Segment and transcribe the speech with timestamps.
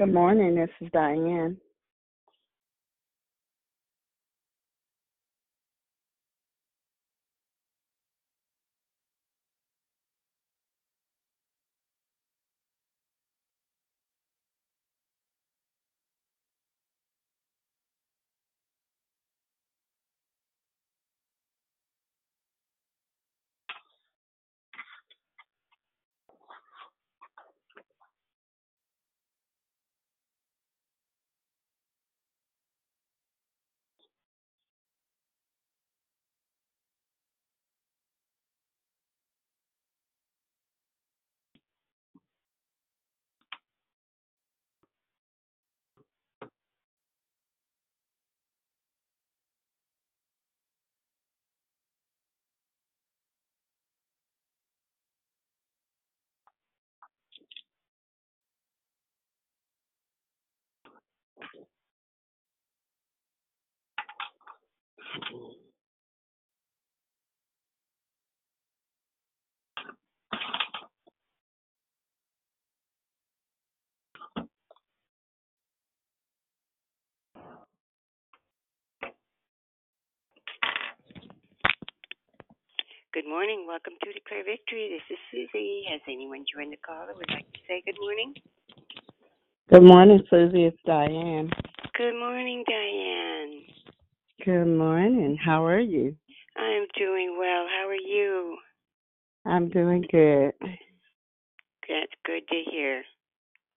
[0.00, 0.54] Good morning.
[0.54, 1.58] This is Diane.
[83.20, 83.66] Good morning.
[83.68, 84.96] Welcome to Declare Victory.
[84.96, 85.82] This is Susie.
[85.90, 88.32] Has anyone joined the call that would like to say good morning?
[89.68, 90.64] Good morning, Susie.
[90.64, 91.50] It's Diane.
[91.98, 93.60] Good morning, Diane.
[94.42, 95.36] Good morning.
[95.36, 96.16] How are you?
[96.56, 97.66] I'm doing well.
[97.68, 98.56] How are you?
[99.44, 100.52] I'm doing good.
[100.62, 103.02] That's good to hear.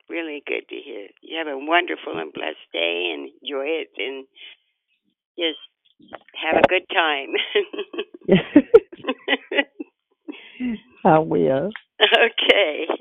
[0.09, 1.07] Really good to hear.
[1.21, 4.25] You have a wonderful and blessed day and enjoy it and
[5.37, 5.59] just
[6.41, 7.35] have a good time.
[11.05, 11.71] I will.
[12.01, 12.87] okay.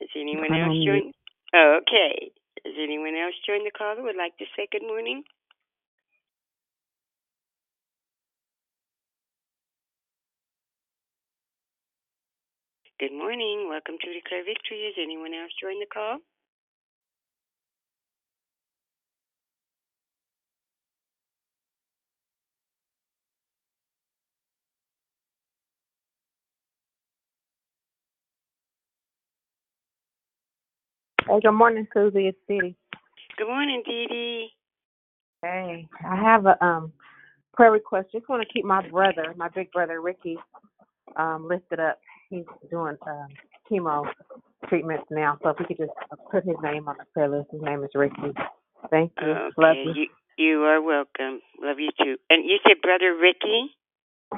[0.00, 1.14] Has anyone else on joined?
[1.54, 2.30] Oh, okay.
[2.64, 5.22] Has anyone else joined the call that would like to say good morning?
[12.98, 13.68] Good morning.
[13.68, 14.84] Welcome to Declare Victory.
[14.88, 16.18] Has anyone else joined the call?
[31.28, 32.28] Hey, good morning, Susie.
[32.28, 32.76] It's Dee.
[33.36, 34.48] Good morning, Dee Dee.
[35.42, 36.92] Hey, I have a um
[37.54, 38.08] prayer request.
[38.12, 40.38] Just want to keep my brother, my big brother Ricky,
[41.16, 41.98] um lifted up.
[42.30, 43.28] He's doing um
[43.70, 44.04] chemo
[44.68, 45.92] treatments now, so if we could just
[46.30, 47.48] put his name on the prayer list.
[47.50, 48.32] His name is Ricky.
[48.90, 49.34] Thank you.
[49.58, 49.92] Love Okay.
[49.96, 50.06] you.
[50.38, 51.40] You, you are welcome.
[51.60, 52.16] Love you too.
[52.30, 53.70] And you said brother Ricky?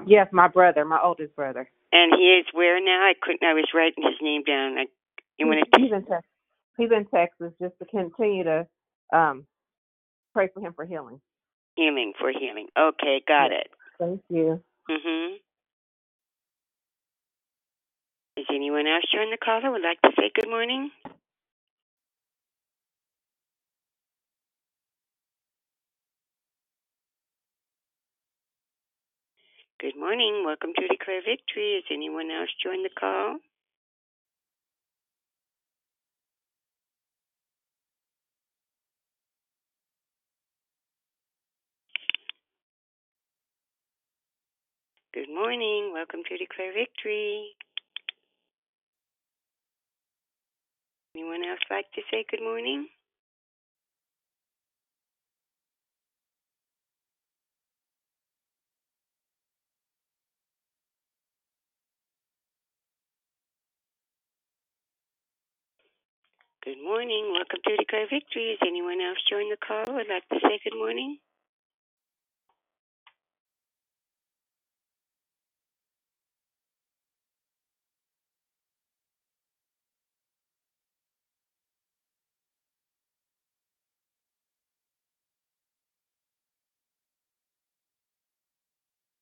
[0.06, 1.68] Yes, my brother, my oldest brother.
[1.92, 3.02] And he is where now?
[3.04, 3.42] I couldn't.
[3.44, 4.78] I was writing his name down.
[4.78, 4.84] I,
[5.38, 5.80] you want to?
[5.80, 6.30] he's in Texas.
[6.78, 7.52] He's in Texas.
[7.62, 8.68] Just to continue to
[9.14, 9.46] um
[10.34, 11.20] pray for him for healing.
[11.76, 12.68] Healing for healing.
[12.78, 13.68] Okay, got it.
[13.98, 14.62] Thank you.
[14.90, 15.36] Mhm.
[18.36, 20.90] Is anyone else join the call that would like to say good morning?
[29.80, 30.44] Good morning.
[30.46, 31.74] Welcome to Declare Victory.
[31.74, 33.38] Is anyone else join the call?
[45.18, 45.90] Good morning.
[45.92, 47.50] Welcome to Declare Victory.
[51.16, 52.86] Anyone else like to say good morning?
[66.64, 67.34] Good morning.
[67.34, 68.54] Welcome to Declare Victory.
[68.54, 71.18] Is anyone else join the call would like to say good morning?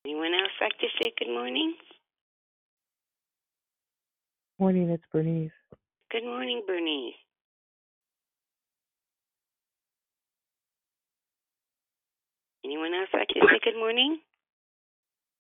[0.07, 1.75] Anyone else like to say good morning?
[4.59, 5.51] Morning, it's Bernice.
[6.11, 7.15] Good morning, Bernice.
[12.65, 14.19] Anyone else like to say good morning?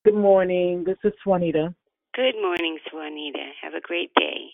[0.05, 0.85] Good morning.
[0.85, 1.75] This is Juanita.
[2.15, 3.51] Good morning, Juanita.
[3.63, 4.51] Have a great day.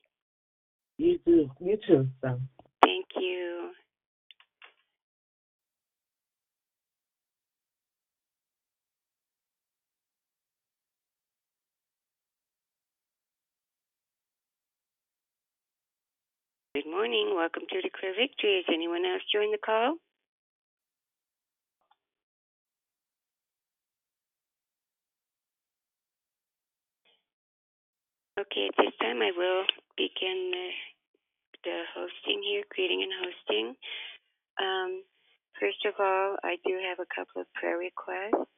[0.99, 1.51] You too.
[1.61, 2.09] You too.
[2.23, 2.41] So.
[2.83, 3.52] Thank you.
[16.75, 17.35] Good morning.
[17.37, 18.65] Welcome to Declare Victory.
[18.65, 20.01] Has anyone else joined the call?
[28.41, 29.69] Okay, at this time I will
[30.01, 30.69] begin the,
[31.63, 33.77] the hosting here, creating and hosting.
[34.57, 35.05] Um,
[35.61, 38.49] first of all, I do have a couple of prayer requests.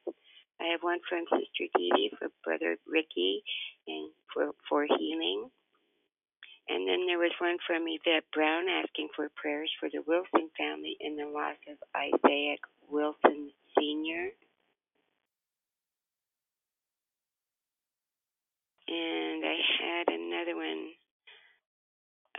[0.61, 3.43] I have one from Sister Dee for Brother Ricky
[3.89, 5.51] and for, for healing.
[6.67, 10.97] And then there was one from Yvette Brown asking for prayers for the Wilson family
[10.99, 14.29] in the loss of Isaac Wilson Sr.
[18.87, 20.89] And I had another one.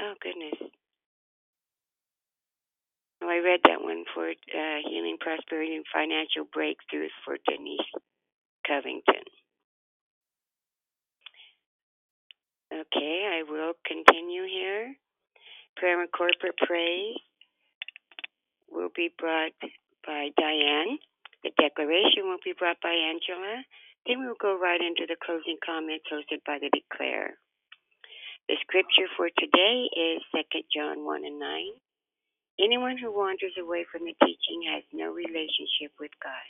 [0.01, 0.71] Oh, goodness.
[3.23, 7.81] Oh, I read that one for uh, healing, prosperity, and financial breakthroughs for Denise
[8.67, 9.25] Covington.
[12.73, 14.95] Okay, I will continue here.
[15.77, 17.15] Prayer and corporate praise
[18.71, 19.55] will be brought
[20.05, 20.99] by Diane.
[21.45, 23.63] The declaration will be brought by Angela.
[24.07, 27.39] Then we'll go right into the closing comments hosted by the declare.
[28.49, 30.43] The scripture for today is 2
[30.75, 31.67] John 1 and 9.
[32.59, 36.47] Anyone who wanders away from the teaching has no relationship with God,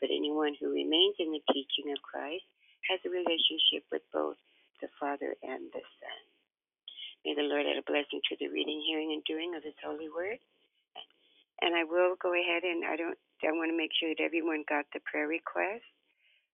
[0.00, 2.46] but anyone who remains in the teaching of Christ
[2.90, 4.38] has a relationship with both
[4.82, 6.20] the Father and the Son.
[7.24, 10.10] May the Lord add a blessing to the reading, hearing, and doing of His holy
[10.10, 10.42] word.
[11.62, 13.16] And I will go ahead and I don't.
[13.46, 15.86] I want to make sure that everyone got the prayer request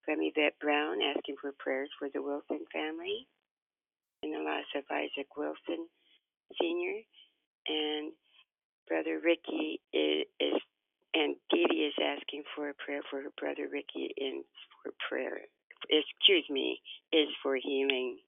[0.05, 3.29] from Yvette Brown asking for prayers for the Wilson family
[4.23, 5.89] and the loss of Isaac Wilson
[6.57, 7.01] Sr.
[7.69, 8.13] And
[8.89, 10.61] Brother Ricky is, is
[11.15, 14.45] and Dee is asking for a prayer for her brother Ricky in
[14.83, 15.41] for prayer.
[15.87, 16.81] Excuse me,
[17.13, 18.19] is for healing.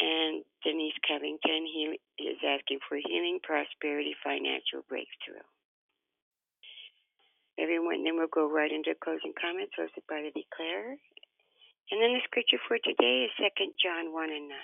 [0.00, 5.44] And Denise Covington he is asking for healing, prosperity, financial breakthrough.
[7.60, 10.96] Everyone, then we'll go right into closing comments hosted by the declarer.
[11.90, 14.56] And then the scripture for today is 2 John 1 and 9.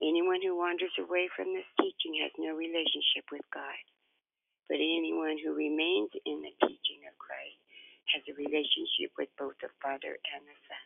[0.00, 3.82] Anyone who wanders away from this teaching has no relationship with God.
[4.70, 7.60] But anyone who remains in the teaching of Christ
[8.14, 10.84] has a relationship with both the Father and the Son.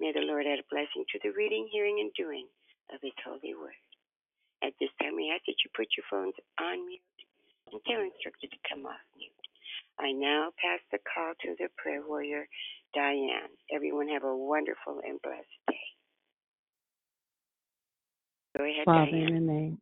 [0.00, 2.46] May the Lord add a blessing to the reading, hearing, and doing
[2.90, 3.78] of His holy word.
[4.62, 7.18] At this time, we ask that you put your phones on mute
[7.70, 9.32] until instructed to come off mute.
[9.98, 12.48] I now pass the call to the prayer warrior,
[12.94, 13.52] Diane.
[13.74, 15.86] Everyone have a wonderful and blessed day.
[18.58, 19.28] Go ahead, Father, Diane.
[19.28, 19.78] in the name,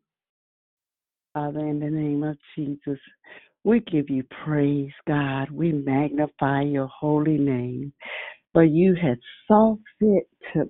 [1.35, 2.99] Father, in the name of Jesus,
[3.65, 5.51] we give you praise, God.
[5.51, 7.93] We magnify your holy name.
[8.53, 10.69] For you had saw fit to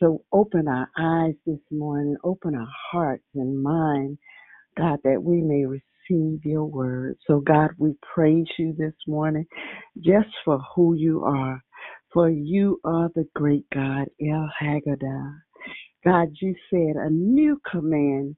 [0.00, 4.18] to open our eyes this morning, open our hearts and minds,
[4.76, 7.16] God, that we may receive your word.
[7.26, 9.44] So, God, we praise you this morning
[9.98, 11.62] just for who you are.
[12.12, 15.34] For you are the great God, El HaGadol.
[16.04, 18.36] God, you said a new command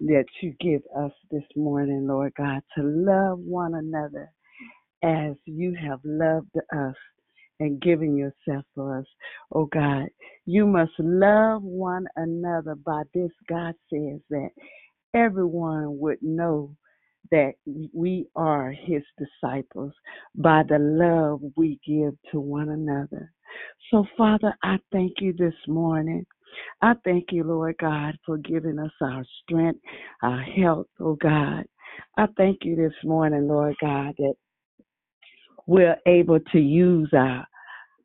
[0.00, 4.30] that you give us this morning, Lord God, to love one another
[5.02, 6.94] as you have loved us
[7.60, 9.06] and given yourself for us.
[9.52, 10.08] Oh God,
[10.46, 12.74] you must love one another.
[12.74, 14.50] By this, God says that
[15.14, 16.76] everyone would know
[17.30, 17.52] that
[17.92, 19.92] we are his disciples
[20.34, 23.32] by the love we give to one another.
[23.90, 26.24] So, Father, I thank you this morning.
[26.82, 29.80] I thank you, Lord God, for giving us our strength,
[30.22, 31.64] our health, oh God.
[32.16, 34.34] I thank you this morning, Lord God, that
[35.66, 37.46] we're able to use our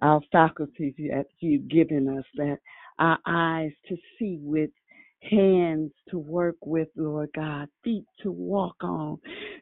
[0.02, 2.58] our faculties that you've given us, that
[3.00, 4.70] our eyes to see with,
[5.22, 9.18] hands to work with, Lord God, feet to walk on.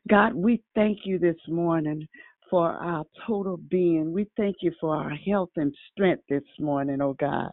[0.09, 2.07] God, we thank you this morning
[2.51, 4.11] for our total being.
[4.11, 7.49] We thank you for our health and strength this morning, oh God.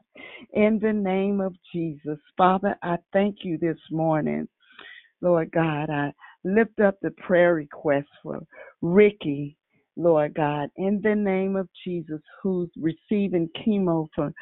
[0.52, 4.48] In the name of Jesus, Father, I thank you this morning.
[5.22, 6.12] Lord God, I
[6.44, 8.40] lift up the prayer request for
[8.82, 9.56] Ricky,
[9.96, 14.32] Lord God, in the name of Jesus, who's receiving chemo for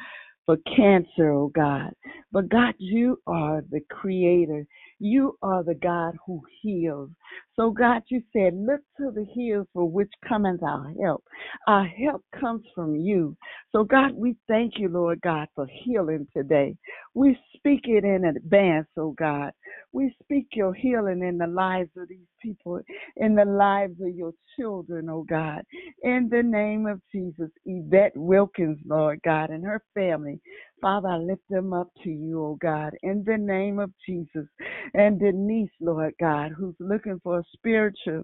[0.47, 1.91] for cancer, oh God.
[2.31, 4.65] But God, you are the creator.
[4.97, 7.09] You are the God who heals.
[7.57, 11.23] So God, you said, look to the hills for which cometh our help.
[11.67, 13.35] Our help comes from you.
[13.71, 16.75] So God, we thank you, Lord God, for healing today.
[17.15, 19.51] We speak it in advance, oh God.
[19.91, 22.79] We speak your healing in the lives of these people,
[23.17, 25.63] in the lives of your children, oh God.
[26.03, 30.39] In the name of Jesus, Yvette Wilkins, Lord God, and her family.
[30.79, 34.45] Father, I lift them up to you, oh God, in the name of Jesus.
[34.93, 38.23] And Denise, Lord God, who's looking for a spiritual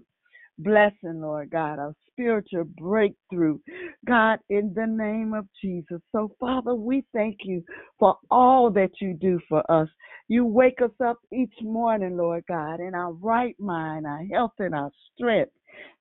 [0.58, 3.58] blessing, Lord God, a spiritual breakthrough.
[4.06, 6.00] God, in the name of Jesus.
[6.12, 7.62] So, Father, we thank you
[7.98, 9.88] for all that you do for us.
[10.28, 14.74] You wake us up each morning, Lord God, in our right mind, our health, and
[14.74, 15.52] our strength.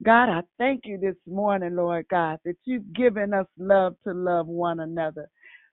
[0.03, 4.47] God, I thank you this morning, Lord God, that you've given us love to love
[4.47, 5.29] one another,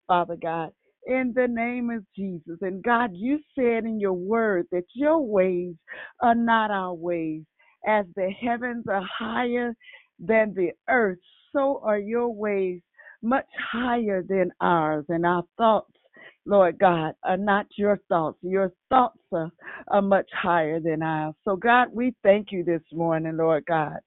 [0.09, 0.71] Father God.
[1.07, 2.59] In the name of Jesus.
[2.61, 5.75] And God, you said in your word that your ways
[6.23, 7.43] are not our ways.
[7.87, 9.75] As the heavens are higher
[10.19, 11.19] than the earth,
[11.53, 12.83] so are your ways
[13.23, 15.07] much higher than ours.
[15.09, 15.93] And our thoughts,
[16.45, 18.39] Lord God, are not your thoughts.
[18.43, 19.51] Your thoughts are,
[19.89, 21.35] are much higher than ours.
[21.45, 23.99] So, God, we thank you this morning, Lord God.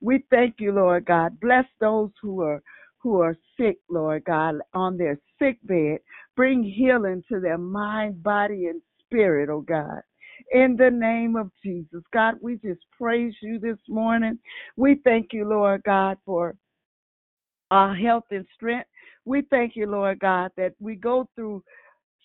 [0.00, 1.38] We thank you, Lord God.
[1.40, 2.62] Bless those who are
[3.02, 5.98] who are sick, Lord God, on their sick bed.
[6.36, 10.00] Bring healing to their mind, body, and spirit, oh God.
[10.52, 12.02] In the name of Jesus.
[12.12, 14.38] God, we just praise you this morning.
[14.76, 16.54] We thank you, Lord God, for
[17.70, 18.88] our health and strength.
[19.24, 21.62] We thank you, Lord God, that we go through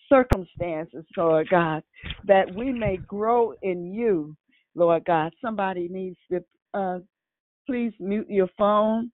[0.08, 1.82] circumstances, Lord God,
[2.24, 4.36] that we may grow in you,
[4.74, 5.34] Lord God.
[5.40, 6.44] Somebody needs to
[6.74, 6.98] uh,
[7.66, 9.10] please mute your phone.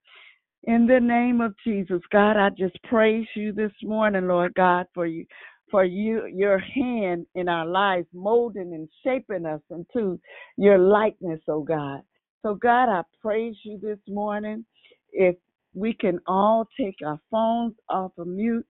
[0.65, 5.07] In the name of Jesus, God, I just praise you this morning, Lord God, for
[5.07, 5.27] you
[5.73, 10.21] for you your hand in our lives, molding and shaping us into
[10.57, 12.03] your likeness, oh God.
[12.43, 14.65] So God, I praise you this morning.
[15.13, 15.35] If
[15.75, 18.67] we can all take our phones off of mute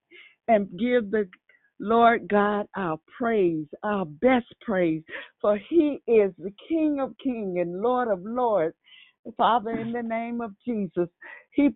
[0.47, 1.27] and give the
[1.79, 5.03] Lord God our praise, our best praise,
[5.41, 8.75] for He is the King of Kings and Lord of Lords.
[9.37, 11.07] Father, in the name of Jesus,
[11.51, 11.69] He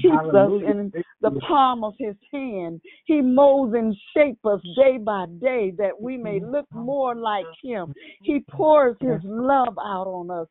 [0.00, 2.80] keeps us in the palm of His hand.
[3.04, 7.94] He molds and shapes us day by day that we may look more like Him.
[8.22, 10.48] He pours His love out on us.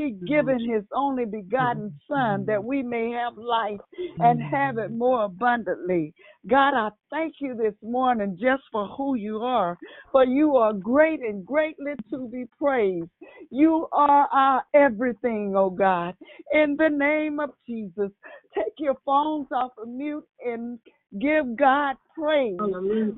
[0.00, 0.24] He mm-hmm.
[0.24, 2.44] given his only begotten son mm-hmm.
[2.46, 3.80] that we may have life
[4.18, 4.56] and mm-hmm.
[4.56, 6.14] have it more abundantly.
[6.48, 9.76] God, I thank you this morning just for who you are,
[10.10, 13.10] for you are great and greatly to be praised.
[13.50, 16.14] You are our everything, oh God.
[16.50, 18.10] In the name of Jesus,
[18.54, 20.78] take your phones off of mute and
[21.20, 22.58] give God praise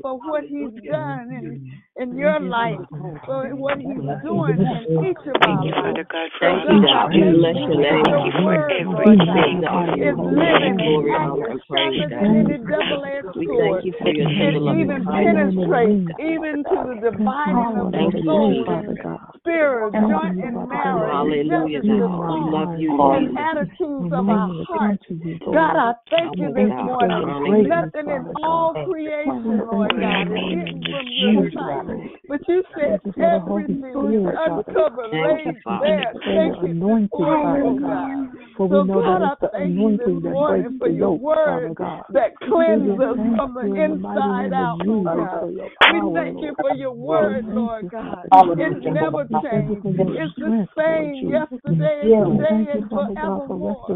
[0.01, 2.79] for what He's done in, in your life,
[3.27, 6.07] for what He's doing in each of our Thank you, Father.
[6.07, 8.05] God, for Thank all you, the We bless your name.
[8.07, 9.61] Thank you for word, everything.
[9.61, 12.23] The God, honor is and living glory, and honor, and active, praise, sharper God.
[12.23, 17.75] than any double-edged We thank you for your It even penetrates even to the dividing
[17.83, 18.99] of Thank the you, soul and
[19.39, 22.33] spirit, joint and marrow, and Hallelujah, judges the God.
[22.33, 23.43] We love you, and Jesus.
[23.43, 25.05] attitudes of our hearts.
[25.53, 27.69] God, I thank you this morning.
[27.69, 32.21] Nothing in all creation, Lord God, is hidden from your sight.
[32.29, 35.87] But you said everything is uncovered, Thank you, laid Father.
[36.25, 38.33] bare, naked before you, God.
[38.69, 41.75] So God, I thank you this morning for your word
[42.13, 45.53] that cleanses us from the inside out, oh God.
[45.93, 48.29] We thank you for your word, Lord God.
[48.33, 49.85] It never changed.
[49.85, 53.89] It's the same yesterday, today, and forevermore.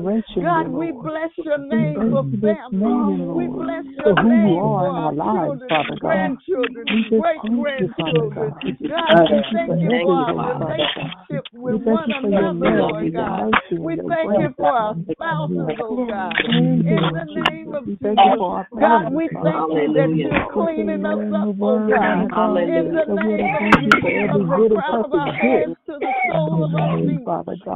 [0.43, 3.27] God, we bless your name for family.
[3.35, 8.55] We bless your name for our children, grandchildren, and great grandchildren.
[8.89, 10.75] God, we thank you for you, our Father.
[10.77, 13.51] relationship with one another, Lord God.
[13.81, 16.33] We thank you for our spouses, oh God.
[16.47, 21.79] In the name of Jesus, God, we thank you that you're cleaning us up, oh
[21.89, 22.31] God.
[22.69, 26.75] In the name of Jesus, from the crown of our heads to the sole of
[26.75, 27.25] our feet.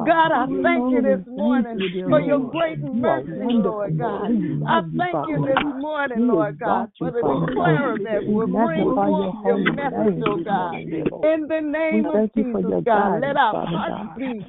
[0.06, 3.30] God, I thank you this morning for your great mercy,
[3.62, 4.30] Lord God.
[4.66, 9.58] I thank you this morning, Lord God, for the declarer that will bring forth your
[9.72, 10.74] message, oh God.
[10.74, 14.40] In the name of Jesus, God, let our hearts be,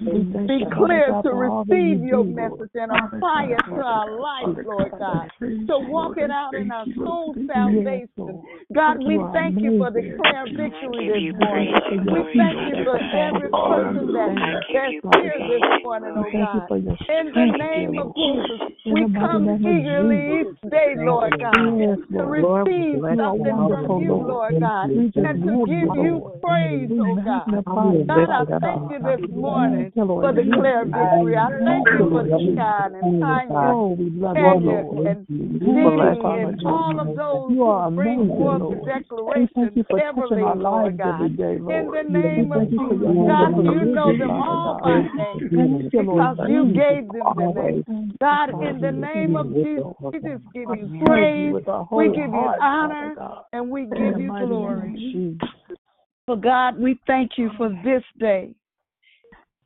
[0.47, 5.75] be clear to receive your message and apply it to our life, Lord God, to
[5.89, 8.41] walk it out in our soul salvation.
[8.73, 11.73] God, we thank you for the prayer victory this morning.
[12.07, 14.35] We thank you for every person that,
[14.73, 16.71] that's here this morning, oh God.
[16.71, 23.67] In the name of Jesus, we come eagerly each day, Lord God, to receive something
[23.67, 25.21] from you, Lord God, and to
[25.67, 27.45] give you praise, oh God.
[28.07, 31.37] God, I thank you this morning for the clear victory.
[31.37, 32.23] I thank you for
[32.55, 33.47] Sean and Tanya,
[34.35, 41.21] Tanya and Dee and all of those who bring forth the declaration everly, Lord God.
[41.69, 45.49] In the name of Jesus, God, you know them all by name
[45.91, 47.83] because you gave them the name.
[48.19, 51.53] God, in the name of Jesus, we just give you praise,
[51.91, 53.15] we give you honor,
[53.53, 55.39] and we give you glory.
[56.25, 58.53] For God, we thank you for this day.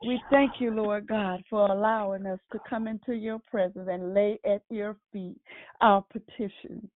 [0.05, 4.39] We thank you, Lord God, for allowing us to come into your presence and lay
[4.45, 5.37] at your feet
[5.81, 6.87] our petitions.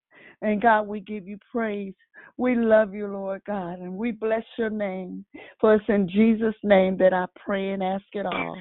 [0.41, 1.93] And God, we give you praise.
[2.37, 5.25] We love you, Lord God, and we bless your name.
[5.59, 8.57] For it's in Jesus' name that I pray and ask it all.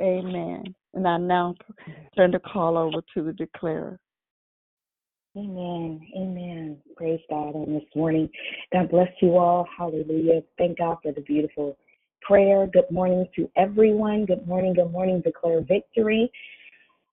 [0.00, 0.74] Amen.
[0.94, 1.54] And I now
[2.16, 3.98] turn the call over to the declarer.
[5.38, 6.00] Amen.
[6.16, 6.76] Amen.
[6.96, 8.28] Praise God on this morning.
[8.72, 9.68] God bless you all.
[9.78, 10.40] Hallelujah.
[10.58, 11.78] Thank God for the beautiful
[12.22, 12.66] prayer.
[12.66, 14.26] Good morning to everyone.
[14.26, 14.74] Good morning.
[14.74, 15.20] Good morning.
[15.24, 16.28] Declare victory.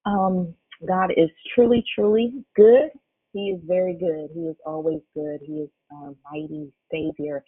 [0.08, 0.56] Um,
[0.88, 2.90] God is truly, truly good.
[3.32, 4.30] He is very good.
[4.34, 5.42] He is always good.
[5.46, 7.44] He is our mighty Savior.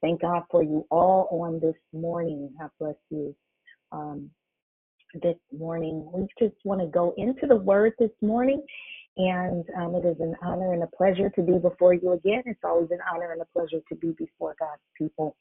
[0.00, 2.50] Thank God for you all on this morning.
[2.58, 3.36] God bless you.
[3.90, 4.30] Um,
[5.20, 6.08] this morning.
[6.12, 8.62] We just want to go into the Word this morning,
[9.16, 12.42] and um, it is an honor and a pleasure to be before you again.
[12.46, 15.36] It's always an honor and a pleasure to be before God's people.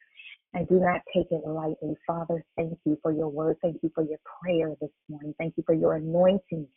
[0.55, 1.95] I do not take it lightly.
[2.05, 3.57] Father, thank you for your word.
[3.61, 5.33] Thank you for your prayer this morning.
[5.37, 6.67] Thank you for your anointing.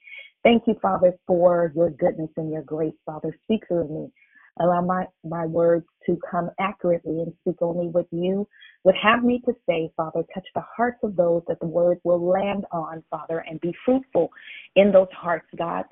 [0.44, 2.94] Thank you, Father, for your goodness and your grace.
[3.04, 4.12] Father, speak through me.
[4.60, 8.46] Allow my, my words to come accurately and speak only what you
[8.84, 10.22] would have me to say, Father.
[10.34, 14.30] Touch the hearts of those that the words will land on, Father, and be fruitful
[14.76, 15.84] in those hearts, God.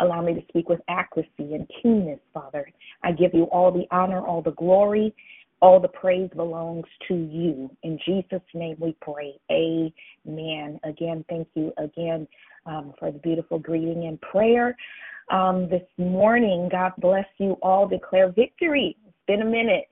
[0.00, 2.66] Allow me to speak with accuracy and keenness, Father.
[3.04, 5.14] I give you all the honor, all the glory,
[5.62, 7.70] all the praise belongs to you.
[7.82, 9.38] In Jesus' name we pray.
[9.50, 10.80] Amen.
[10.84, 12.26] Again, thank you again
[12.66, 14.76] um, for the beautiful greeting and prayer.
[15.30, 17.86] Um, this morning, God bless you all.
[17.86, 18.96] Declare victory.
[19.06, 19.84] It's been a minute.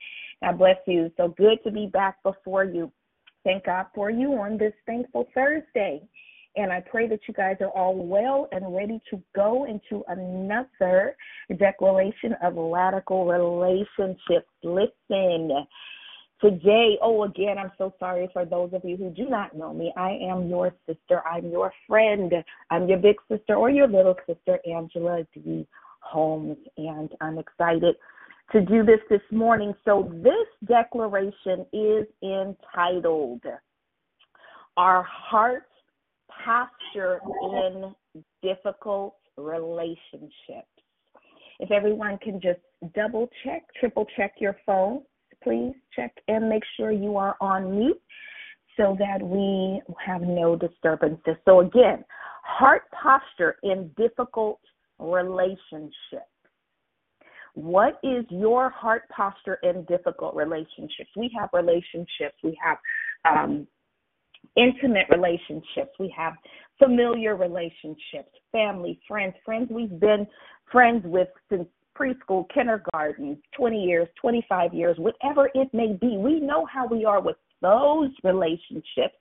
[0.43, 1.13] God bless you.
[1.17, 2.91] So good to be back before you.
[3.45, 6.03] Thank God for you on this thankful Thursday.
[6.57, 11.15] And I pray that you guys are all well and ready to go into another
[11.57, 14.49] declaration of radical relationships.
[14.65, 15.51] Listen,
[16.41, 19.93] today, oh, again, I'm so sorry for those of you who do not know me.
[19.97, 22.33] I am your sister, I'm your friend,
[22.71, 25.67] I'm your big sister or your little sister, Angela D.
[26.01, 26.57] Holmes.
[26.77, 27.97] And I'm excited
[28.53, 29.75] to do this this morning.
[29.85, 33.43] So, this declaration is entitled
[34.77, 35.65] Our Heart
[36.45, 37.95] posture in
[38.43, 40.69] difficult relationships.
[41.61, 42.61] If everyone can just
[42.95, 45.03] double check, triple check your phone,
[45.43, 48.01] please check and make sure you are on mute
[48.77, 51.35] so that we have no disturbances.
[51.45, 52.05] So, again,
[52.43, 54.61] heart posture in difficult
[54.99, 55.93] relationships.
[57.55, 61.11] What is your heart posture in difficult relationships?
[61.17, 62.79] We have relationships, we have
[63.29, 63.67] um,
[64.57, 66.35] intimate relationships, we have
[66.79, 70.27] familiar relationships, family, friends, friends we've been
[70.71, 71.67] friends with since
[71.99, 76.17] preschool, kindergarten, 20 years, 25 years, whatever it may be.
[76.17, 79.15] We know how we are with those relationships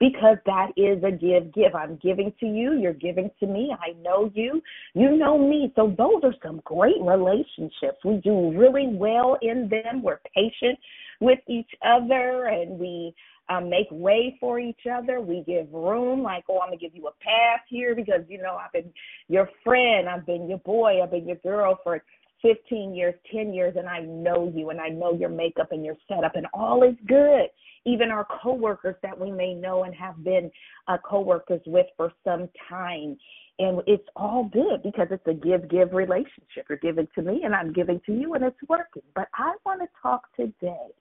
[0.00, 1.74] because that is a give give.
[1.74, 3.74] I'm giving to you, you're giving to me.
[3.78, 4.60] I know you,
[4.94, 5.72] you know me.
[5.76, 7.98] So those are some great relationships.
[8.04, 10.02] We do really well in them.
[10.02, 10.78] We're patient
[11.20, 13.14] with each other and we
[13.48, 15.20] um, make way for each other.
[15.20, 18.56] We give room, like, oh, I'm gonna give you a pass here because you know
[18.56, 18.90] I've been
[19.28, 22.02] your friend, I've been your boy, I've been your girl for
[22.44, 25.96] 15 years, 10 years, and I know you, and I know your makeup and your
[26.06, 27.46] setup, and all is good.
[27.86, 30.50] Even our coworkers that we may know and have been
[30.86, 33.16] uh, coworkers with for some time,
[33.58, 36.66] and it's all good because it's a give-give relationship.
[36.68, 39.02] You're giving to me, and I'm giving to you, and it's working.
[39.14, 40.92] But I want to talk today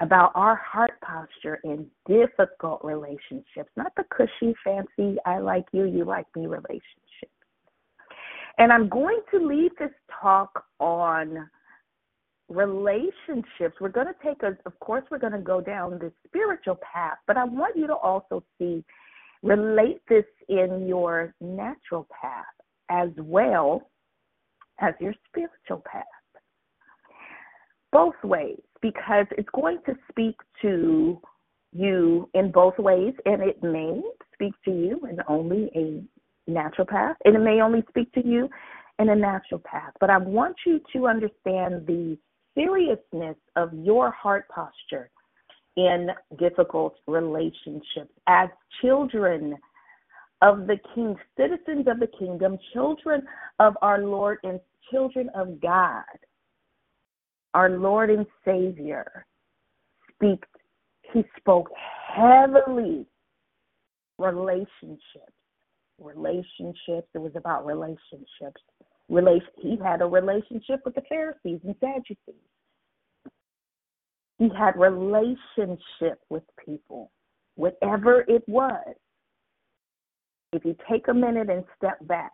[0.00, 6.04] about our heart posture in difficult relationships, not the cushy, fancy, I like you, you
[6.04, 7.30] like me relationships.
[8.58, 9.90] And I'm going to leave this
[10.20, 11.48] talk on
[12.48, 13.76] relationships.
[13.80, 17.18] We're going to take a, of course, we're going to go down the spiritual path,
[17.26, 18.84] but I want you to also see,
[19.42, 22.44] relate this in your natural path
[22.90, 23.90] as well
[24.80, 26.04] as your spiritual path.
[27.92, 31.20] Both ways because it's going to speak to
[31.72, 34.00] you in both ways, and it may
[34.32, 36.02] speak to you in only a
[36.46, 38.48] natural path, and it may only speak to you
[38.98, 39.92] in a natural path.
[40.00, 42.16] But I want you to understand the
[42.54, 45.10] seriousness of your heart posture
[45.76, 48.48] in difficult relationships as
[48.80, 49.56] children
[50.42, 53.22] of the king, citizens of the kingdom, children
[53.58, 56.04] of our Lord, and children of God
[57.54, 59.24] our Lord and Savior
[60.12, 60.44] speak
[61.12, 61.70] he spoke
[62.12, 63.06] heavily
[64.18, 65.32] relationships.
[65.98, 67.08] Relationships.
[67.14, 68.60] It was about relationships.
[69.08, 72.40] Relation he had a relationship with the Pharisees and Sadducees.
[74.38, 77.10] He had relationship with people,
[77.54, 78.94] whatever it was.
[80.52, 82.32] If you take a minute and step back,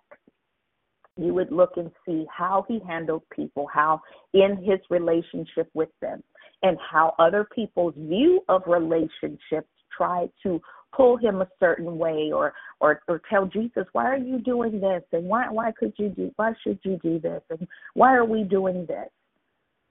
[1.16, 4.00] you would look and see how he handled people, how
[4.32, 6.22] in his relationship with them,
[6.62, 10.60] and how other people's view of relationships tried to
[10.92, 15.02] pull him a certain way or or or tell Jesus, why are you doing this?
[15.12, 17.42] And why why could you do why should you do this?
[17.50, 19.08] And why are we doing this?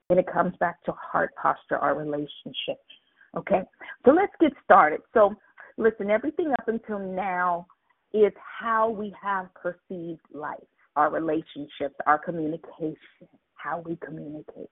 [0.09, 2.81] And it comes back to heart posture, our relationship.
[3.37, 3.61] Okay?
[4.05, 5.01] So let's get started.
[5.13, 5.35] So
[5.77, 7.67] listen, everything up until now
[8.13, 10.57] is how we have perceived life
[10.95, 12.97] our relationships, our communication,
[13.53, 14.69] how we communicate,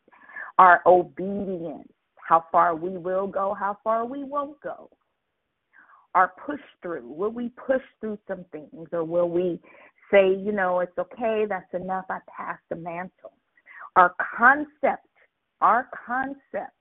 [0.57, 4.89] our obedience, how far we will go, how far we won't go,
[6.17, 7.07] our push through.
[7.07, 9.59] Will we push through some things or will we
[10.09, 13.33] say, you know, it's okay, that's enough, I pass the mantle?
[13.95, 15.05] Our concept,
[15.61, 16.73] our concept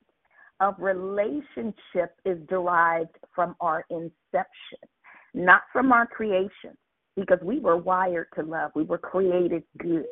[0.61, 4.88] of relationship is derived from our inception,
[5.35, 6.75] not from our creation
[7.14, 8.70] because we were wired to love.
[8.75, 10.07] We were created good.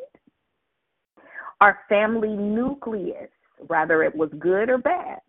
[1.63, 3.31] Our family nucleus,
[3.69, 5.21] whether it was good or bad,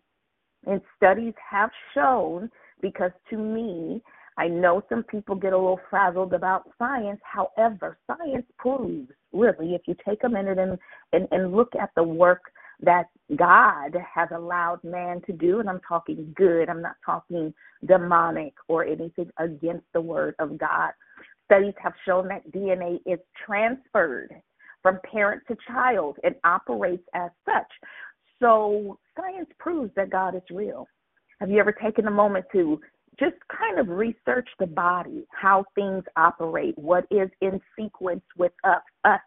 [0.66, 4.02] and studies have shown, because to me,
[4.38, 7.20] I know some people get a little frazzled about science.
[7.24, 10.78] However, science proves, really, if you take a minute and,
[11.12, 12.42] and, and look at the work
[12.80, 17.54] that God has allowed man to do, and I'm talking good, I'm not talking
[17.86, 20.90] demonic or anything against the word of God.
[21.46, 24.34] Studies have shown that DNA is transferred
[24.82, 27.70] from parent to child and operates as such.
[28.38, 30.86] So science proves that God is real.
[31.40, 32.80] Have you ever taken a moment to
[33.18, 38.82] just kind of research the body, how things operate, what is in sequence with us?
[39.04, 39.20] us.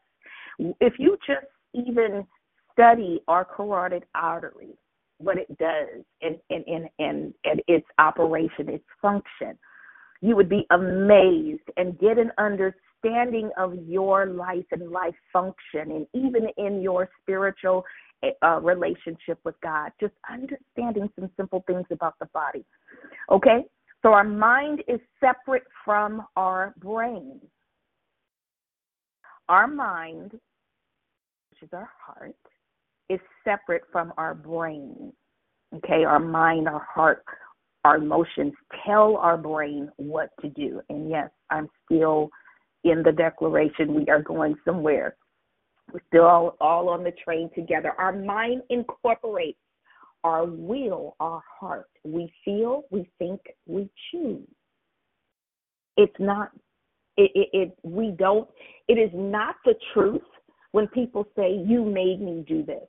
[0.79, 2.25] If you just even
[2.71, 4.77] study our carotid artery,
[5.17, 9.57] what it does and, and, and, and, and its operation, its function,
[10.21, 16.07] you would be amazed and get an understanding of your life and life function, and
[16.13, 17.83] even in your spiritual
[18.43, 22.65] uh, relationship with God, just understanding some simple things about the body.
[23.29, 23.65] Okay?
[24.01, 27.39] So our mind is separate from our brain.
[29.49, 32.35] Our mind, which is our heart,
[33.09, 35.11] is separate from our brain.
[35.75, 37.23] Okay, our mind, our heart,
[37.83, 38.53] our emotions
[38.85, 40.81] tell our brain what to do.
[40.89, 42.29] And yes, I'm still
[42.83, 43.95] in the declaration.
[43.95, 45.15] We are going somewhere.
[45.93, 47.93] We're still all, all on the train together.
[47.97, 49.59] Our mind incorporates
[50.23, 51.89] our will, our heart.
[52.03, 54.47] We feel, we think, we choose.
[55.97, 56.51] It's not,
[57.17, 58.47] it, it, it, we don't,
[58.87, 60.21] it is not the truth
[60.71, 62.87] when people say, You made me do this.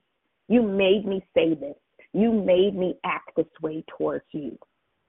[0.48, 1.76] You made me say this.
[2.12, 4.58] You made me act this way towards you.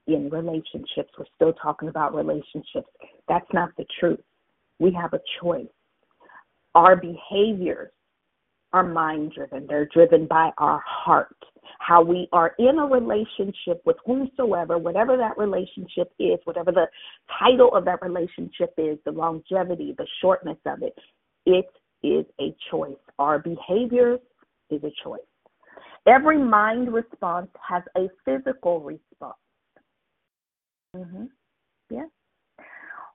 [0.08, 2.90] In relationships, we're still talking about relationships.
[3.28, 4.20] That's not the truth.
[4.80, 5.68] We have a choice.
[6.76, 7.92] Our behaviors
[8.74, 11.36] are mind driven, they're driven by our heart
[11.80, 16.88] how we are in a relationship with whomsoever, whatever that relationship is, whatever the
[17.40, 20.98] title of that relationship is, the longevity, the shortness of it,
[21.46, 21.66] it
[22.04, 22.98] is a choice.
[23.20, 24.20] Our behaviors
[24.70, 25.20] is a choice.
[26.08, 29.36] Every mind response has a physical response.
[30.96, 31.26] Mm-hmm.
[31.90, 32.06] Yeah.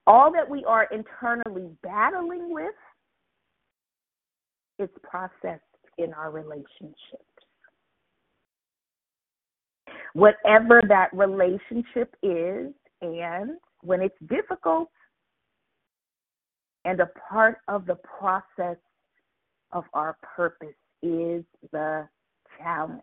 [0.06, 2.74] All that we are internally battling with
[4.78, 5.62] is processed
[5.98, 7.24] in our relationships
[10.16, 14.88] whatever that relationship is, and when it's difficult,
[16.86, 18.78] and a part of the process
[19.72, 20.68] of our purpose
[21.02, 22.08] is the
[22.58, 23.02] challenge.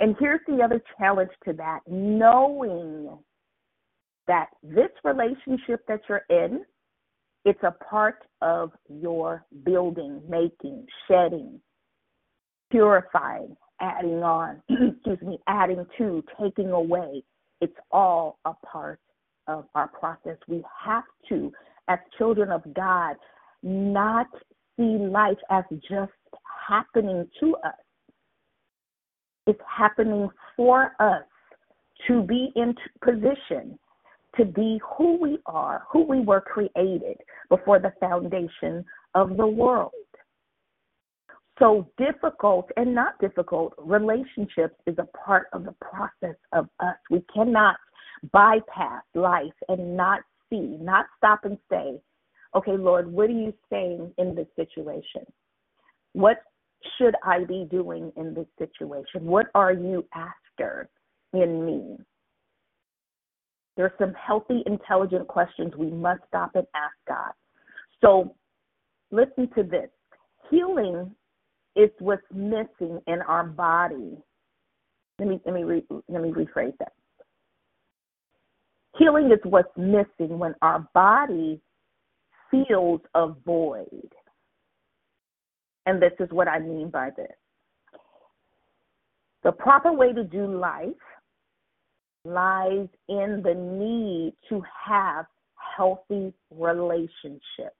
[0.00, 3.16] And here's the other challenge to that knowing
[4.26, 6.64] that this relationship that you're in,
[7.48, 11.58] it's a part of your building, making, shedding,
[12.70, 17.22] purifying, adding on, excuse me, adding to, taking away.
[17.62, 19.00] It's all a part
[19.46, 20.36] of our process.
[20.46, 21.50] We have to,
[21.88, 23.16] as children of God,
[23.62, 24.26] not
[24.76, 26.12] see life as just
[26.68, 27.72] happening to us.
[29.46, 31.24] It's happening for us
[32.08, 33.78] to be in position
[34.38, 39.92] to be who we are, who we were created before the foundation of the world.
[41.58, 46.94] So, difficult and not difficult relationships is a part of the process of us.
[47.10, 47.76] We cannot
[48.32, 52.00] bypass life and not see, not stop and say,
[52.54, 55.26] okay, Lord, what are you saying in this situation?
[56.12, 56.38] What
[56.96, 59.24] should I be doing in this situation?
[59.24, 60.88] What are you after
[61.32, 61.96] in me?
[63.78, 67.30] There are some healthy, intelligent questions we must stop and ask God.
[68.00, 68.34] So,
[69.12, 69.88] listen to this.
[70.50, 71.14] Healing
[71.76, 74.18] is what's missing in our body.
[75.20, 76.92] Let me let me re, let me rephrase that.
[78.98, 81.60] Healing is what's missing when our body
[82.50, 84.12] feels a void.
[85.86, 87.30] And this is what I mean by this.
[89.44, 90.88] The proper way to do life
[92.28, 95.26] lies in the need to have
[95.76, 97.76] healthy relationships.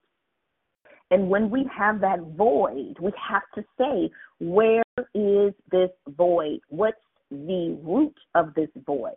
[1.10, 4.82] And when we have that void, we have to say, where
[5.14, 6.60] is this void?
[6.68, 6.98] What's
[7.30, 9.14] the root of this void?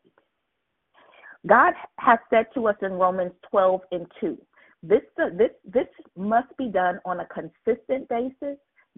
[1.48, 4.38] God has said to us in Romans 12 and 2,
[4.84, 5.02] this,
[5.38, 8.58] this, this must be done on a consistent basis,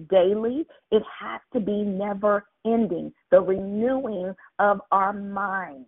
[0.09, 0.65] daily.
[0.91, 5.85] It has to be never ending, the renewing of our mind.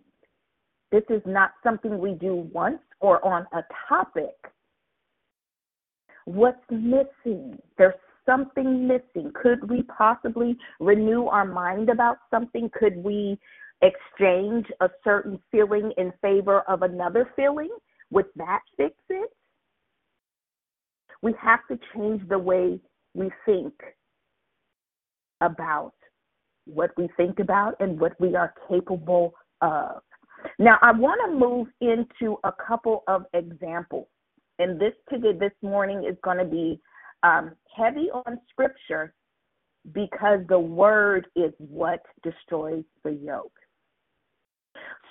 [0.92, 4.34] This is not something we do once or on a topic
[6.26, 7.56] What's missing?
[7.78, 7.94] There's
[8.26, 9.32] something missing.
[9.40, 12.68] Could we possibly renew our mind about something?
[12.76, 13.38] Could we
[13.80, 17.70] exchange a certain feeling in favor of another feeling?
[18.12, 19.30] would that fix it?
[21.22, 22.78] We have to change the way
[23.14, 23.72] we think
[25.40, 25.94] about
[26.66, 30.02] what we think about and what we are capable of.
[30.58, 34.06] Now, I want to move into a couple of examples.
[34.58, 36.80] And this today, this morning is going to be
[37.22, 39.14] um, heavy on scripture
[39.92, 43.52] because the word is what destroys the yoke.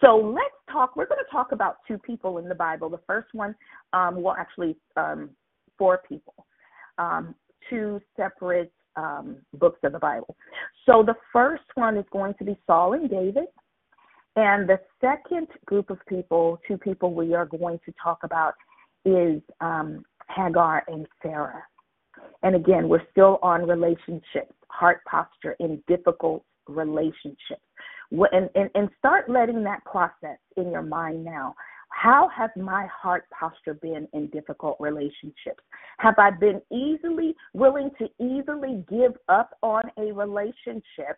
[0.02, 0.96] So let's talk.
[0.96, 2.90] We're going to talk about two people in the Bible.
[2.90, 3.56] The first one,
[3.94, 5.30] um, well, actually, um,
[5.78, 6.46] four people,
[6.98, 7.36] um,
[7.70, 10.36] two separate um, books of the Bible.
[10.86, 13.46] So the first one is going to be Saul and David.
[14.36, 18.54] And the second group of people, two people we are going to talk about,
[19.06, 20.04] is um,
[20.36, 21.64] Hagar and Sarah.
[22.44, 27.62] And again, we're still on relationships, heart posture in difficult relationships.
[28.12, 31.56] And, and, and start letting that process in your mind now.
[31.90, 35.64] How has my heart posture been in difficult relationships?
[36.00, 41.18] Have I been easily willing to easily give up on a relationship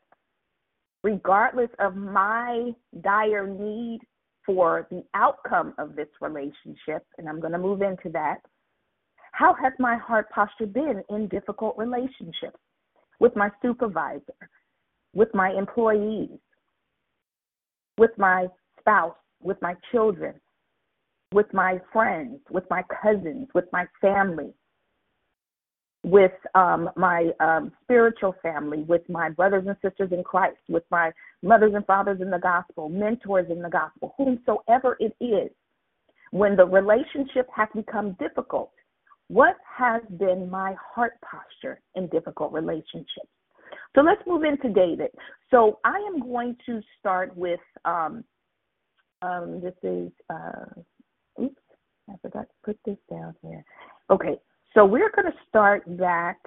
[1.03, 3.99] regardless of my dire need
[4.45, 7.05] for the outcome of this relationship?
[7.17, 8.37] And I'm going to move into that.
[9.31, 12.59] How has my heart posture been in difficult relationships
[13.19, 14.49] with my supervisor,
[15.13, 16.39] with my employees,
[17.97, 18.47] with my
[18.79, 20.33] spouse, with my children,
[21.33, 24.53] with my friends, with my cousins, with my family,
[26.03, 31.11] with um, my um, spiritual family, with my brothers and sisters in Christ, with my
[31.43, 35.51] mothers and fathers in the gospel, mentors in the gospel, whomsoever it is,
[36.31, 38.71] when the relationship has become difficult,
[39.27, 43.29] what has been my heart posture in difficult relationships?
[43.95, 45.09] So let's move into David.
[45.51, 48.23] So I am going to start with um,
[49.21, 51.61] um, this is uh, oops,
[52.09, 53.63] I forgot to put this down here.
[54.09, 54.37] Okay,
[54.73, 56.37] so we're going to start back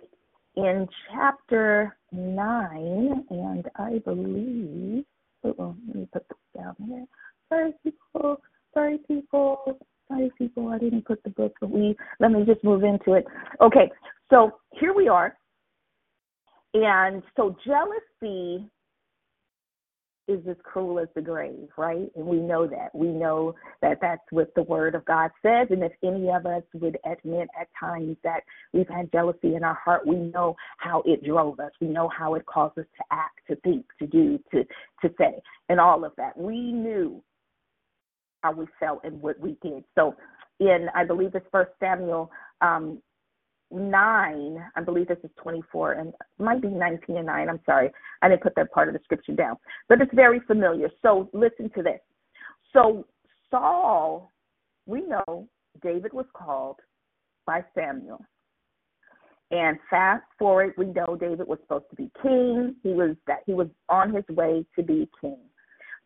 [0.57, 5.05] in chapter 9, and I believe,
[5.45, 7.07] oh, let me put this down here.
[7.49, 8.41] Sorry, people,
[8.75, 9.79] sorry, people,
[10.09, 13.25] sorry, people, I didn't put the book, but we, let me just move into it.
[13.61, 13.91] Okay,
[14.29, 15.37] so here we are.
[16.75, 18.71] And so jealousy
[20.31, 22.11] is as cruel as the grave, right?
[22.15, 22.95] And we know that.
[22.95, 25.69] We know that that's what the Word of God says.
[25.71, 28.41] And if any of us would admit at times that
[28.73, 31.73] we've had jealousy in our heart, we know how it drove us.
[31.81, 34.65] We know how it caused us to act, to think, to do, to
[35.03, 36.37] to say, and all of that.
[36.37, 37.23] We knew
[38.43, 39.85] how we felt and what we did.
[39.95, 40.15] So,
[40.61, 43.03] in I believe it's First Samuel um,
[43.71, 47.49] nine, I believe this is 24, and might be 19 and 9.
[47.49, 47.91] I'm sorry.
[48.23, 49.57] I didn't put that part of the scripture down.
[49.89, 50.89] But it's very familiar.
[51.03, 52.01] So listen to this.
[52.73, 53.07] So
[53.51, 54.31] Saul,
[54.87, 55.49] we know
[55.83, 56.77] David was called
[57.47, 58.25] by Samuel.
[59.51, 62.77] And fast forward, we know David was supposed to be king.
[62.83, 65.39] He was that he was on his way to be king.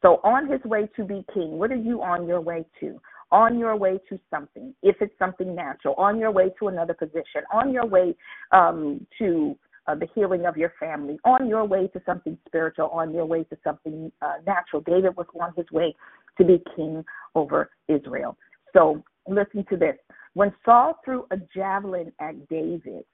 [0.01, 3.01] So on his way to be king, what are you on your way to?
[3.31, 7.43] On your way to something, if it's something natural, on your way to another position,
[7.53, 8.15] on your way
[8.53, 9.57] um, to
[9.87, 13.45] uh, the healing of your family, on your way to something spiritual, on your way
[13.45, 14.83] to something uh, natural.
[14.83, 15.95] David was on his way
[16.39, 18.37] to be king over Israel.
[18.73, 19.97] So listen to this.
[20.35, 23.05] When Saul threw a javelin at David,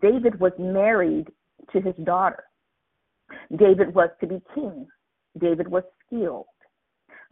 [0.00, 1.28] David was married
[1.72, 2.44] to his daughter.
[3.56, 4.86] David was to be king.
[5.38, 6.46] David was skilled.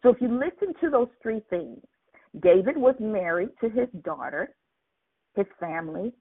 [0.02, 1.80] So if you listen to those three things,
[2.40, 4.54] David was married to his daughter,
[5.34, 6.12] his family,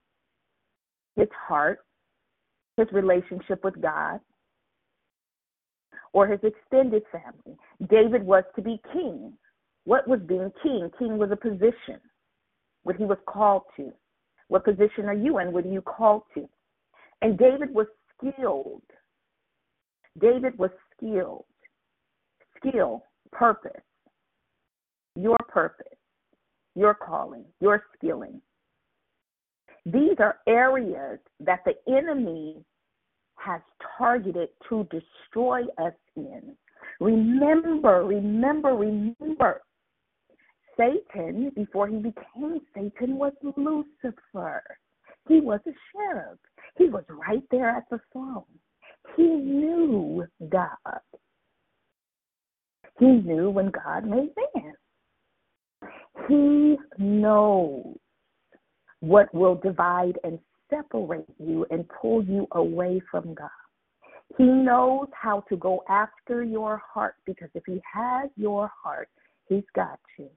[1.16, 1.80] his heart,
[2.78, 4.20] his relationship with God,
[6.14, 7.58] or his extended family.
[7.90, 9.34] David was to be king.
[9.84, 10.90] What was being king?
[10.98, 12.00] King was a position,
[12.84, 13.92] what he was called to.
[14.48, 15.52] What position are you in?
[15.52, 16.48] What are you called to?
[17.22, 18.84] And David was skilled.
[20.20, 21.46] David was skilled.
[22.58, 23.82] Skill, purpose,
[25.16, 25.98] your purpose
[26.76, 28.42] your calling, your skilling.
[29.86, 32.58] These are areas that the enemy
[33.36, 33.62] has
[33.98, 36.56] targeted to destroy us in.
[37.00, 39.62] Remember, remember, remember.
[40.78, 44.64] Satan, before he became Satan, was Lucifer.
[45.28, 46.38] He was a cherub.
[46.78, 48.44] He was right there at the throne.
[49.16, 51.00] He knew God.
[53.00, 54.74] He knew when God made man.
[56.28, 57.96] He knows
[59.02, 63.50] what will divide and separate you and pull you away from God.
[64.38, 69.10] He knows how to go after your heart because if He has your heart,
[69.48, 70.30] He's got you.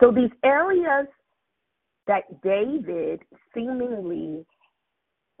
[0.00, 1.06] So these areas
[2.06, 3.20] that David
[3.54, 4.44] seemingly,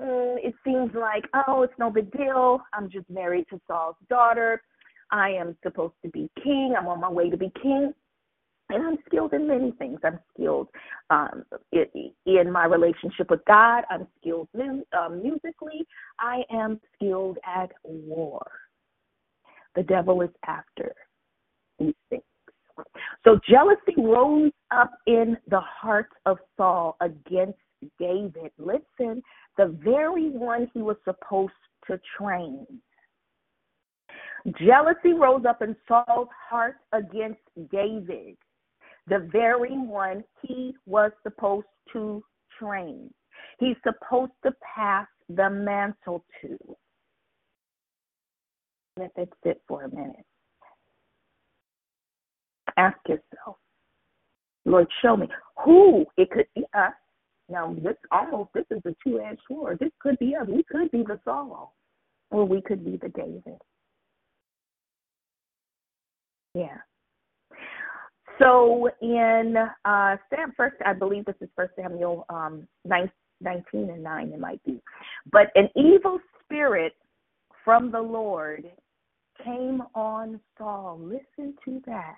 [0.00, 2.60] mm, it seems like, oh, it's no big deal.
[2.72, 4.62] I'm just married to Saul's daughter.
[5.10, 6.74] I am supposed to be king.
[6.78, 7.92] I'm on my way to be king.
[8.70, 9.98] And I'm skilled in many things.
[10.04, 10.68] I'm skilled
[11.10, 13.84] um, in my relationship with God.
[13.90, 15.86] I'm skilled um, musically.
[16.18, 18.46] I am skilled at war.
[19.74, 20.92] The devil is after
[21.78, 22.22] these things.
[23.24, 27.58] So jealousy rose up in the heart of Saul against
[27.98, 28.52] David.
[28.58, 29.22] Listen,
[29.56, 31.52] the very one he was supposed
[31.86, 32.66] to train.
[34.58, 37.40] Jealousy rose up in Saul's heart against
[37.70, 38.36] David,
[39.08, 42.22] the very one he was supposed to
[42.58, 43.10] train.
[43.58, 46.58] He's supposed to pass the mantle to.
[48.96, 50.24] Let it sit for a minute.
[52.76, 53.56] Ask yourself,
[54.64, 55.28] Lord, show me
[55.64, 56.92] who it could be us.
[57.48, 59.78] Now, this almost this is a two-edged sword.
[59.80, 60.46] This could be us.
[60.46, 61.74] We could be the Saul,
[62.30, 63.58] or we could be the David.
[66.54, 66.78] Yeah.
[68.38, 73.10] So in uh, Sam first, I believe this is First Samuel um, 19
[73.72, 74.80] and 9, it might be.
[75.32, 76.94] But an evil spirit
[77.64, 78.70] from the Lord
[79.44, 81.00] came on Saul.
[81.02, 82.16] Listen to that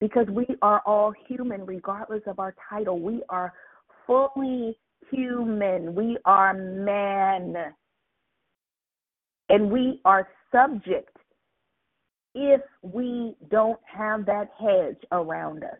[0.00, 2.98] because we are all human, regardless of our title.
[2.98, 3.52] We are
[4.06, 4.76] fully
[5.10, 5.94] human.
[5.94, 7.56] We are man.
[9.48, 11.16] And we are subject
[12.34, 15.78] if we don't have that hedge around us.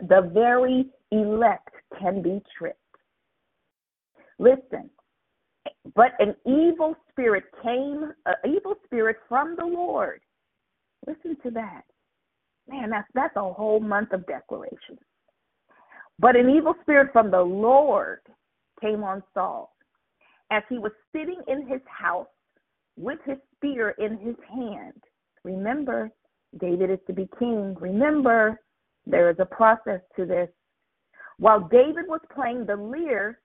[0.00, 2.78] The very elect can be tricked.
[4.38, 4.90] Listen,
[5.94, 10.20] but an evil spirit came, an evil spirit from the Lord.
[11.06, 11.82] Listen to that
[12.68, 15.00] Man, that's that's a whole month of declarations.
[16.18, 18.20] But an evil spirit from the Lord
[18.80, 19.74] came on Saul
[20.50, 22.26] as he was sitting in his house
[22.96, 25.02] with his spear in his hand.
[25.48, 26.10] Remember,
[26.60, 27.74] David is to be king.
[27.80, 28.60] Remember,
[29.06, 30.50] there is a process to this.
[31.38, 33.40] While David was playing the lyre,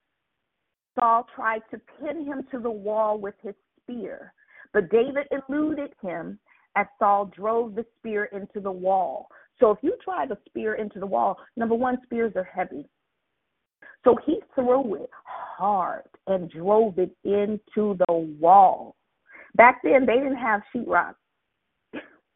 [0.99, 4.33] Saul tried to pin him to the wall with his spear,
[4.73, 6.39] but David eluded him
[6.75, 9.29] as Saul drove the spear into the wall.
[9.61, 12.85] So if you drive a spear into the wall, number one, spears are heavy.
[14.03, 18.97] So he threw it hard and drove it into the wall.
[19.55, 21.13] Back then, they didn't have sheetrock.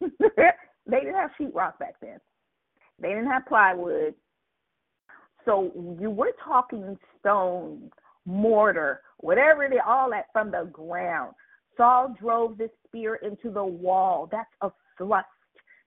[0.00, 2.18] they didn't have sheetrock back then.
[3.00, 4.14] They didn't have plywood.
[5.44, 7.90] So you were talking stone,
[8.26, 11.34] mortar, whatever it is, all that from the ground.
[11.76, 14.28] Saul drove this spear into the wall.
[14.30, 15.26] That's a thrust.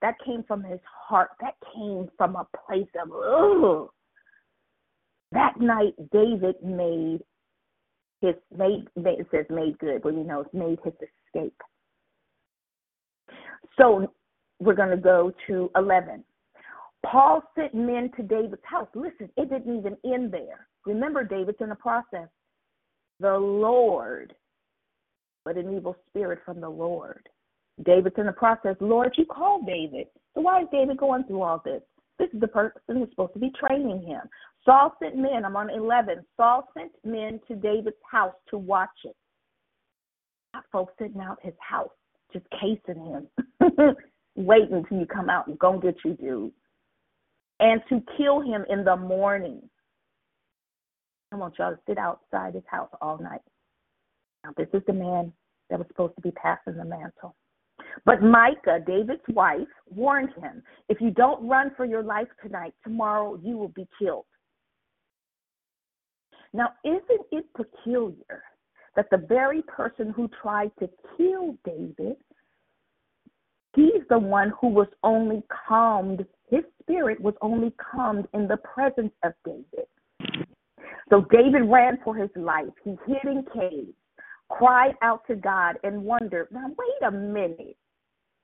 [0.02, 1.30] That came from his heart.
[1.42, 3.90] That came from a place of, ugh.
[5.32, 7.20] That night, David made
[8.22, 11.54] his, made, it says made good, but you know, made his escape.
[13.78, 14.12] So
[14.60, 16.24] we're going to go to 11.
[17.06, 18.88] Paul sent men to David's house.
[18.94, 20.68] Listen, it didn't even end there.
[20.86, 22.28] Remember, David's in the process.
[23.20, 24.36] The Lord
[25.44, 27.28] but an evil spirit from the Lord.
[27.84, 28.76] David's in the process.
[28.80, 30.08] Lord, you called David.
[30.36, 31.82] So why is David going through all this?
[32.20, 34.22] This is the person who's supposed to be training him.
[34.64, 36.24] Saul sent men, I'm on 11.
[36.38, 39.16] Saul sent men to David's house to watch it.
[40.72, 41.90] Folks sitting out his house,
[42.34, 43.28] just casing him,
[44.36, 46.52] waiting until you come out and go get you, dude.
[47.60, 49.62] And to kill him in the morning.
[51.32, 53.42] I want y'all to sit outside his house all night.
[54.44, 55.32] Now, this is the man
[55.70, 57.36] that was supposed to be passing the mantle.
[58.06, 63.40] But Michal, David's wife, warned him if you don't run for your life tonight, tomorrow
[63.42, 64.26] you will be killed.
[66.54, 68.44] Now, isn't it peculiar
[68.96, 72.18] that the very person who tried to kill David,
[73.76, 79.14] he's the one who was only calmed, his spirit was only calmed in the presence
[79.24, 79.88] of David.
[81.10, 82.70] So David ran for his life.
[82.84, 83.94] He hid in caves
[84.52, 87.78] cried out to God and wondered, now, wait a minute.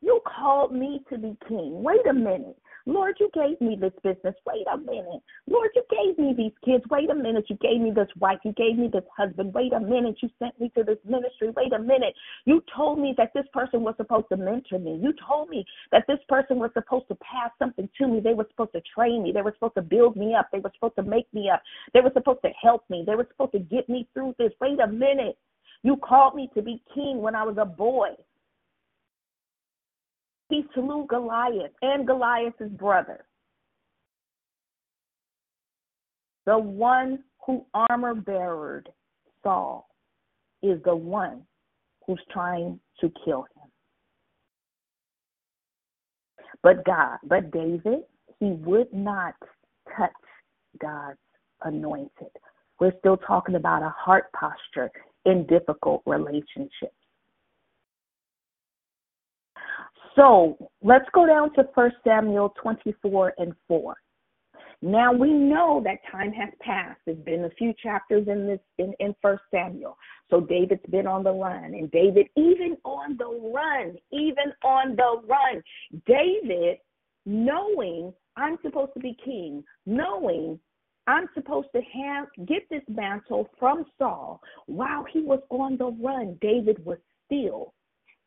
[0.02, 1.84] You called me to be king.
[1.84, 2.58] Wait a minute.
[2.88, 4.34] Lord, you gave me this business.
[4.46, 5.22] Wait a minute.
[5.46, 6.86] Lord, you gave me these kids.
[6.90, 7.44] Wait a minute.
[7.50, 8.40] You gave me this wife.
[8.46, 9.54] You gave me this husband.
[9.54, 10.16] Wait a minute.
[10.22, 11.50] You sent me to this ministry.
[11.50, 12.14] Wait a minute.
[12.46, 14.98] You told me that this person was supposed to mentor me.
[15.04, 18.22] You told me that this person was supposed to pass something to me.
[18.22, 19.34] They were supposed to train me.
[19.34, 20.48] They were supposed to build me up.
[20.54, 21.62] They were supposed to make me up.
[21.94, 23.04] They were supposed to help me.
[23.06, 24.54] They were supposed to get me through this.
[24.62, 25.38] Wait a minute.
[25.84, 28.12] You called me to be king when I was a boy.
[30.50, 33.26] He slew Goliath and Goliath's brother.
[36.48, 38.90] the one who armor beared
[39.44, 39.90] Saul
[40.64, 41.44] is the one
[42.08, 43.70] who's trying to kill him.
[46.64, 48.00] But God, but David,
[48.40, 49.36] he would not
[49.96, 50.10] touch
[50.82, 51.20] God's
[51.64, 52.32] anointed.
[52.80, 54.90] We're still talking about a heart posture
[55.26, 56.94] in difficult relationships.
[60.18, 63.96] So let's go down to 1 Samuel 24 and 4.
[64.82, 67.00] Now we know that time has passed.
[67.06, 69.16] There's been a few chapters in this in, in
[69.52, 69.98] Samuel.
[70.30, 71.74] So David's been on the run.
[71.74, 75.64] And David, even on the run, even on the run,
[76.06, 76.78] David,
[77.26, 80.60] knowing I'm supposed to be king, knowing
[81.08, 86.38] I'm supposed to have get this mantle from Saul while he was on the run,
[86.42, 87.74] David was still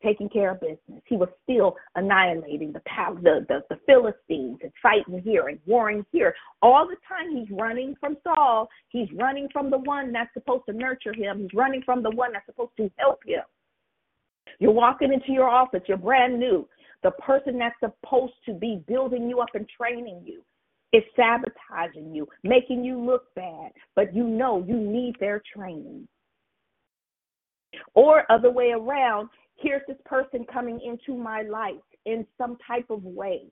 [0.02, 1.02] taking care of business.
[1.06, 2.80] He was still annihilating the
[3.22, 6.34] the, the, the Philistines and fighting here and warring here.
[6.62, 10.72] All the time he's running from Saul, he's running from the one that's supposed to
[10.72, 11.40] nurture him.
[11.40, 13.42] He's running from the one that's supposed to help him.
[14.58, 16.68] You're walking into your office, you're brand new.
[17.02, 20.42] The person that's supposed to be building you up and training you
[20.92, 26.06] is sabotaging you, making you look bad, but you know you need their training.
[27.94, 29.28] Or other way around,
[29.60, 31.74] here's this person coming into my life
[32.06, 33.42] in some type of way.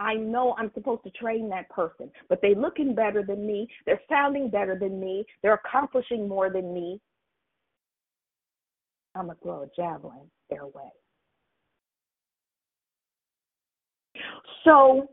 [0.00, 3.68] I know I'm supposed to train that person, but they're looking better than me.
[3.84, 5.24] They're sounding better than me.
[5.42, 7.00] They're accomplishing more than me.
[9.16, 10.90] I'm going to throw a javelin their way.
[14.64, 15.08] So,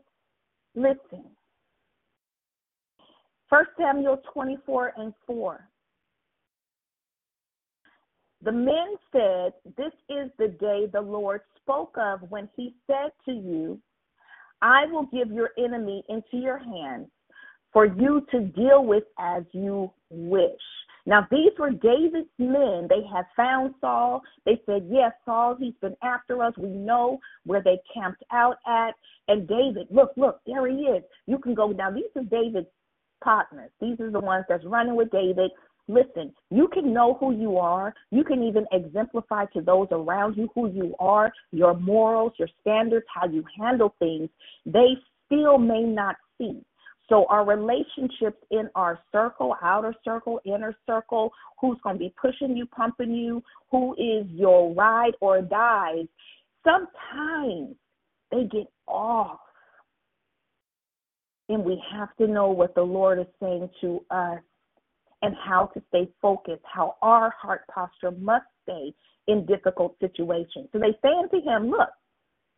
[0.76, 1.24] listen.
[3.48, 5.68] First Samuel 24 and 4.
[8.46, 13.32] The men said, This is the day the Lord spoke of when he said to
[13.32, 13.80] you,
[14.62, 17.08] I will give your enemy into your hands
[17.72, 20.52] for you to deal with as you wish.
[21.06, 22.86] Now, these were David's men.
[22.88, 24.22] They had found Saul.
[24.44, 26.54] They said, Yes, Saul, he's been after us.
[26.56, 28.92] We know where they camped out at.
[29.26, 31.02] And David, look, look, there he is.
[31.26, 32.68] You can go Now, These are David's
[33.22, 33.70] partners.
[33.80, 35.50] These are the ones that's running with David.
[35.88, 37.94] Listen, you can know who you are.
[38.10, 43.06] You can even exemplify to those around you who you are, your morals, your standards,
[43.14, 44.28] how you handle things.
[44.64, 44.94] They
[45.26, 46.60] still may not see.
[47.08, 52.56] So, our relationships in our circle, outer circle, inner circle, who's going to be pushing
[52.56, 56.06] you, pumping you, who is your ride or dies,
[56.64, 57.76] sometimes
[58.32, 59.38] they get off.
[61.48, 64.40] And we have to know what the Lord is saying to us
[65.26, 68.94] and how to stay focused, how our heart posture must stay
[69.26, 70.68] in difficult situations.
[70.72, 71.90] So they say unto him, Look,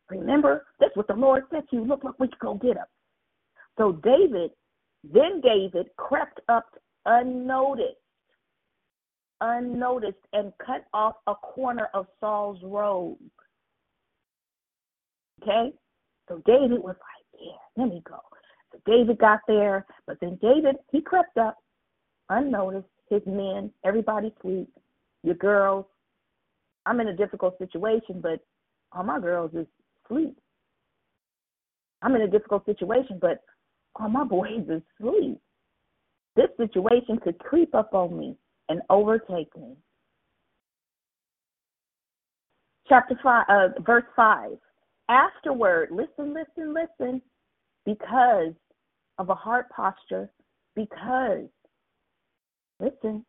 [0.09, 1.85] remember, that's what the Lord said to you.
[1.85, 2.85] Look, look, we can go get him.
[3.79, 4.51] So David,
[5.03, 6.67] then David crept up
[7.07, 7.95] unnoticed,
[9.41, 13.17] unnoticed, and cut off a corner of Saul's robe.
[15.41, 15.73] Okay?
[16.27, 18.19] So David was like, Yeah, let me go.
[18.71, 21.57] So David got there, but then David, he crept up
[22.29, 24.69] unnoticed, his men, everybody sleep,
[25.23, 25.85] your girls.
[26.85, 28.39] I'm in a difficult situation, but
[28.91, 29.67] all my girls is
[30.07, 30.37] sleep.
[32.01, 33.43] I'm in a difficult situation, but
[33.95, 35.39] all my boys is sleep.
[36.35, 38.37] This situation could creep up on me
[38.69, 39.75] and overtake me.
[42.87, 44.51] Chapter five, uh, verse five.
[45.09, 47.21] Afterward, listen, listen, listen,
[47.85, 48.53] because
[49.17, 50.29] of a heart posture,
[50.75, 51.45] because
[52.79, 53.25] Listen.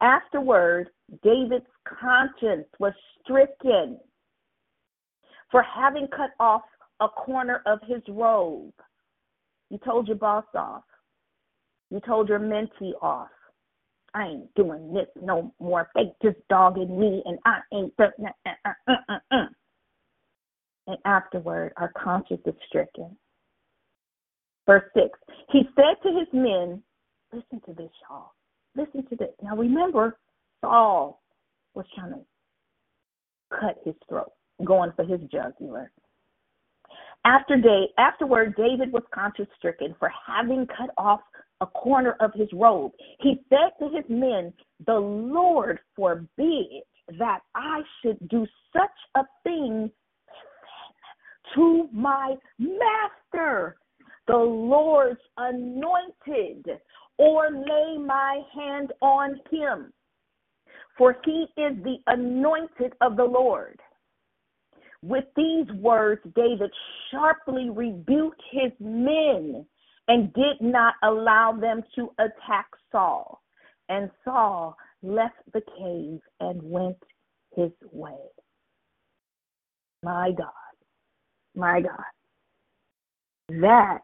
[0.00, 0.90] Afterward,
[1.22, 1.66] David's
[2.00, 2.92] conscience was
[3.22, 3.98] stricken
[5.50, 6.62] for having cut off
[7.00, 8.72] a corner of his robe.
[9.70, 10.84] You told your boss off.
[11.90, 13.28] You told your mentee off.
[14.14, 15.88] I ain't doing this no more.
[15.94, 17.92] They just dogging me, and I ain't.
[17.98, 18.06] Uh,
[18.88, 19.46] uh, uh.
[20.86, 23.16] And afterward, our conscience is stricken.
[24.66, 25.18] Verse 6
[25.50, 26.82] He said to his men,
[27.32, 28.32] Listen to this, y'all.
[28.78, 29.30] Listen to this.
[29.42, 30.16] Now remember,
[30.60, 31.20] Saul
[31.74, 32.20] was trying to
[33.50, 34.32] cut his throat,
[34.64, 35.90] going for his jugular.
[37.24, 41.20] After day, afterward, David was conscience stricken for having cut off
[41.60, 42.92] a corner of his robe.
[43.20, 44.52] He said to his men,
[44.86, 46.84] The Lord forbid
[47.18, 49.90] that I should do such a thing
[51.56, 53.76] to my master,
[54.28, 56.78] the Lord's anointed
[57.18, 59.92] or lay my hand on him,
[60.96, 63.78] for he is the anointed of the Lord.
[65.02, 66.70] With these words, David
[67.10, 69.64] sharply rebuked his men
[70.08, 73.42] and did not allow them to attack Saul.
[73.88, 77.02] And Saul left the cave and went
[77.54, 78.18] his way.
[80.02, 80.50] My God.
[81.54, 82.04] My God.
[83.48, 84.00] That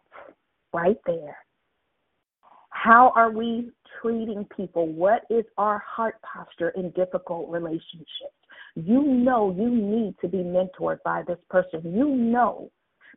[0.72, 1.43] right there.
[2.85, 3.70] How are we
[4.03, 4.87] treating people?
[4.87, 8.37] What is our heart posture in difficult relationships?
[8.74, 11.80] You know you need to be mentored by this person.
[11.97, 12.70] You know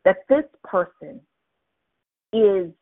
[0.06, 1.20] that this person
[2.32, 2.72] is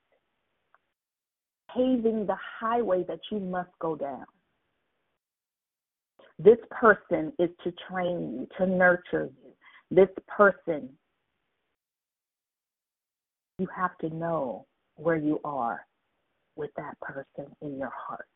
[1.75, 4.27] paving the highway that you must go down.
[6.39, 9.51] This person is to train you, to nurture you.
[9.91, 10.91] This person,
[13.59, 15.81] you have to know where you are
[16.57, 18.27] with that person in your heart.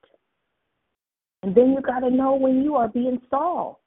[1.42, 3.80] And then you got to know when you are being Saul.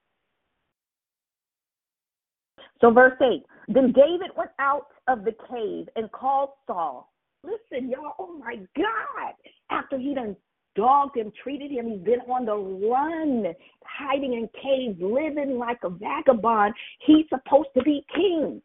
[2.82, 7.12] So, verse 8 Then David went out of the cave and called Saul.
[7.44, 9.34] Listen, y'all, oh my God.
[9.70, 10.36] After he done
[10.76, 13.54] dogged him, treated him, he's been on the run,
[13.86, 16.74] hiding in caves, living like a vagabond.
[17.06, 18.62] He's supposed to be king.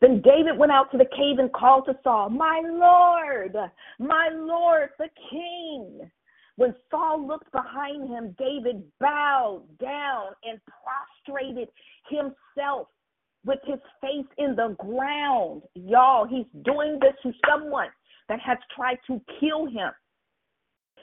[0.00, 3.56] Then David went out to the cave and called to Saul, My Lord,
[3.98, 6.10] my Lord, the king.
[6.56, 11.68] When Saul looked behind him, David bowed down and prostrated
[12.08, 12.88] himself
[13.44, 15.62] with his face in the ground.
[15.74, 17.88] Y'all, he's doing this to someone
[18.28, 19.90] that has tried to kill him.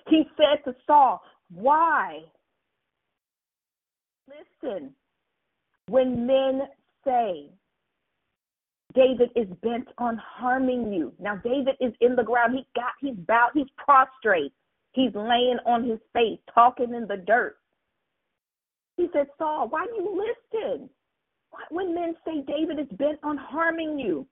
[0.07, 1.21] He said to Saul,
[1.51, 2.21] Why?
[4.27, 4.93] Listen,
[5.87, 6.61] when men
[7.05, 7.49] say,
[8.93, 11.13] David is bent on harming you.
[11.19, 12.55] Now David is in the ground.
[12.55, 14.53] He got he's bowed, he's prostrate.
[14.93, 17.57] He's laying on his face, talking in the dirt.
[18.95, 20.89] He said, Saul, why do you listen?
[21.69, 24.25] When men say David is bent on harming you,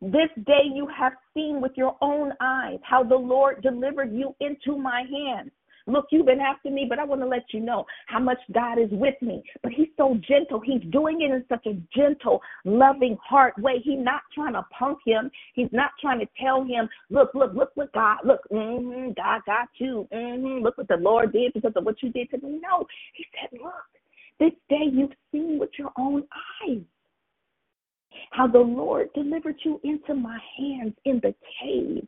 [0.00, 4.76] this day you have seen with your own eyes how the Lord delivered you into
[4.76, 5.52] my hands.
[5.86, 8.78] Look, you've been after me, but I want to let you know how much God
[8.78, 9.42] is with me.
[9.62, 10.60] But He's so gentle.
[10.60, 13.80] He's doing it in such a gentle, loving heart way.
[13.82, 15.30] He's not trying to punk him.
[15.54, 19.68] He's not trying to tell him, look, look, look what God, look, mm-hmm, God got
[19.78, 20.08] you.
[20.12, 22.60] Mm-hmm, look what the Lord did because of what you did to me.
[22.62, 23.72] No, He said, look,
[24.38, 26.24] this day you've seen with your own
[26.66, 26.82] eyes
[28.30, 32.06] how the Lord delivered you into my hands in the cave.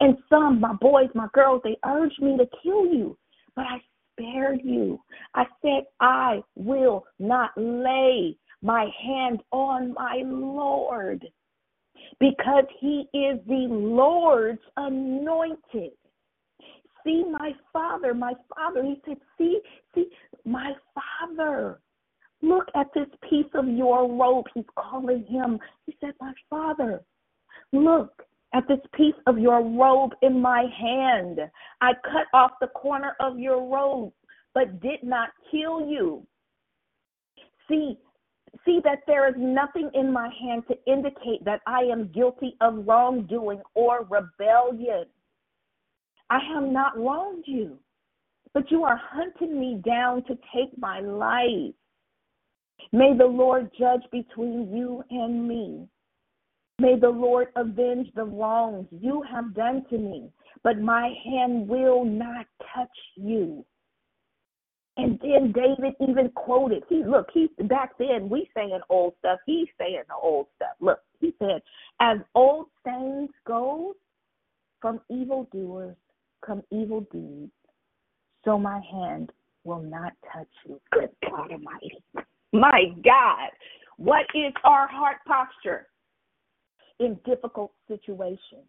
[0.00, 3.16] And some, my boys, my girls, they urged me to kill you,
[3.54, 3.80] but I
[4.12, 5.00] spared you.
[5.34, 11.26] I said, I will not lay my hand on my Lord
[12.20, 15.92] because he is the Lord's anointed.
[17.04, 18.82] See my father, my father.
[18.82, 19.60] He said, See,
[19.94, 20.08] see,
[20.44, 21.80] my father.
[22.40, 24.46] Look at this piece of your robe.
[24.54, 25.58] He's calling him.
[25.86, 27.02] He said, My father.
[27.72, 28.22] Look,
[28.54, 31.40] at this piece of your robe in my hand.
[31.80, 34.12] I cut off the corner of your robe,
[34.54, 36.26] but did not kill you.
[37.68, 37.98] See,
[38.64, 42.86] see that there is nothing in my hand to indicate that I am guilty of
[42.86, 45.04] wrongdoing or rebellion.
[46.30, 47.78] I have not wronged you,
[48.54, 51.74] but you are hunting me down to take my life.
[52.92, 55.88] May the Lord judge between you and me.
[56.80, 60.30] May the Lord avenge the wrongs you have done to me,
[60.62, 63.64] but my hand will not touch you.
[64.96, 69.68] And then David even quoted, he look, he back then we saying old stuff, he's
[69.78, 70.74] saying the old stuff.
[70.80, 71.62] Look, he said,
[72.00, 73.94] As old sayings goes,
[74.80, 75.96] from evildoers
[76.44, 77.52] come evil deeds,
[78.44, 79.32] so my hand
[79.64, 80.80] will not touch you.
[80.92, 82.02] Good God Almighty.
[82.52, 83.50] My God.
[83.96, 85.88] What is our heart posture?
[87.00, 88.66] In difficult situations.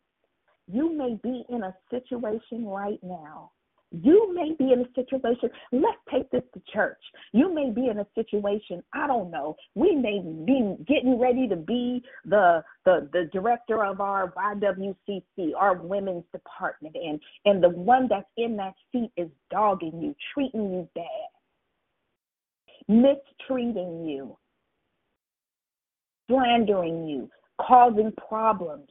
[0.71, 3.51] You may be in a situation right now.
[3.91, 6.99] You may be in a situation, let's take this to church.
[7.33, 9.55] You may be in a situation, I don't know.
[9.73, 15.75] We may be getting ready to be the the, the director of our YWCC, our
[15.75, 20.87] women's department, and, and the one that's in that seat is dogging you, treating you
[20.93, 21.29] bad,
[22.87, 24.37] mistreating you,
[26.29, 27.27] slandering you,
[27.59, 28.89] causing problems,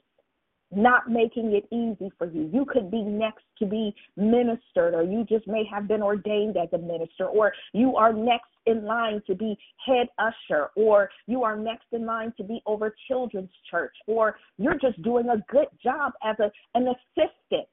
[0.70, 2.50] not making it easy for you.
[2.52, 6.68] You could be next to be ministered, or you just may have been ordained as
[6.72, 11.56] a minister, or you are next in line to be head usher, or you are
[11.56, 16.12] next in line to be over children's church, or you're just doing a good job
[16.22, 17.66] as a, an assistant.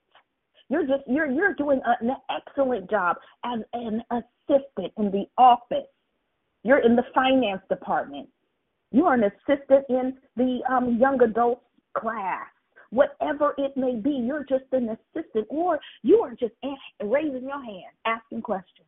[0.70, 5.86] You're just you're you're doing an excellent job as an assistant in the office.
[6.64, 8.30] You're in the finance department.
[8.92, 11.62] You are an assistant in the um, young adult
[11.98, 12.48] class,
[12.92, 14.12] whatever it may be.
[14.12, 16.54] You're just an assistant, or you are just
[17.04, 18.88] raising your hand, asking questions.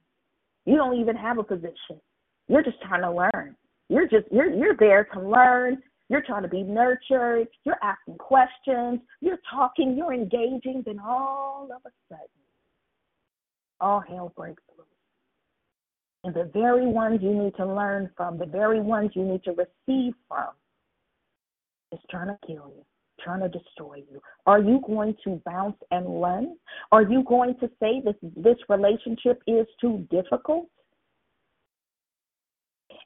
[0.66, 2.00] You don't even have a position.
[2.48, 3.56] You're just trying to learn.
[3.89, 5.82] You're just you're you're there to learn.
[6.10, 7.48] You're trying to be nurtured.
[7.66, 9.00] You're asking questions.
[9.22, 9.95] You're talking.
[9.98, 10.84] You're engaging.
[10.86, 12.28] Then all of a sudden,
[13.80, 14.88] all hell breaks loose.
[16.24, 19.51] And the very ones you need to learn from, the very ones you need to
[19.51, 20.49] receive from,
[21.91, 22.84] is trying to kill you,
[23.22, 24.20] trying to destroy you.
[24.45, 26.55] Are you going to bounce and run?
[26.91, 30.68] Are you going to say this this relationship is too difficult?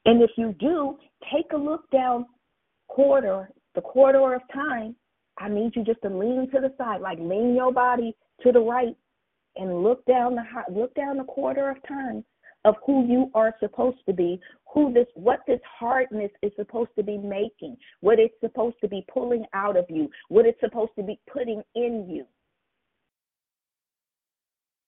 [0.04, 0.98] And if you do,
[1.32, 2.26] take a look down
[2.88, 4.96] corridor, the corridor of time.
[5.38, 8.60] I need you just to lean to the side, like lean your body to the
[8.60, 8.96] right,
[9.56, 10.42] and look down the
[10.72, 12.24] look down the corridor of time
[12.64, 14.40] of who you are supposed to be,
[14.72, 19.04] who this what this hardness is supposed to be making, what it's supposed to be
[19.12, 22.24] pulling out of you, what it's supposed to be putting in you.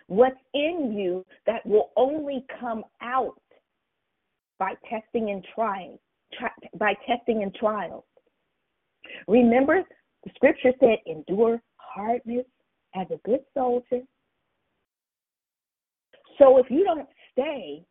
[0.06, 3.40] What's in you that will only come out
[4.58, 5.98] by testing and trying,
[6.38, 8.04] try, by testing and trials.
[9.26, 9.82] Remember,
[10.24, 12.46] the scripture said, endure hardness
[12.94, 14.00] as a good soldier.
[16.38, 17.84] So if you don't stay,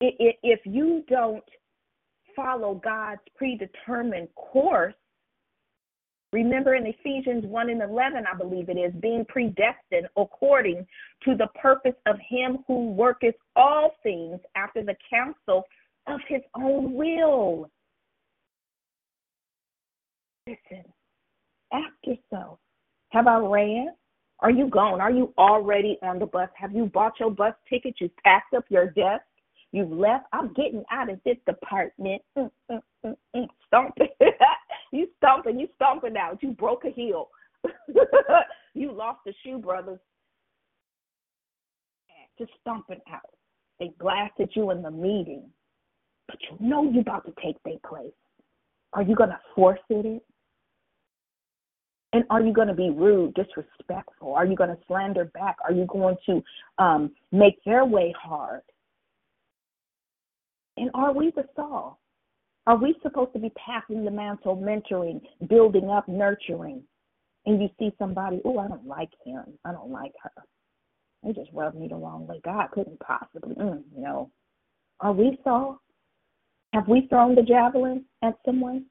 [0.00, 1.44] if you don't
[2.34, 4.94] follow God's predetermined course,
[6.32, 10.86] Remember in Ephesians 1 and 11, I believe it is, being predestined according
[11.24, 15.62] to the purpose of him who worketh all things after the counsel
[16.06, 17.70] of his own will.
[20.46, 20.84] Listen,
[21.72, 22.58] ask yourself
[23.10, 23.88] have I ran?
[24.40, 25.00] Are you gone?
[25.00, 26.48] Are you already on the bus?
[26.56, 27.94] Have you bought your bus ticket?
[28.00, 29.22] You packed up your desk?
[29.72, 30.26] You've left?
[30.32, 32.22] I'm getting out of this department.
[32.36, 33.46] Mm, mm, mm, mm.
[33.66, 34.08] Stomping.
[34.92, 35.58] you stomping.
[35.58, 36.42] You stomping out.
[36.42, 37.28] You broke a heel.
[38.74, 39.98] you lost a shoe, brothers.
[42.38, 43.30] Just stomping out.
[43.80, 45.50] They blasted you in the meeting,
[46.28, 48.12] but you know you're about to take their place.
[48.92, 50.22] Are you going to force it?
[52.16, 54.32] And are you going to be rude, disrespectful?
[54.32, 55.56] Are you going to slander back?
[55.62, 56.42] Are you going to
[56.82, 58.62] um, make their way hard?
[60.78, 62.00] And are we the Saul?
[62.66, 66.84] Are we supposed to be passing the mantle, mentoring, building up, nurturing?
[67.44, 69.44] And you see somebody, oh, I don't like him.
[69.66, 70.42] I don't like her.
[71.22, 72.40] They just rubbed me the wrong way.
[72.42, 73.56] God couldn't possibly.
[73.56, 74.30] Mm, no.
[75.00, 75.82] Are we Saul?
[76.72, 78.86] Have we thrown the javelin at someone?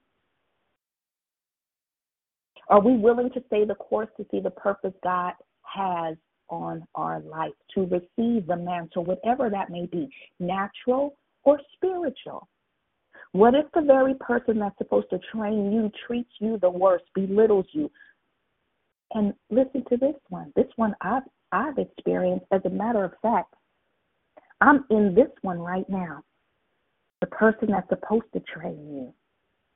[2.70, 6.16] Are we willing to stay the course to see the purpose God has
[6.50, 10.10] on our life, to receive the mantle, whatever that may be,
[10.40, 12.48] natural or spiritual?
[13.32, 17.66] What if the very person that's supposed to train you treats you the worst, belittles
[17.72, 17.92] you?
[19.14, 20.52] And listen to this one.
[20.56, 22.46] This one I've I've experienced.
[22.52, 23.54] As a matter of fact,
[24.62, 26.24] I'm in this one right now.
[27.22, 29.14] The person that's supposed to train you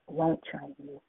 [0.08, 1.02] won't train you.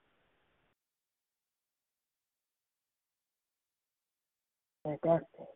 [4.85, 5.49] But that's it.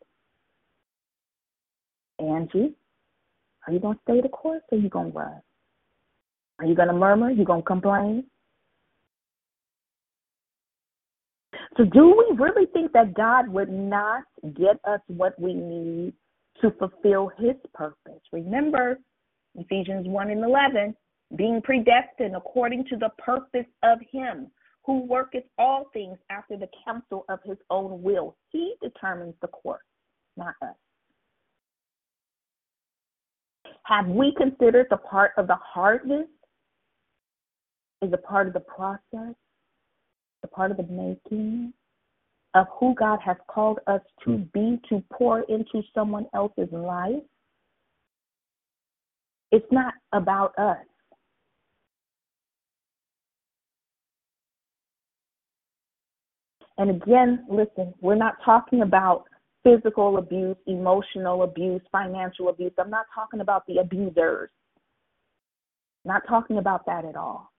[2.24, 2.74] Angie,
[3.66, 5.40] are you going to stay the course or are you going to run?
[6.58, 7.26] Are you going to murmur?
[7.26, 8.24] Are you going to complain?
[11.76, 14.22] So, do we really think that God would not
[14.56, 16.12] get us what we need
[16.60, 18.20] to fulfill his purpose?
[18.32, 18.98] Remember
[19.56, 20.94] Ephesians 1 and 11
[21.36, 24.50] being predestined according to the purpose of him
[24.84, 28.36] who worketh all things after the counsel of his own will.
[28.50, 29.82] He determines the course,
[30.36, 30.74] not us.
[33.84, 36.26] Have we considered the part of the hardness
[38.02, 39.34] is a part of the process,
[40.42, 41.72] a part of the making
[42.54, 47.22] of who God has called us to be to pour into someone else's life?
[49.50, 50.78] It's not about us.
[56.78, 59.24] And again, listen, we're not talking about
[59.62, 62.72] physical abuse, emotional abuse, financial abuse.
[62.78, 64.50] I'm not talking about the abusers.
[66.04, 67.50] Not talking about that at all.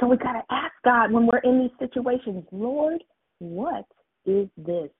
[0.00, 3.02] So we got to ask God when we're in these situations, Lord,
[3.38, 3.86] what
[4.26, 4.90] is this?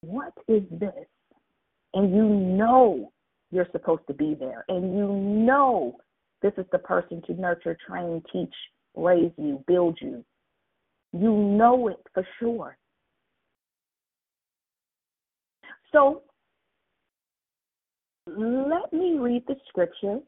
[0.00, 1.06] What is this?
[1.94, 3.12] And you know
[3.50, 5.96] you're supposed to be there, and you know
[6.42, 8.54] this is the person to nurture, train, teach,
[8.94, 10.24] raise you, build you.
[11.12, 12.76] You know it for sure.
[15.92, 16.22] So
[18.26, 20.20] let me read the scripture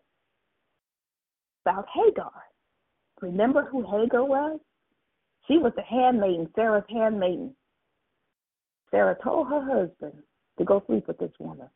[1.64, 2.32] about Hagar.
[3.20, 4.58] Remember who Hagar was?
[5.46, 7.54] She was the handmaiden, Sarah's handmaiden.
[8.90, 10.14] Sarah told her husband
[10.58, 11.68] to go sleep with this woman.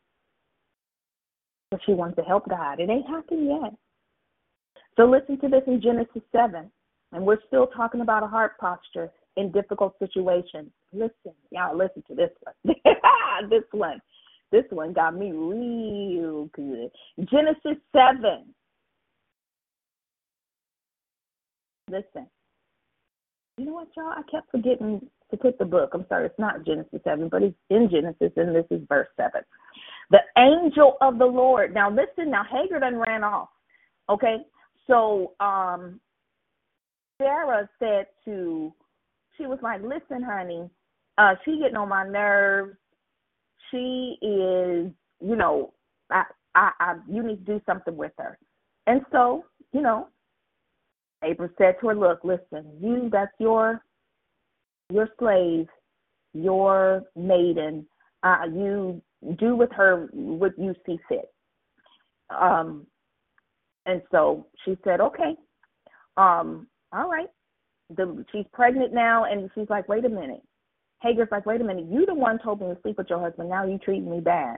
[1.71, 2.79] But she wants to help God.
[2.79, 3.73] It ain't happened yet.
[4.97, 6.69] So listen to this in Genesis 7.
[7.11, 10.69] And we're still talking about a heart posture in difficult situations.
[10.93, 12.75] Listen, y'all listen to this one.
[13.49, 14.01] this one.
[14.51, 16.89] This one got me real good.
[17.29, 18.45] Genesis 7.
[21.89, 22.27] Listen.
[23.57, 24.07] You know what, y'all?
[24.09, 25.91] I kept forgetting to put the book.
[25.93, 29.41] I'm sorry, it's not Genesis 7, but it's in Genesis, and this is verse 7.
[30.11, 31.73] The angel of the Lord.
[31.73, 33.49] Now, listen, now Hagar done ran off.
[34.09, 34.37] Okay?
[34.87, 35.99] So, um,
[37.17, 38.73] Sarah said to,
[39.37, 40.69] she was like, listen, honey,
[41.17, 42.77] uh, she getting on my nerves.
[43.71, 45.73] She is, you know,
[46.11, 46.23] I,
[46.53, 48.37] I, I, you need to do something with her.
[48.87, 50.07] And so, you know,
[51.23, 53.81] Abram said to her, look, listen, you, that's your,
[54.91, 55.67] your slave,
[56.33, 57.87] your maiden.
[58.23, 59.01] Uh, you
[59.37, 61.33] do with her what you see fit.
[62.29, 62.85] Um,
[63.85, 65.35] and so she said, okay.
[66.17, 67.29] Um, all right.
[67.95, 70.41] The, she's pregnant now, and she's like, wait a minute.
[71.01, 71.85] Hagar's like, wait a minute.
[71.89, 73.49] You the one told me to sleep with your husband.
[73.49, 74.57] Now you treating me bad.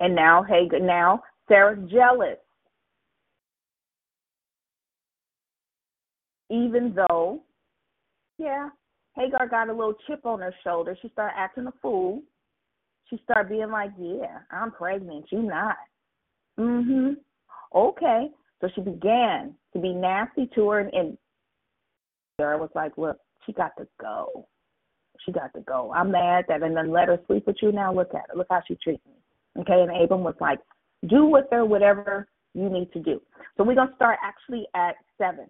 [0.00, 2.38] And now Hagar, now Sarah's jealous.
[6.50, 7.42] Even though,
[8.38, 8.70] yeah,
[9.14, 10.96] Hagar got a little chip on her shoulder.
[11.00, 12.22] She started acting a fool.
[13.08, 15.26] She started being like, yeah, I'm pregnant.
[15.30, 15.76] You not.
[16.58, 17.12] Mm-hmm.
[17.74, 18.28] Okay.
[18.60, 21.18] So she began to be nasty to her, and, and
[22.40, 24.46] Sarah was like, "Look, she got to go.
[25.24, 25.92] She got to go.
[25.94, 27.72] I'm mad that and then let her sleep with you.
[27.72, 28.36] Now look at her.
[28.36, 30.60] Look how she treats me." Okay, and Abram was like,
[31.08, 33.20] "Do with her whatever you need to do."
[33.56, 35.46] So we're gonna start actually at seven.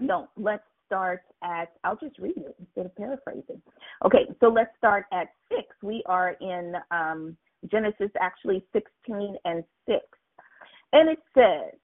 [0.00, 1.72] No, let's start at.
[1.84, 3.62] I'll just read it instead of paraphrasing.
[4.04, 5.66] Okay, so let's start at six.
[5.82, 7.36] We are in um,
[7.70, 9.98] Genesis actually 16 and 6.
[10.92, 11.78] And it says,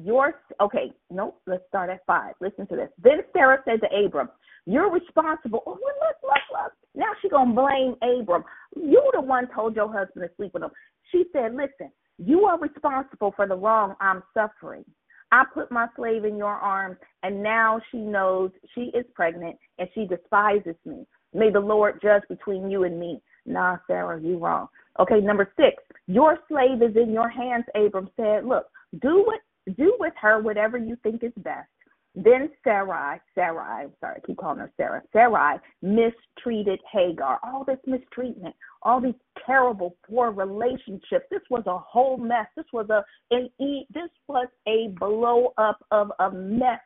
[0.00, 2.34] your okay, nope, let's start at five.
[2.40, 2.88] Listen to this.
[3.02, 4.30] Then Sarah said to Abram,
[4.64, 5.62] You're responsible.
[5.66, 6.72] Oh, look, look, look.
[6.94, 8.44] Now she gonna blame Abram.
[8.74, 10.70] You the one told your husband to sleep with him.
[11.10, 14.84] She said, Listen, you are responsible for the wrong I'm suffering.
[15.30, 19.88] I put my slave in your arms, and now she knows she is pregnant and
[19.94, 21.06] she despises me.
[21.34, 23.20] May the Lord judge between you and me.
[23.46, 24.68] Nah, Sarah, you wrong.
[25.00, 28.44] Okay, number six, your slave is in your hands, Abram said.
[28.44, 28.66] Look,
[29.00, 29.40] do what
[29.76, 31.68] do with her whatever you think is best.
[32.14, 35.02] Then Sarai, Sarai, I'm sorry, I keep calling her Sarah.
[35.12, 37.38] Sarai mistreated Hagar.
[37.42, 39.14] All this mistreatment, all these
[39.46, 41.24] terrible, poor relationships.
[41.30, 42.46] This was a whole mess.
[42.54, 46.80] This was a an e this was a blow up of a mess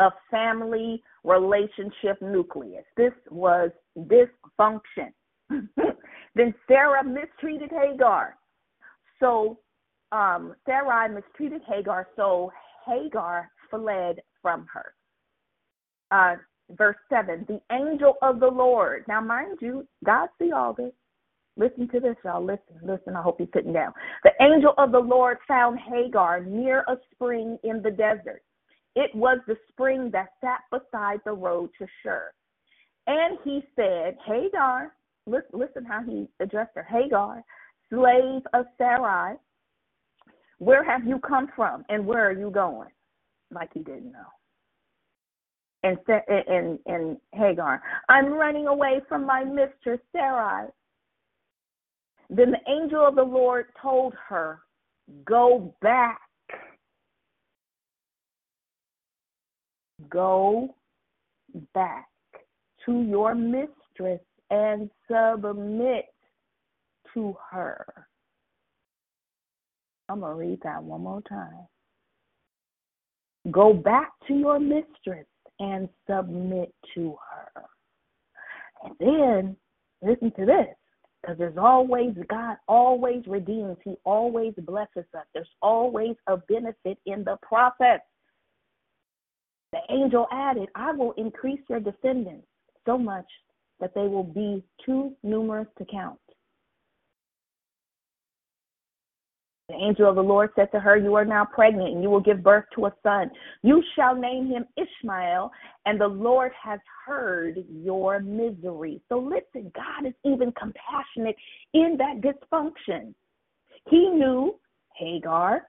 [0.00, 2.84] of family relationship nucleus.
[2.96, 5.12] This was dysfunction.
[6.34, 8.36] then Sarah mistreated Hagar.
[9.20, 9.58] So
[10.12, 12.52] um, Sarai mistreated Hagar, so
[12.86, 14.94] Hagar fled from her.
[16.10, 16.36] Uh,
[16.76, 19.04] verse 7 The angel of the Lord.
[19.08, 20.92] Now, mind you, God see all this.
[21.56, 22.44] Listen to this, y'all.
[22.44, 23.16] Listen, listen.
[23.16, 23.92] I hope you're sitting down.
[24.24, 28.42] The angel of the Lord found Hagar near a spring in the desert.
[28.94, 32.30] It was the spring that sat beside the road to Shur.
[33.06, 34.92] And he said, Hagar,
[35.26, 37.42] listen how he addressed her Hagar,
[37.90, 39.36] slave of Sarai,
[40.58, 42.88] where have you come from and where are you going?
[43.50, 44.26] Like he didn't know.
[45.82, 50.68] And, said, and, and Hagar, I'm running away from my mistress Sarai.
[52.28, 54.60] Then the angel of the Lord told her,
[55.24, 56.20] Go back.
[60.10, 60.74] Go
[61.72, 62.08] back
[62.84, 64.20] to your mistress
[64.50, 66.06] and submit
[67.14, 68.06] to her.
[70.08, 71.66] I'm going to read that one more time.
[73.50, 75.26] Go back to your mistress
[75.58, 77.64] and submit to her.
[78.84, 79.56] And then,
[80.02, 80.74] listen to this,
[81.20, 83.76] because there's always, God always redeems.
[83.84, 85.24] He always blesses us.
[85.32, 88.00] There's always a benefit in the process.
[89.72, 92.46] The angel added, I will increase your descendants
[92.84, 93.26] so much
[93.80, 96.18] that they will be too numerous to count.
[99.68, 102.20] The angel of the Lord said to her, You are now pregnant, and you will
[102.20, 103.30] give birth to a son.
[103.62, 105.50] You shall name him Ishmael,
[105.86, 109.00] and the Lord has heard your misery.
[109.08, 111.34] So listen, God is even compassionate
[111.74, 113.12] in that dysfunction.
[113.90, 114.54] He knew
[114.96, 115.62] Hagar,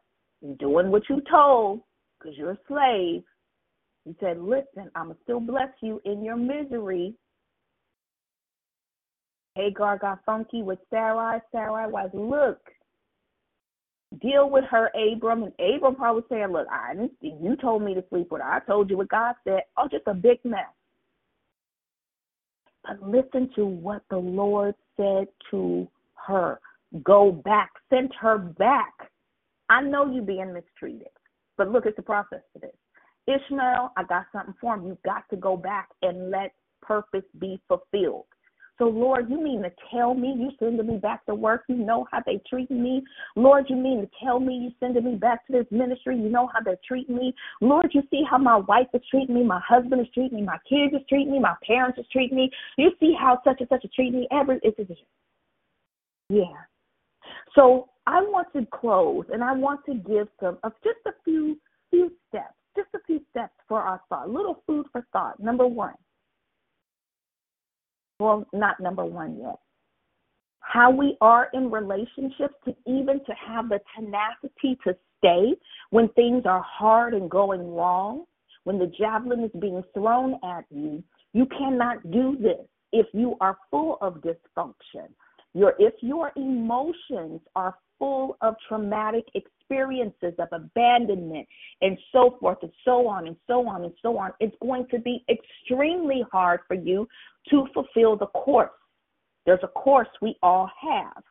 [0.59, 1.81] doing what you told,
[2.19, 3.23] because you're a slave.
[4.05, 7.15] He said, Listen, I'm going to still bless you in your misery.
[9.57, 11.39] Hagar got funky with Sarai.
[11.51, 12.59] Sarai was, Look,
[14.21, 15.43] deal with her, Abram.
[15.43, 18.47] And Abram probably saying, Look, I didn't you told me to sleep with her.
[18.49, 19.61] I told you what God said.
[19.75, 20.65] Oh, just a big mess.
[22.83, 25.87] But listen to what the Lord said to
[26.27, 26.59] her.
[27.03, 27.71] Go back.
[27.89, 28.93] Send her back.
[29.69, 31.09] I know you being mistreated.
[31.57, 32.75] But look at the process for this.
[33.27, 34.85] Ishmael, I got something for him.
[34.87, 38.25] You've got to go back and let purpose be fulfilled.
[38.77, 41.63] So, Lord, you mean to tell me you sending me back to work?
[41.67, 43.03] You know how they treat me.
[43.35, 46.15] Lord, you mean to tell me you sending me back to this ministry?
[46.15, 47.33] You know how they're treating me.
[47.59, 50.59] Lord, you see how my wife is treating me, my husband is treating me, my
[50.69, 52.51] kids is treating me, my parents is treating me.
[52.77, 54.27] You see how such and such is treating me.
[54.31, 54.91] Every it's, it's
[56.29, 56.43] yeah.
[57.55, 61.57] So I want to close, and I want to give some of just a few
[61.89, 65.39] few steps, just a few steps for our thought, little food for thought.
[65.39, 65.95] Number one
[68.19, 69.57] well, not number one yet.
[70.59, 75.55] How we are in relationships to even to have the tenacity to stay
[75.91, 78.25] when things are hard and going wrong,
[78.63, 81.03] when the javelin is being thrown at you.
[81.33, 85.07] You cannot do this if you are full of dysfunction.
[85.57, 91.47] Your if your emotions are full of traumatic experiences of abandonment
[91.81, 94.99] and so forth and so on and so on and so on, it's going to
[94.99, 97.07] be extremely hard for you
[97.49, 98.69] to fulfill the course.
[99.47, 101.23] There's a course we all have.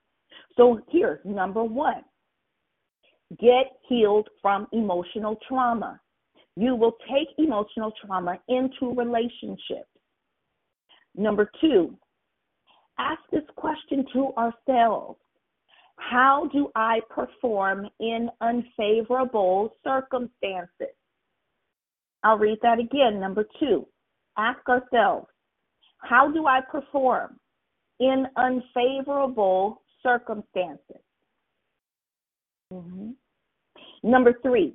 [0.56, 2.02] So here's number one
[3.38, 6.00] get healed from emotional trauma.
[6.56, 9.88] You will take emotional trauma into relationships.
[11.14, 11.96] Number two,
[12.98, 15.18] ask this question to ourselves
[15.96, 20.94] How do I perform in unfavorable circumstances?
[22.22, 23.20] I'll read that again.
[23.20, 23.86] Number two,
[24.36, 25.28] ask ourselves
[25.98, 27.38] how do I perform
[28.00, 31.02] in unfavorable circumstances?
[32.72, 33.10] Mm-hmm.
[34.02, 34.74] Number three,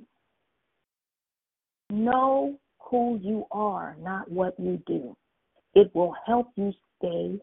[1.89, 5.15] know who you are, not what you do.
[5.73, 7.39] It will help you stay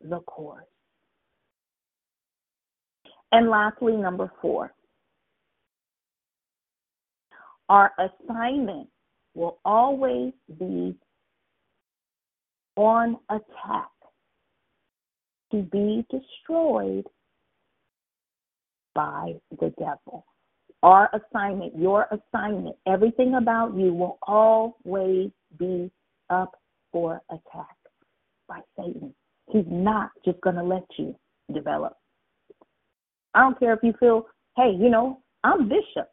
[0.00, 0.64] the course.
[3.32, 4.72] And lastly, number four,
[7.68, 8.88] our assignment
[9.34, 10.94] will always be
[12.76, 13.90] on attack
[15.50, 17.06] to be destroyed
[18.94, 20.24] by the devil.
[20.82, 25.90] Our assignment, your assignment, everything about you will always be
[26.30, 26.52] up
[26.92, 27.76] for attack
[28.48, 29.14] by Satan.
[29.50, 31.14] He's not just going to let you
[31.52, 31.96] develop.
[33.34, 34.26] I don't care if you feel,
[34.56, 36.08] hey, you know, I'm bishop.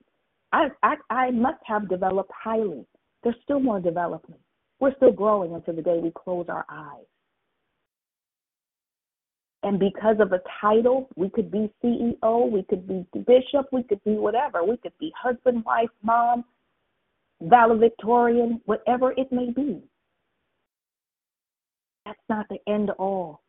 [0.51, 2.85] I, I, I must have developed highly.
[3.23, 4.41] There's still more development.
[4.79, 7.05] We're still growing until the day we close our eyes.
[9.63, 14.03] And because of a title, we could be CEO, we could be bishop, we could
[14.03, 14.63] be whatever.
[14.63, 16.43] We could be husband, wife, mom,
[17.41, 19.81] valedictorian, whatever it may be.
[22.05, 23.41] That's not the end all.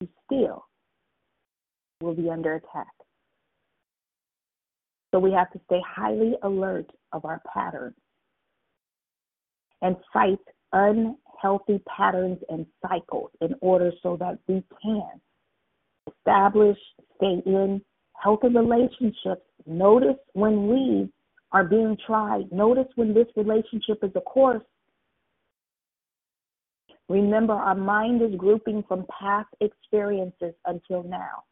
[0.00, 0.66] You still
[2.00, 2.88] will be under attack.
[5.12, 7.94] So we have to stay highly alert of our patterns
[9.82, 10.38] and fight
[10.72, 15.20] unhealthy patterns and cycles in order so that we can
[16.08, 16.78] establish,
[17.16, 17.82] stay in
[18.20, 19.42] healthy relationships.
[19.66, 21.08] Notice when we
[21.52, 22.50] are being tried.
[22.50, 24.62] Notice when this relationship is a course.
[27.08, 31.44] Remember, our mind is grouping from past experiences until now.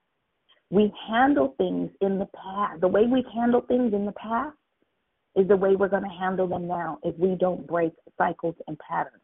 [0.71, 2.81] We handle things in the past.
[2.81, 4.57] The way we've handled things in the past
[5.37, 8.79] is the way we're going to handle them now if we don't break cycles and
[8.79, 9.23] patterns.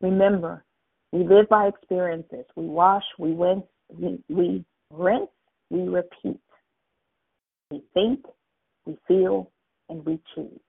[0.00, 0.64] Remember,
[1.12, 2.44] we live by experiences.
[2.56, 5.30] We wash, we rinse, we, we rinse,
[5.70, 6.40] we repeat.
[7.70, 8.24] We think,
[8.84, 9.50] we feel,
[9.88, 10.60] and we choose.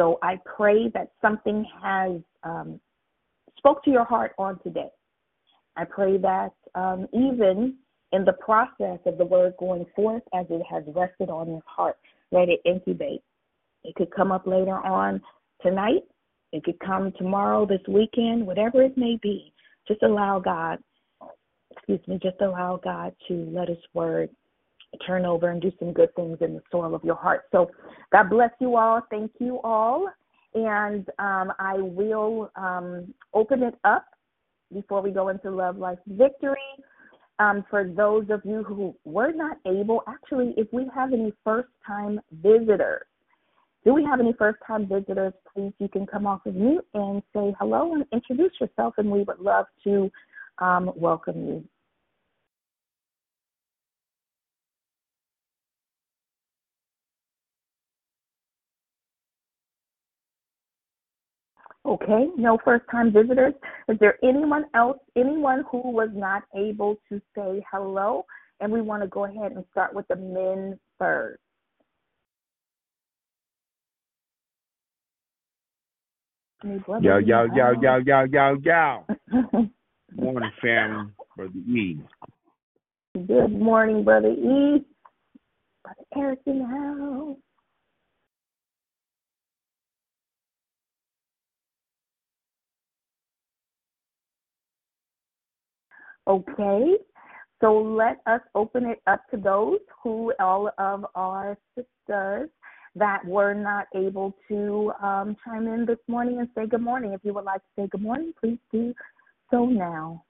[0.00, 2.80] So I pray that something has um,
[3.58, 4.88] spoke to your heart on today.
[5.76, 7.76] I pray that um, even
[8.12, 11.98] in the process of the word going forth as it has rested on your heart.
[12.32, 13.20] Let it incubate.
[13.84, 15.20] It could come up later on
[15.60, 16.04] tonight.
[16.52, 19.52] It could come tomorrow, this weekend, whatever it may be.
[19.86, 20.78] Just allow God,
[21.72, 24.30] excuse me, just allow God to let His word
[25.06, 27.42] turn over and do some good things in the soil of your heart.
[27.52, 27.70] So,
[28.12, 29.02] God bless you all.
[29.10, 30.10] Thank you all.
[30.54, 34.06] And um, I will um, open it up
[34.72, 36.58] before we go into Love Life Victory
[37.40, 41.70] um, for those of you who were not able, actually, if we have any first
[41.86, 43.06] time visitors,
[43.82, 45.32] do we have any first time visitors?
[45.54, 49.22] Please, you can come off of mute and say hello and introduce yourself, and we
[49.22, 50.10] would love to
[50.58, 51.64] um, welcome you.
[61.86, 63.54] Okay, no first time visitors.
[63.88, 68.26] Is there anyone else, anyone who was not able to say hello?
[68.60, 71.40] And we want to go ahead and start with the men first.
[76.62, 79.06] Yo, yo, yo, yo, yo, yo, yo.
[80.14, 81.10] Morning, family.
[81.34, 81.98] Brother E.
[83.26, 84.84] Good morning, Brother E.
[85.82, 87.38] Brother Eric in the house.
[96.30, 96.94] Okay,
[97.60, 102.48] so let us open it up to those who, all of our sisters
[102.94, 107.14] that were not able to um, chime in this morning and say good morning.
[107.14, 108.94] If you would like to say good morning, please do
[109.50, 110.22] so now.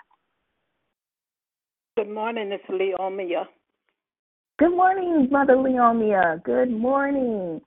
[1.98, 3.44] Good morning, it's Leomia.
[4.58, 6.42] Good morning, Mother Leomia.
[6.44, 7.60] Good morning.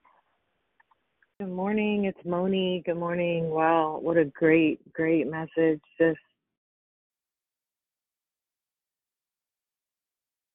[1.39, 2.05] Good morning.
[2.05, 2.81] It's Moni.
[2.83, 3.51] Good morning.
[3.51, 5.81] Wow, what a great, great message.
[5.99, 6.17] Just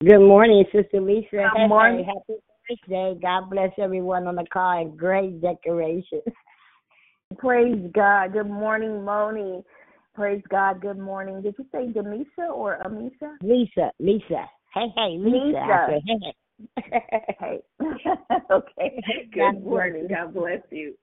[0.01, 1.27] Good morning, Sister Lisa.
[1.33, 2.05] Good Hey, morning.
[2.07, 3.21] hey, happy birthday.
[3.21, 6.23] God bless everyone on the call and great decorations.
[7.39, 8.33] Praise God.
[8.33, 9.65] Good morning, Moni.
[10.15, 10.81] Praise God.
[10.81, 11.43] Good morning.
[11.43, 13.39] Did you say Demisha or Amisha?
[13.43, 14.49] Lisa, Lisa.
[14.73, 15.37] Hey, hey, Lisa.
[15.41, 15.87] Lisa.
[15.89, 16.19] Said, hey,
[16.87, 16.99] hey.
[17.41, 17.61] Hey.
[18.53, 19.03] okay.
[19.33, 20.07] Good bless morning.
[20.09, 20.95] God bless you.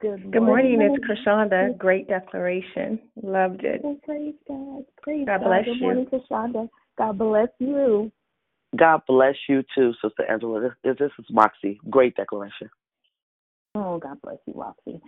[0.00, 0.98] Good Good morning, morning.
[1.02, 1.76] it's Krishanda.
[1.78, 3.00] Great declaration.
[3.20, 3.80] Loved it.
[3.84, 4.84] Oh, praise God.
[5.02, 5.46] Praise God God.
[5.48, 5.80] bless Good you.
[5.80, 6.68] morning, Kashonda.
[6.96, 8.12] God bless you.
[8.76, 10.74] God bless you too, Sister Angela.
[10.82, 11.80] This, this is Moxie.
[11.90, 12.70] Great declaration.
[13.74, 15.00] Oh, God bless you, Roxy.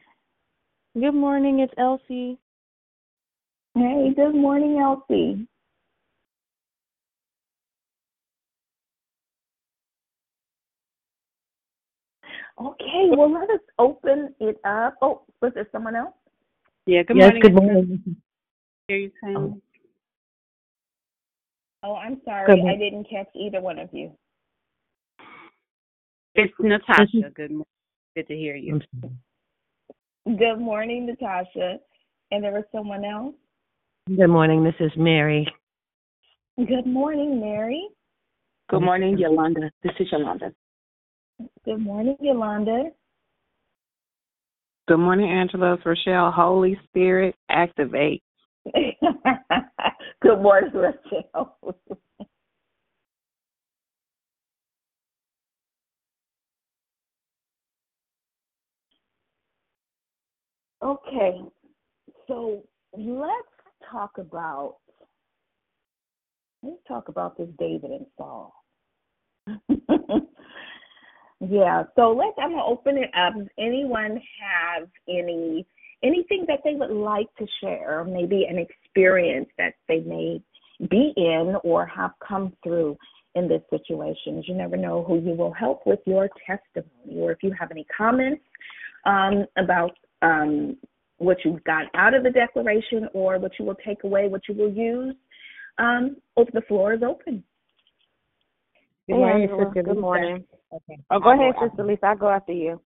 [0.94, 2.38] Good morning, it's Elsie.
[3.74, 5.46] Hey, good morning, Elsie.
[12.60, 14.96] Okay, well, let us open it up.
[15.00, 16.14] Oh, was there someone else?
[16.86, 17.42] Yeah, good yes, morning.
[17.42, 18.16] good morning.
[18.88, 19.36] Hear you saying?
[19.36, 19.62] Um,
[21.82, 22.62] Oh, I'm sorry.
[22.68, 24.12] I didn't catch either one of you.
[26.34, 27.02] It's Natasha.
[27.14, 27.32] Mm-hmm.
[27.34, 27.66] Good morning.
[28.14, 28.80] Good to hear you.
[30.26, 31.78] Good morning, Natasha.
[32.30, 33.34] And there was someone else?
[34.08, 34.64] Good morning.
[34.64, 35.46] This is Mary.
[36.56, 37.88] Good morning, Mary.
[38.70, 39.70] Good morning, Yolanda.
[39.82, 40.52] This is Yolanda.
[41.64, 42.90] Good morning, Yolanda.
[44.88, 45.74] Good morning, Angela.
[45.74, 46.30] It's Rochelle.
[46.30, 48.22] Holy Spirit, activate.
[50.22, 51.56] Good morning, Rachel.
[60.84, 61.40] okay,
[62.28, 62.62] so
[62.96, 63.32] let's
[63.90, 64.76] talk about
[66.62, 68.54] let's talk about this David and Saul.
[71.40, 73.34] yeah, so let's I'm gonna open it up.
[73.36, 75.66] Does anyone have any
[76.02, 80.42] anything that they would like to share, maybe an experience that they may
[80.90, 82.96] be in or have come through
[83.34, 84.42] in this situation.
[84.46, 87.86] You never know who you will help with your testimony, or if you have any
[87.96, 88.42] comments
[89.06, 90.76] um, about um,
[91.18, 94.54] what you got out of the declaration or what you will take away, what you
[94.54, 95.14] will use.
[95.78, 97.42] Um, the floor is open.
[99.08, 99.66] Good morning, Angela.
[99.66, 100.44] Sister Good morning.
[100.72, 100.98] Okay.
[101.10, 102.06] Oh, go I'll ahead, after Sister Lisa.
[102.06, 102.80] I'll go after you.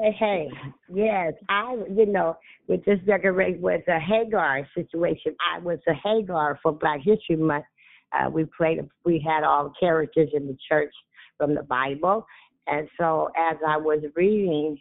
[0.00, 0.48] Hey, hey,
[0.94, 2.36] yes, I, you know,
[2.68, 5.34] with this decoration was a Hagar situation.
[5.54, 7.64] I was a Hagar for Black History Month.
[8.12, 10.92] Uh, we played, we had all characters in the church
[11.36, 12.26] from the Bible,
[12.68, 14.78] and so as I was reading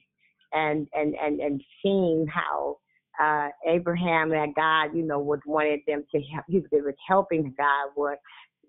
[0.54, 2.78] and and and and seeing how
[3.20, 7.90] uh Abraham and God, you know, was wanted them to help, he was helping God
[7.96, 8.20] with,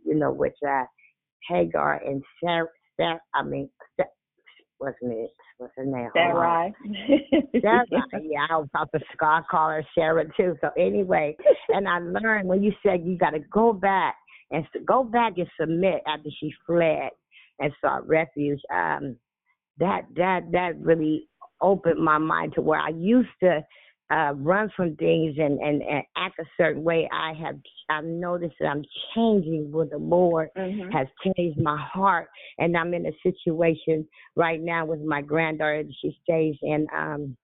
[0.05, 0.85] you know, with uh,
[1.49, 4.09] Hagar and Sarah, Sarah I mean, Sarah,
[4.79, 4.97] what's
[5.77, 6.11] her name?
[6.13, 6.35] What's her name?
[6.35, 6.75] Hold on.
[7.53, 7.61] Sarai.
[7.61, 7.85] Sarah,
[8.23, 10.57] yeah, I was about to I call her Sarah too.
[10.61, 11.37] So anyway,
[11.69, 14.17] and I learned when you said you got to go back
[14.51, 17.11] and go back and submit after she fled
[17.59, 18.61] and sought refuge.
[18.73, 19.17] Um,
[19.79, 21.29] that that that really
[21.61, 23.65] opened my mind to where I used to
[24.11, 27.09] uh run from things and, and, and act a certain way.
[27.13, 27.57] I have
[27.91, 30.93] I've noticed that I'm changing with the Lord Mhm.
[30.93, 32.29] has changed my heart
[32.59, 34.07] and I'm in a situation
[34.37, 35.85] right now with my granddaughter.
[36.01, 37.37] She stays in um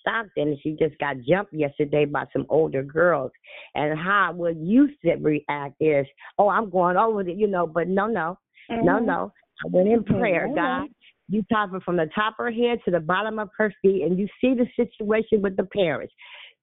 [0.00, 3.32] Stockton, and she just got jumped yesterday by some older girls.
[3.74, 6.06] And how I would you sit react is,
[6.38, 8.38] oh, I'm going over it, you know, but no, no,
[8.70, 8.84] mm-hmm.
[8.84, 9.32] no, no.
[9.64, 10.54] I went in prayer, mm-hmm.
[10.54, 10.88] God.
[11.28, 14.02] You top her from the top of her head to the bottom of her feet,
[14.02, 16.14] and you see the situation with the parents.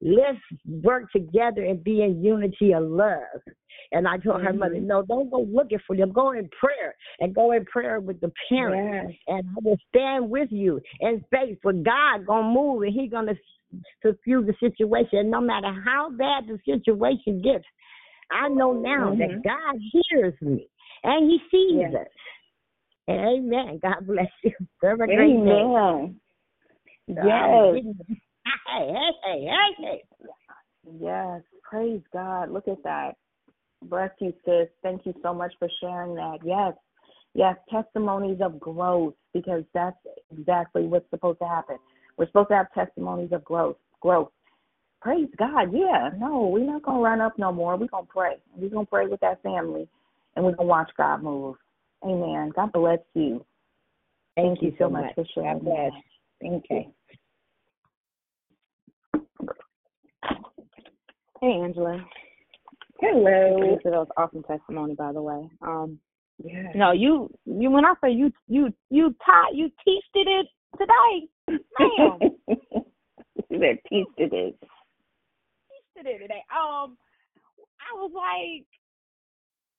[0.01, 3.41] Let's work together and be in unity of love.
[3.91, 4.47] And I told mm-hmm.
[4.47, 6.11] her mother, no, don't go looking for them.
[6.11, 9.13] Go in prayer and go in prayer with the parents.
[9.13, 9.19] Yes.
[9.27, 11.57] And I will stand with you in faith.
[11.61, 13.35] For God gonna move and He gonna
[14.01, 15.19] fulfill the situation.
[15.19, 17.65] And no matter how bad the situation gets,
[18.31, 19.19] I know now mm-hmm.
[19.19, 20.67] that God hears me
[21.03, 22.01] and He sees yes.
[22.01, 22.07] us.
[23.09, 23.79] Amen.
[23.81, 24.53] God bless you.
[24.81, 25.45] Have a great Amen.
[25.45, 26.15] day.
[27.07, 27.25] Yes.
[27.25, 27.83] Hey,
[28.67, 28.93] hey,
[29.25, 30.03] hey, hey, hey.
[30.99, 31.41] Yes.
[31.63, 32.49] Praise God.
[32.51, 33.13] Look at that.
[33.83, 34.69] Bless you, sis.
[34.81, 36.39] Thank you so much for sharing that.
[36.45, 36.73] Yes.
[37.33, 37.57] Yes.
[37.69, 39.97] Testimonies of growth because that's
[40.31, 41.77] exactly what's supposed to happen.
[42.17, 43.77] We're supposed to have testimonies of growth.
[43.99, 44.31] Growth.
[45.01, 45.73] Praise God.
[45.73, 46.11] Yeah.
[46.17, 47.75] No, we're not going to run up no more.
[47.75, 48.35] We're going to pray.
[48.55, 49.89] We're going to pray with that family
[50.35, 51.57] and we're going to watch God move.
[52.05, 52.51] Amen.
[52.55, 53.45] God bless you.
[54.35, 55.59] Thank, Thank you, so much, for sharing.
[55.59, 55.91] God bless.
[56.41, 56.93] Thank you.
[61.39, 62.03] Hey, Angela.
[62.99, 63.77] Hello.
[63.83, 65.49] That was awesome testimony, by the way.
[65.61, 65.99] Um,
[66.43, 66.71] yeah.
[66.73, 70.47] No, you you when I say you you you taught you teached it
[70.79, 71.27] today,
[71.79, 72.19] ma'am.
[73.49, 74.31] you better teached it.
[74.31, 76.43] Teached it today.
[76.49, 76.97] Um,
[77.79, 78.65] I was like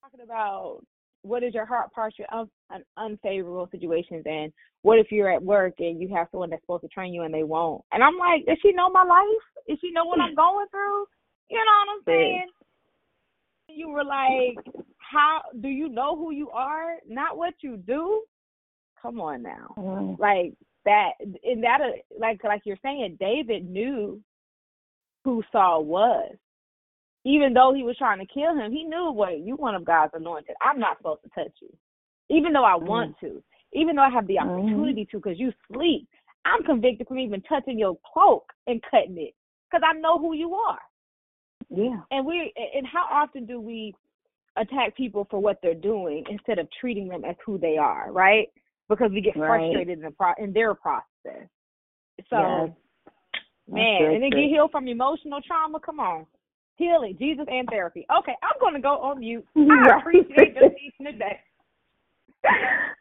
[0.02, 0.84] talking about
[1.24, 4.52] what is your heart posture of an unfavorable situations and
[4.82, 7.34] what if you're at work and you have someone that's supposed to train you and
[7.34, 7.82] they won't?
[7.92, 9.44] And i'm like does she know my life?
[9.68, 11.04] Does she know what i'm going through?
[11.50, 12.46] You know what i'm saying?
[13.68, 14.56] You were like
[14.98, 16.96] how do you know who you are?
[17.06, 18.22] Not what you do?
[19.00, 19.74] Come on now.
[19.76, 20.20] Mm-hmm.
[20.20, 24.20] like that in that uh, like like you're saying david knew
[25.24, 26.34] who saul was
[27.24, 30.12] even though he was trying to kill him, he knew what you one of God's
[30.14, 30.54] anointed.
[30.62, 31.74] I'm not supposed to touch you,
[32.28, 33.26] even though I want mm-hmm.
[33.26, 33.42] to,
[33.72, 34.50] even though I have the mm-hmm.
[34.50, 36.06] opportunity to, because you sleep.
[36.46, 39.34] I'm convicted from even touching your cloak and cutting it,
[39.70, 40.78] because I know who you are.
[41.70, 42.00] Yeah.
[42.10, 43.94] And we and how often do we
[44.56, 48.48] attack people for what they're doing instead of treating them as who they are, right?
[48.90, 49.48] Because we get right.
[49.48, 51.48] frustrated in the pro- in their process.
[52.28, 52.70] So, yes.
[53.66, 55.80] man, and then get healed from emotional trauma.
[55.80, 56.26] Come on
[56.76, 58.06] healing, Jesus and therapy.
[58.18, 59.44] Okay, I'm going to go on mute.
[59.56, 61.40] I appreciate your teaching today.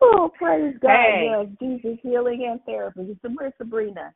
[0.02, 0.92] oh, praise God.
[0.92, 1.30] Hey.
[1.32, 3.18] Yes, Jesus, healing and therapy.
[3.36, 4.14] Where's Sabrina?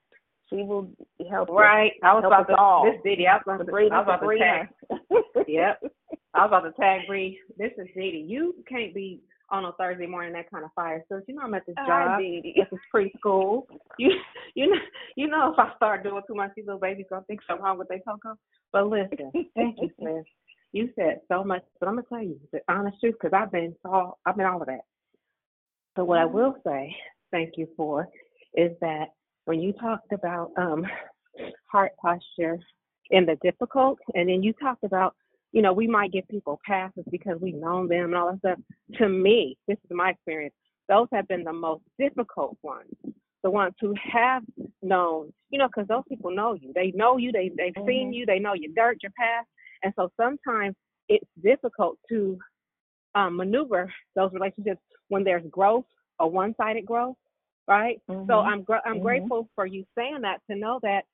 [0.50, 0.90] She will
[1.30, 1.92] help Right.
[2.02, 2.10] You.
[2.10, 2.86] I was about to all.
[2.86, 3.28] this Didi.
[3.28, 4.70] I was about to, Sabrina, I was about Sabrina.
[4.90, 5.46] to tag.
[5.48, 5.82] yep.
[6.34, 7.40] I was about to tag Bree.
[7.58, 8.26] This is Didi.
[8.28, 11.04] You can't be on a Thursday morning that kind of fire.
[11.10, 12.20] So you know I'm at this job.
[12.20, 13.64] This is preschool.
[14.00, 14.12] You
[14.54, 14.78] you know
[15.16, 17.80] you know if I start doing too much, these little babies gonna think something wrong
[17.80, 18.38] with their cocoa.
[18.72, 20.26] But listen, thank you, sis.
[20.72, 23.76] You said so much, but I'm gonna tell you the honest truth because I've been
[23.86, 24.82] all I've been all of that.
[25.96, 26.96] But what I will say,
[27.32, 28.08] thank you for,
[28.54, 29.08] is that
[29.46, 30.86] when you talked about um
[31.72, 32.60] heart posture
[33.10, 35.16] in the difficult, and then you talked about
[35.58, 38.60] you know, we might give people passes because we've known them and all that stuff.
[39.00, 40.54] To me, this is my experience,
[40.88, 42.94] those have been the most difficult ones.
[43.42, 44.44] The ones who have
[44.84, 46.74] known, you know, because those people know you.
[46.76, 47.88] They know you, they, they've mm-hmm.
[47.88, 49.48] seen you, they know your dirt, your past.
[49.82, 50.76] And so sometimes
[51.10, 52.38] it's difficult to
[53.16, 55.86] um, maneuver those relationships when there's growth
[56.20, 57.16] or one sided growth,
[57.68, 58.00] right?
[58.12, 58.30] Mm-hmm.
[58.30, 59.02] So I'm, gr- I'm mm-hmm.
[59.02, 61.06] grateful for you saying that to know that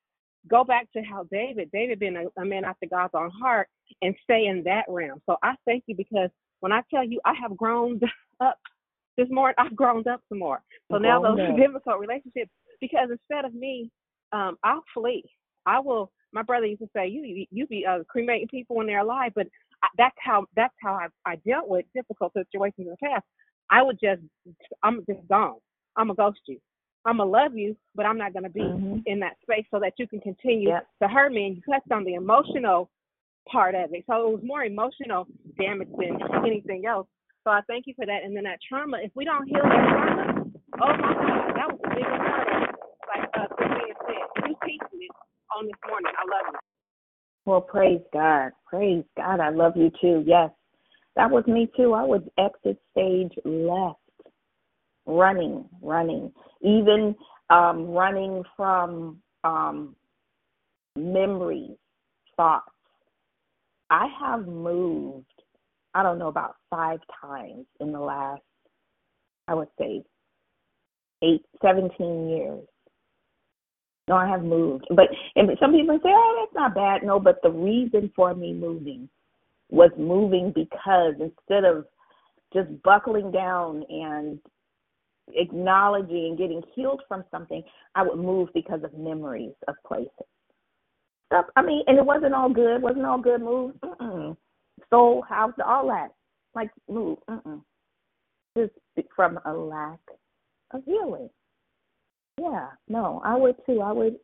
[0.50, 3.68] go back to how David, David being a, a man after God's own heart,
[4.02, 5.22] and stay in that realm.
[5.26, 6.30] So I thank you because
[6.60, 8.00] when I tell you I have grown
[8.40, 8.60] up
[9.18, 10.62] this morning, I've grown up some more.
[10.92, 12.52] So now those difficult relationships,
[12.82, 13.90] because instead of me,
[14.32, 15.24] um, I'll flee.
[15.66, 16.12] I will.
[16.34, 19.48] My brother used to say, "You you be uh, cremating people when they're alive," but
[19.84, 23.24] I, that's how that's how I, I dealt with difficult situations in the past.
[23.70, 24.22] I would just,
[24.82, 25.56] I'm just gone.
[25.96, 26.60] I'm gonna ghost you.
[27.06, 29.00] I'm gonna love you, but I'm not gonna be mm-hmm.
[29.06, 30.88] in that space so that you can continue yep.
[31.02, 31.48] to hurt me.
[31.48, 32.90] And you touched on the emotional
[33.52, 35.28] part of it, so it was more emotional
[35.58, 37.08] damage than anything else.
[37.44, 38.24] So I thank you for that.
[38.24, 40.46] And then that trauma, if we don't heal that trauma,
[40.82, 42.76] oh my God, that was the biggest it.
[43.12, 45.12] Like uh, Cynthia said, you teaching it
[45.58, 46.12] on this morning.
[46.18, 46.60] I love you.
[47.46, 48.52] Well, praise God.
[48.66, 49.42] Praise God.
[49.42, 50.24] I love you too.
[50.26, 50.52] Yes.
[51.18, 51.94] That was me too.
[51.94, 54.00] I was exit stage left
[55.06, 56.32] running, running,
[56.62, 57.16] even
[57.50, 59.96] um, running from um,
[60.96, 61.78] memories,
[62.36, 62.70] thoughts.
[63.90, 65.26] I have moved,
[65.94, 68.42] I don't know, about five times in the last,
[69.48, 70.04] I would say,
[71.22, 72.64] eight, 17 years.
[74.08, 74.86] No, I have moved.
[74.90, 77.04] But and some people say, oh, that's not bad.
[77.04, 79.08] No, but the reason for me moving
[79.70, 81.86] was moving because instead of
[82.54, 84.40] just buckling down and
[85.34, 87.64] acknowledging and getting healed from something,
[87.96, 90.10] I would move because of memories of places.
[91.28, 91.46] Stuff.
[91.56, 92.82] I mean, and it wasn't all good.
[92.82, 93.78] wasn't all good moves.
[93.84, 94.38] Mm-mm.
[94.90, 96.10] Soul, house, all that.
[96.54, 97.18] Like move.
[97.30, 97.62] Mm-mm.
[98.56, 98.74] Just
[99.16, 100.00] from a lack
[100.72, 101.30] of healing.
[102.40, 103.82] Yeah, no, I would too.
[103.82, 104.18] I would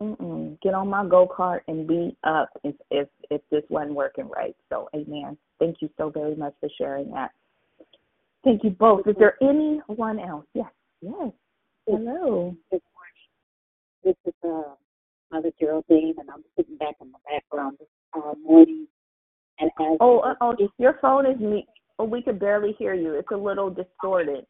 [0.00, 4.28] mm-mm, get on my go kart and be up if if if this wasn't working
[4.28, 4.56] right.
[4.70, 5.36] So, amen.
[5.58, 7.30] Thank you so very much for sharing that.
[8.44, 9.06] Thank you both.
[9.06, 10.44] Is there anyone else?
[10.52, 10.66] Yes,
[11.00, 11.32] yes.
[11.86, 12.54] Hello.
[12.70, 13.24] Good morning.
[14.04, 14.74] This is uh,
[15.32, 18.86] Mother Geraldine, and I'm sitting back in the background this uh, morning.
[19.58, 21.66] And as oh, uh, oh, your phone is me.
[21.98, 23.14] Oh, we could barely hear you.
[23.14, 24.44] It's a little distorted.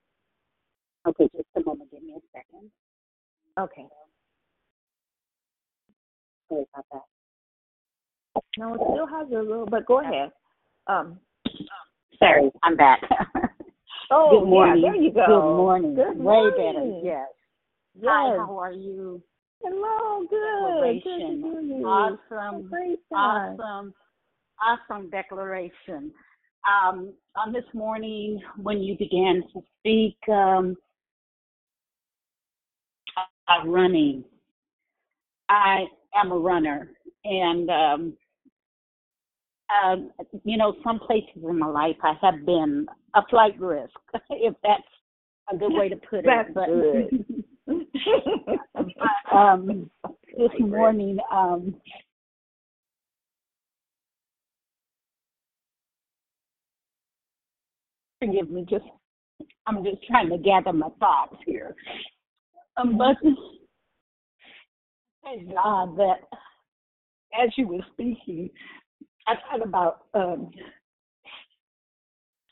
[1.07, 1.91] Okay, just a moment.
[1.93, 2.71] Give me a second.
[3.61, 3.87] Okay.
[6.49, 8.43] Sorry about that.
[8.59, 10.33] No, it still has a little, but go ahead.
[10.89, 11.21] Um.
[12.19, 13.01] Sorry, I'm back.
[14.17, 14.85] Oh, Good morning.
[14.85, 15.27] yeah, there you go.
[15.27, 15.95] Good morning.
[15.97, 17.01] Good Way better.
[17.03, 17.27] Yes.
[17.97, 18.05] Yes.
[18.07, 19.21] Hi, how are you?
[19.61, 21.03] Hello, good.
[21.03, 21.79] Good Declaration.
[21.81, 21.85] you.
[21.85, 22.71] Awesome.
[23.13, 23.95] Awesome.
[24.63, 26.13] Awesome declaration.
[26.65, 30.77] Um, on this morning, when you began to speak, um,
[33.49, 34.23] about running,
[35.49, 36.89] I am a runner,
[37.25, 38.13] and um,
[39.71, 40.11] um,
[40.45, 43.95] you know, some places in my life I have been a flight risk,
[44.31, 44.83] if that's
[45.53, 46.55] a good way to put it.
[46.55, 46.69] But,
[48.75, 49.91] but um,
[50.37, 51.75] this morning, um,
[58.21, 58.85] forgive me, just
[59.67, 61.75] I'm just trying to gather my thoughts here.
[62.77, 63.17] Um, but
[65.23, 66.19] thank God that
[67.43, 68.51] as you were speaking,
[69.27, 70.51] I thought about um,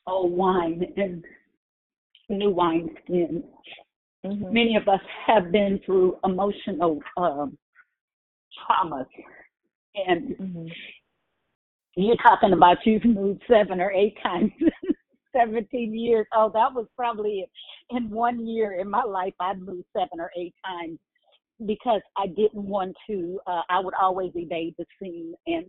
[0.07, 1.25] old wine and
[2.29, 3.45] new wine skin.
[4.25, 4.53] Mm-hmm.
[4.53, 7.57] Many of us have been through emotional um,
[8.59, 9.07] traumas,
[9.95, 10.67] and Mm-hmm.
[11.97, 14.53] you're talking about you've moved seven or eight times
[15.37, 16.27] 17 years.
[16.35, 17.47] Oh, that was probably
[17.91, 20.99] in one year in my life, I'd moved seven or eight times
[21.67, 25.35] because I didn't want to, uh, I would always evade the scene.
[25.47, 25.67] And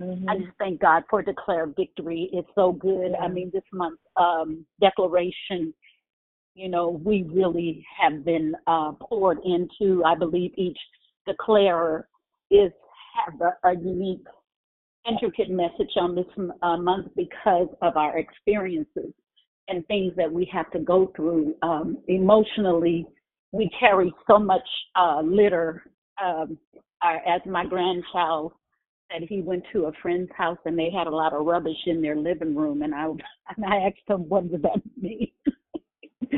[0.00, 0.28] Mm-hmm.
[0.28, 2.28] I just thank God for declare victory.
[2.32, 3.14] It's so good.
[3.20, 5.72] I mean, this month, um, declaration,
[6.54, 10.04] you know, we really have been uh, poured into.
[10.04, 10.78] I believe each
[11.26, 12.08] declarer
[12.50, 12.72] is
[13.26, 14.24] have a, a unique,
[15.08, 16.26] intricate message on this
[16.62, 19.12] uh, month because of our experiences
[19.68, 23.06] and things that we have to go through um, emotionally.
[23.52, 25.84] We carry so much uh, litter.
[26.22, 26.58] Um,
[27.02, 28.52] our, as my grandchild
[29.10, 32.02] said, he went to a friend's house and they had a lot of rubbish in
[32.02, 33.06] their living room, and I
[33.56, 35.30] and I asked him, "What does that mean?"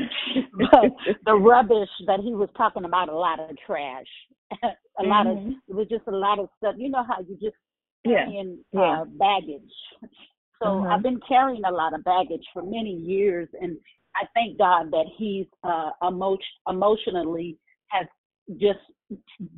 [0.71, 0.91] but
[1.25, 4.05] the rubbish that he was talking about, a lot of trash,
[4.99, 5.55] a lot of Mhm.
[5.67, 6.75] it was just a lot of stuff.
[6.77, 7.55] You know how you just
[8.05, 8.25] Yeah.
[8.25, 9.01] carrying Yeah.
[9.01, 9.73] uh, baggage.
[10.61, 10.91] So Mhm.
[10.91, 13.77] I've been carrying a lot of baggage for many years, and
[14.15, 16.37] I thank God that He's uh, emo-
[16.67, 18.07] emotionally has
[18.57, 18.79] just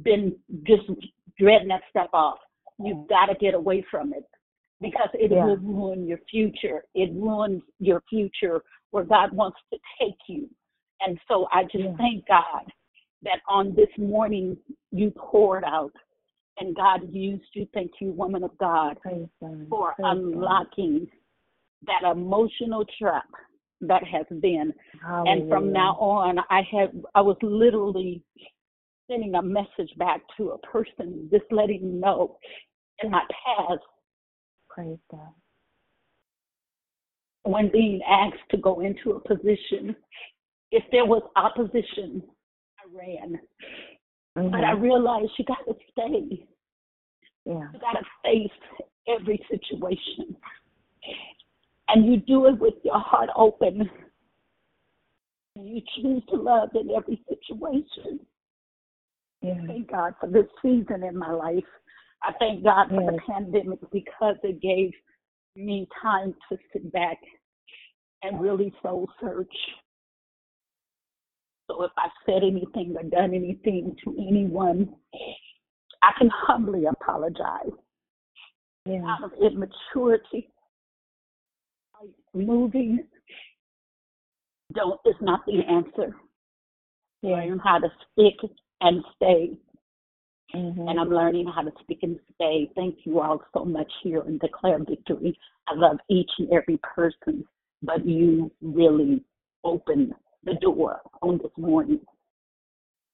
[0.03, 0.89] been just
[1.37, 2.39] dreading that stuff off.
[2.85, 4.25] You've got to get away from it
[4.79, 5.45] because it Yeah.
[5.45, 6.83] will ruin your future.
[6.95, 10.49] It ruins your future where God wants to take you.
[11.01, 11.95] And so I just Yeah.
[11.97, 12.71] thank God
[13.23, 14.57] that on this morning
[14.91, 15.95] you poured out
[16.59, 17.67] and God used you.
[17.73, 19.27] Thank you, woman of God, Praise
[19.69, 20.11] for God.
[20.11, 21.09] unlocking
[21.83, 23.29] that emotional trap
[23.81, 24.73] that has been.
[25.03, 28.23] And from now on, I have I was literally
[29.09, 32.37] sending a message back to a person, just letting them know
[33.03, 33.81] in my past
[34.69, 35.33] Praise God.
[37.43, 39.95] when being asked to go into a position,
[40.71, 42.23] if there was opposition,
[42.79, 43.39] I ran.
[44.35, 44.81] But I Mhm.
[44.81, 46.47] realized you got to stay.
[47.45, 47.71] Yeah.
[47.73, 48.51] You got to face
[49.07, 50.37] every situation.
[51.89, 53.89] And you do it with your heart open.
[55.55, 58.25] You choose to love in every situation.
[59.41, 59.61] Yeah.
[59.65, 61.67] Thank God for this season in my life.
[62.23, 64.91] I thank God for the pandemic because it gave
[65.55, 67.17] me time to sit back
[68.23, 69.53] and really soul search.
[71.69, 74.93] So if I've said anything or done anything to anyone,
[76.03, 77.71] I can humbly apologize.
[78.85, 79.05] Yeah.
[79.07, 80.49] Out of immaturity,
[82.33, 82.99] moving
[84.73, 86.15] don't is not the answer.
[87.21, 87.35] Yeah.
[87.35, 88.49] Learn how to stick
[88.81, 89.51] and stay
[90.53, 90.87] Mm-hmm.
[90.87, 92.69] And I'm learning how to speak and stay.
[92.75, 95.37] Thank you all so much here and declare victory.
[95.67, 97.45] I love each and every person,
[97.81, 99.23] but you really
[99.63, 100.13] opened
[100.43, 101.99] the door on this morning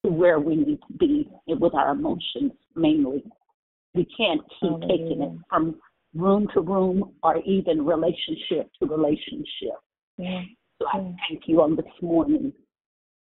[0.06, 3.24] to where we need to be with our emotions mainly.
[3.94, 5.76] We can't keep oh, taking it from
[6.16, 9.78] room to room or even relationship to relationship.
[10.18, 10.44] Yeah.
[10.80, 12.54] So I thank you on this morning.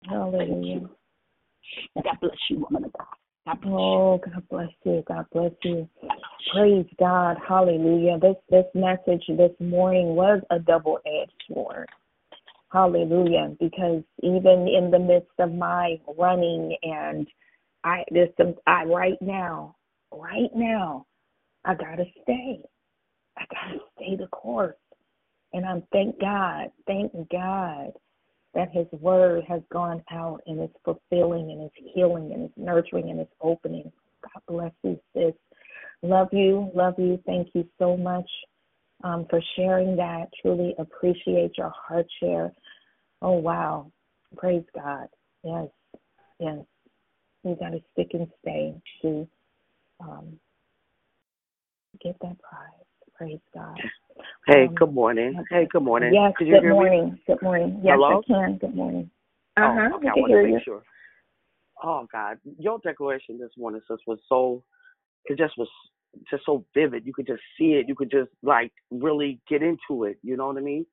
[0.07, 0.89] Hallelujah.
[1.95, 3.07] God bless you, woman of God.
[3.47, 5.03] God bless oh, God bless you.
[5.07, 5.89] God bless you.
[6.53, 7.37] Praise God.
[7.47, 8.19] Hallelujah.
[8.19, 11.87] This this message this morning was a double edged sword.
[12.73, 13.55] Hallelujah.
[13.57, 17.25] Because even in the midst of my running and
[17.85, 19.77] I there's some I right now,
[20.11, 21.05] right now,
[21.63, 22.59] I gotta stay.
[23.37, 24.75] I gotta stay the course.
[25.53, 27.93] And I'm thank God, thank God
[28.57, 33.11] that his word has gone out and is fulfilling and is healing and is nurturing
[33.11, 33.89] and is opening.
[34.23, 35.33] God bless you, sis.
[36.01, 37.21] Love you, love you.
[37.27, 38.27] Thank you so much
[39.03, 40.29] um, for sharing that.
[40.41, 42.51] Truly appreciate your heart share.
[43.21, 43.91] Oh, wow.
[44.35, 45.07] Praise God.
[45.43, 45.67] Yes,
[46.39, 46.57] yes.
[47.43, 48.73] We got to stick and stay
[49.03, 49.27] to
[49.99, 50.39] um,
[52.03, 52.86] get that prize.
[53.17, 53.81] Praise God.
[54.45, 55.43] Hey, um, good morning.
[55.49, 56.13] Hey, good morning.
[56.13, 57.11] Yes, Could good morning.
[57.11, 57.23] Me?
[57.27, 57.81] Good morning.
[57.83, 58.21] Yes, Hello?
[58.21, 58.57] I can.
[58.59, 59.09] Good morning.
[59.57, 59.89] Uh huh.
[59.93, 60.07] Oh, okay.
[60.09, 60.61] I want hear to make you.
[60.65, 60.83] sure.
[61.83, 64.63] Oh God, your declaration this morning, sis, was so.
[65.25, 65.67] It just was
[66.29, 67.05] just so vivid.
[67.05, 67.87] You could just see it.
[67.87, 70.17] You could just like really get into it.
[70.23, 70.85] You know what I mean?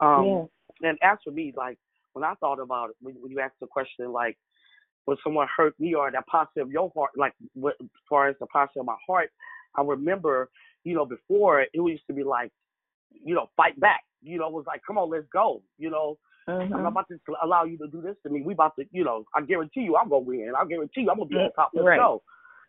[0.00, 0.48] Um, yes.
[0.82, 1.78] And as for me, like
[2.12, 4.36] when I thought about it, when, when you asked the question, like,
[5.04, 8.36] when someone hurt me or that posture of your heart, like what, as far as
[8.40, 9.30] the posture of my heart,
[9.76, 10.48] I remember,
[10.84, 12.50] you know, before it used to be like,
[13.10, 14.00] you know, fight back.
[14.22, 15.62] You know, it was like, come on, let's go.
[15.78, 16.86] You know, I'm not mm-hmm.
[16.86, 18.42] about to allow you to do this to me.
[18.42, 20.52] We about to, you know, I guarantee you I'm gonna win.
[20.58, 21.70] I guarantee you I'm gonna be on top.
[21.74, 21.98] Let's right.
[21.98, 22.22] go.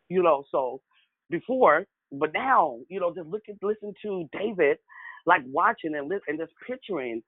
[0.09, 0.81] You know, so
[1.29, 4.77] before, but now, you know, just look at listen to David,
[5.25, 7.21] like watching and listen and just picturing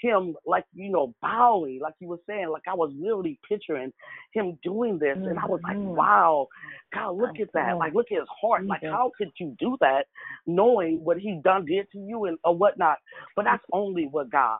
[0.00, 3.92] him like you know bowing like you were saying like i was literally picturing
[4.32, 5.28] him doing this mm-hmm.
[5.28, 6.46] and i was like wow
[6.92, 10.04] god look at that like look at his heart like how could you do that
[10.46, 12.98] knowing what he done did to you and or whatnot?
[13.36, 14.58] But that's only what god.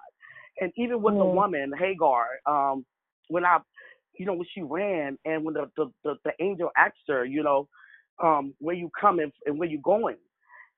[0.61, 2.85] And even with the woman hagar um
[3.28, 3.59] when i
[4.19, 7.43] you know when she ran and when the the the, the angel asked her you
[7.43, 7.69] know
[8.23, 10.16] um where you coming and where you going?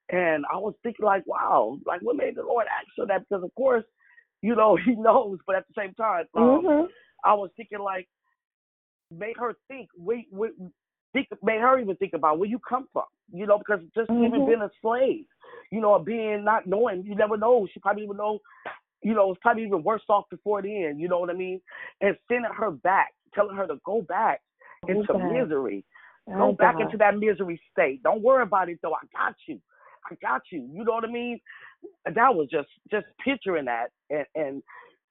[0.09, 3.29] And I was thinking like, wow, like what made the Lord ask her that?
[3.29, 3.85] Because of course,
[4.47, 6.87] you know, he knows, but at the same time, um, mm-hmm.
[7.25, 8.09] I was thinking like,
[9.11, 10.53] made her think, wait, wait,
[11.13, 14.25] think, made her even think about where you come from, you know, because just mm-hmm.
[14.25, 15.25] even being a slave,
[15.73, 17.67] you know, being not knowing, you never know.
[17.73, 18.39] She probably even know,
[19.03, 21.61] you know, it's probably even worse off before the end, you know what I mean?
[22.01, 24.41] And sending her back, telling her to go back
[24.89, 25.41] into Okay.
[25.41, 25.85] misery.
[26.29, 28.03] Go back into that misery state.
[28.03, 28.95] Don't worry about it though.
[28.95, 29.61] I got you.
[30.11, 30.69] I got you.
[30.73, 31.41] You know what I mean?
[32.05, 34.63] And that was just just picturing that and and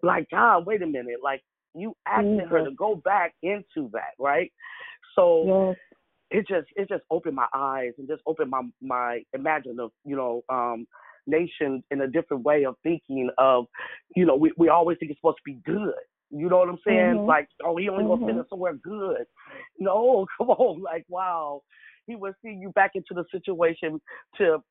[0.03, 1.41] like God, wait a minute, like
[1.73, 4.51] you asking her to go back into that, right?
[5.15, 5.75] So Yes.
[6.31, 10.43] it just it just opened my eyes and just opened my my imaginative, you know,
[10.49, 10.87] um
[11.27, 13.65] nation in a different way of thinking of,
[14.15, 15.93] you know, we, we always think it's supposed to be good.
[16.29, 17.19] You know what I'm saying?
[17.19, 17.27] Mhm.
[17.27, 18.41] Like, oh, he only gonna send Mhm.
[18.41, 19.25] us somewhere good.
[19.79, 21.61] No, come on, like, wow.
[22.07, 23.99] He will see you back into the situation
[24.37, 24.63] to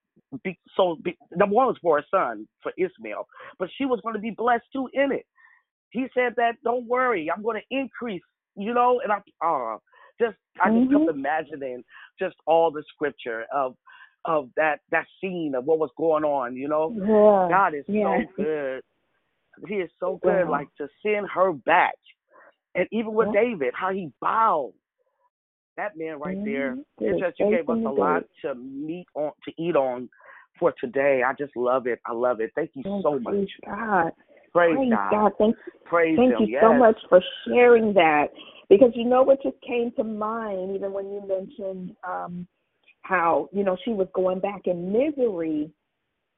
[0.42, 0.96] be so.
[1.02, 3.26] Be, number one was for her son, for Ishmael,
[3.58, 5.26] but she was going to be blessed too in it.
[5.90, 8.22] He said that, don't worry, I'm going to increase.
[8.56, 9.16] You know, and I,
[9.46, 9.78] uh,
[10.20, 11.82] just I just kept imagining
[12.18, 13.76] just all the scripture of
[14.24, 16.56] of that that scene of what was going on.
[16.56, 17.48] You know, Yeah.
[17.48, 18.20] God is Yeah.
[18.20, 18.82] so good.
[19.68, 20.46] He is so good.
[20.46, 20.52] Wow.
[20.52, 21.96] Like to send her back,
[22.74, 23.42] and even with Yeah.
[23.42, 24.74] David, how he bowed.
[25.76, 26.76] That man right there.
[26.76, 26.84] Mhm.
[27.00, 30.08] It's just you gave us a lot to meet on to eat on
[30.58, 31.22] for today.
[31.22, 32.00] I just love it.
[32.06, 32.52] I love it.
[32.54, 33.50] Thank you Oh, so praise much.
[33.66, 34.12] God.
[34.52, 35.10] Praise, Praise God.
[35.10, 35.32] God.
[35.38, 36.42] Thank Praise Thank Him.
[36.42, 36.62] you yes.
[36.62, 38.28] so much for sharing that.
[38.68, 42.46] Because you know what just came to mind, even when you mentioned um,
[43.02, 45.70] how, you know, she was going back in misery.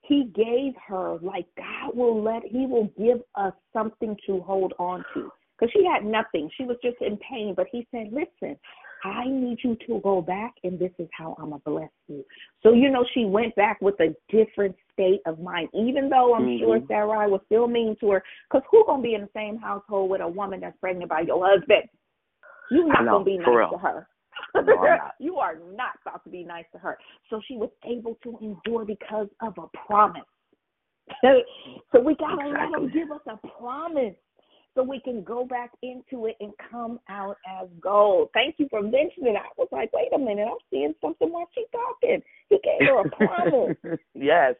[0.02, 5.04] He gave her, like, God will let, He will give us something to hold on
[5.14, 5.30] to.
[5.58, 6.50] Because she had nothing.
[6.56, 7.54] She was just in pain.
[7.56, 8.56] But He said, listen,
[9.06, 12.24] I need you to go back, and this is how I'm going to bless you.
[12.62, 16.58] So, you know, she went back with a different state of mind, even though I'm
[16.58, 16.88] sure Mhm.
[16.88, 18.24] Sarai was still mean to her.
[18.50, 21.20] Because who going to be in the same household with a woman that's pregnant by
[21.20, 21.88] your husband?
[22.70, 23.70] You're not going to be nice real.
[23.70, 24.08] to her.
[24.54, 26.98] No, you are not about to be nice to her.
[27.30, 30.24] So she was able to endure because of a promise.
[31.92, 34.16] so we got to let him give us a promise
[34.76, 38.28] so we can go back into it and come out as gold.
[38.34, 39.36] Thank you for mentioning it.
[39.36, 42.22] I was like, wait a minute, I'm seeing something while she's talking.
[42.50, 43.76] He gave her a promise.
[44.14, 44.54] yes.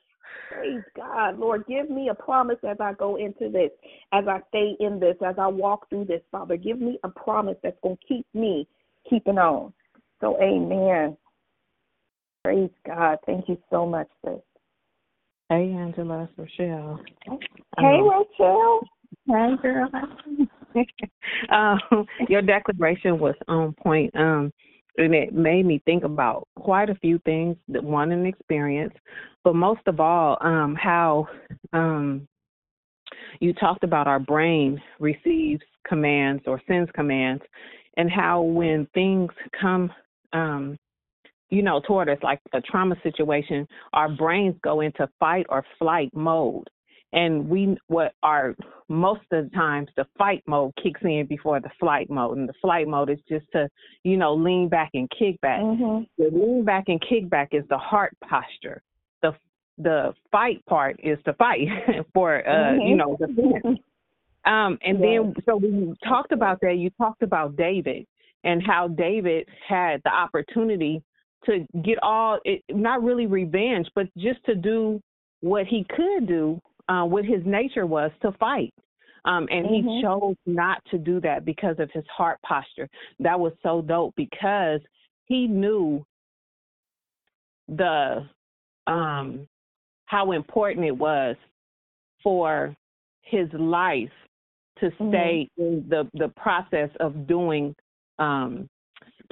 [0.50, 1.38] Praise God.
[1.38, 3.70] Lord, give me a promise as I go into this,
[4.12, 6.56] as I stay in this, as I walk through this, Father.
[6.56, 8.66] Give me a promise that's going to keep me
[9.08, 9.72] keeping on.
[10.20, 11.16] So, amen.
[12.42, 13.18] Praise God.
[13.26, 14.38] Thank you so much, sis.
[15.50, 17.00] Hey, Angela, it's Rochelle.
[17.24, 17.38] Hey,
[17.78, 18.80] Um, Rochelle.
[19.26, 19.90] Hey, girl.
[21.50, 24.14] um, your declaration was on point.
[24.14, 24.52] Um,
[24.98, 28.94] and it made me think about quite a few things that one an experience,
[29.44, 31.26] but most of all, um, how
[31.72, 32.26] um
[33.40, 37.42] you talked about our brain receives commands or sends commands
[37.96, 39.30] and how when things
[39.60, 39.92] come
[40.32, 40.76] um
[41.50, 46.10] you know toward us like a trauma situation our brains go into fight or flight
[46.14, 46.68] mode
[47.16, 48.54] and we what are
[48.88, 52.36] most of the times the fight mode kicks in before the flight mode.
[52.38, 53.68] And the flight mode is just to
[54.04, 55.60] you know lean back and kick back.
[55.60, 56.04] Mm-hmm.
[56.22, 58.82] the lean back and kick back is the heart posture.
[59.22, 59.32] The
[59.78, 61.66] the fight part is to fight
[62.14, 62.88] for uh Mhm.
[62.88, 63.78] you know defense
[64.44, 68.06] um and then so when you talked about that you talked about david
[68.44, 71.02] and how david had the opportunity
[71.44, 75.00] to get all it, not really revenge but just to do
[75.40, 78.72] what he could do uh, what his nature was to fight.
[79.24, 80.02] Um and he Mhm.
[80.02, 82.88] chose not to do that because of his heart posture.
[83.18, 84.80] That was so dope because
[85.24, 86.04] he knew
[87.68, 88.28] the
[88.86, 89.48] um
[90.04, 91.36] how important it was
[92.22, 92.76] for
[93.22, 94.12] his life
[94.78, 97.74] to stay in the the process of doing
[98.18, 98.68] um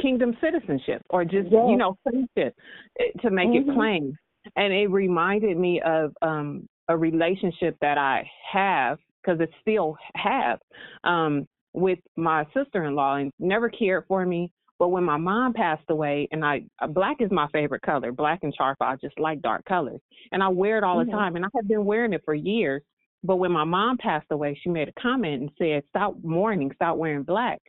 [0.00, 2.56] kingdom citizenship or just you know friendship
[2.98, 3.68] eh, to make Mhm.
[3.68, 4.18] it plain.
[4.56, 10.58] And it reminded me of um a relationship that I have because it still have
[11.04, 14.52] um with my sister-in-law and never cared for me.
[14.78, 18.12] But when my mom passed away and I uh, black is my favorite color.
[18.12, 20.00] Black and charcoal I just like dark colors.
[20.32, 21.06] And I wear it all Mhm.
[21.06, 22.82] the time and I have been wearing it for years.
[23.22, 26.96] But when my mom passed away she made a comment and said stop mourning stop
[26.96, 27.60] wearing black.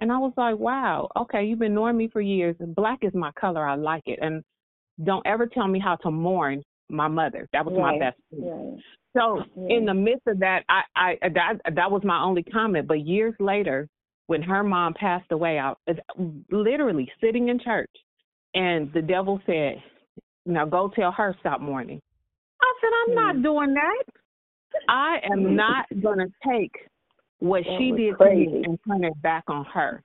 [0.00, 2.56] And I was like wow okay you've been knowing me for years.
[2.60, 4.18] And black is my color I like it.
[4.22, 4.42] And
[5.04, 6.62] don't ever tell me how to mourn
[6.92, 8.82] my mother that was my best friend Right.
[9.16, 9.76] so Yeah.
[9.76, 12.86] in the midst of that, I, I that that was my only comment.
[12.88, 13.88] But years later,
[14.26, 15.98] when her mom passed away, I was
[16.50, 17.90] literally sitting in church,
[18.54, 19.82] and the devil said,
[20.46, 22.00] "Now go tell her stop mourning."
[22.60, 23.42] I said, "I'm not mm.
[23.42, 24.04] doing that.
[24.88, 25.50] I am mm.
[25.50, 26.72] not going to take
[27.40, 30.02] what That she did to me and turn it back on her."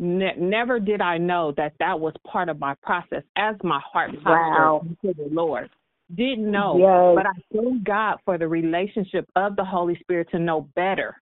[0.00, 4.10] Ne- never did I know that that was part of my process as my heart
[4.24, 4.86] posture Wow.
[5.02, 5.68] to the Lord.
[6.14, 7.14] Didn't know, Yes.
[7.14, 11.20] but I thank God for the relationship of the Holy Spirit to know better,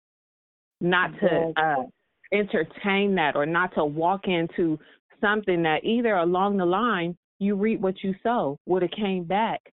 [0.81, 1.53] not to Yes.
[1.57, 1.85] uh,
[2.33, 4.79] entertain that or not to walk into
[5.21, 9.73] something that either along the line you reap what you sow would have came back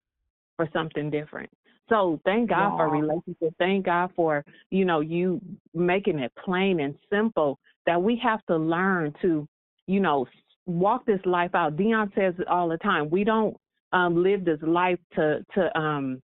[0.56, 1.50] for something different.
[1.90, 3.54] So thank God for relationship.
[3.58, 5.42] Thank God for you know you
[5.74, 9.48] making it plain and simple that we have to learn to
[9.88, 10.26] you know
[10.66, 11.76] walk this life out.
[11.76, 13.10] Dion says it all the time.
[13.10, 13.58] We don't
[13.94, 16.22] um live this life to to um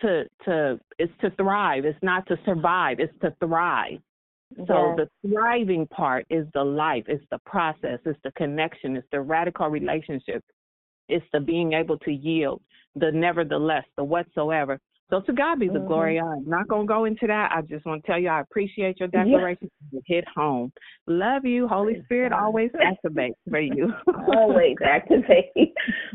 [0.00, 1.84] to to it's to thrive.
[1.84, 3.00] It's not to survive.
[3.00, 3.98] It's to thrive.
[4.68, 5.08] So Yes.
[5.22, 9.68] the thriving part is the life, it's the process, it's the connection, it's the radical
[9.68, 10.44] relationship,
[11.08, 12.62] it's the being able to yield,
[12.94, 14.78] the nevertheless, the whatsoever.
[15.10, 15.86] So to God be the Mhm.
[15.86, 16.20] glory.
[16.20, 17.52] I'm not gonna go into that.
[17.52, 19.24] I just want to tell you I appreciate your Yeah.
[19.24, 19.70] declaration.
[19.90, 20.72] You hit home.
[21.06, 21.68] Love you.
[21.68, 22.42] Holy Praise Spirit God.
[22.42, 23.94] always activates for you.
[24.26, 25.74] Always activate.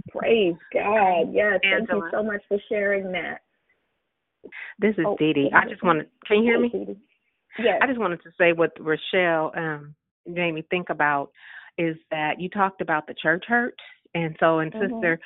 [0.09, 1.33] Praise God.
[1.33, 1.59] Yes.
[1.61, 3.41] Thank you so much for sharing that.
[4.79, 5.51] This is Oh, Dee Dee.
[5.53, 6.09] I just wanted.
[6.25, 6.69] Can you hear me?
[6.69, 6.97] Dee.
[7.59, 7.79] Yes.
[7.81, 9.95] I just wanted to say what Rochelle um,
[10.25, 11.31] made me think about
[11.77, 13.79] is that you talked about the church hurt,
[14.15, 14.89] and so and Mhm.
[14.89, 15.19] Sister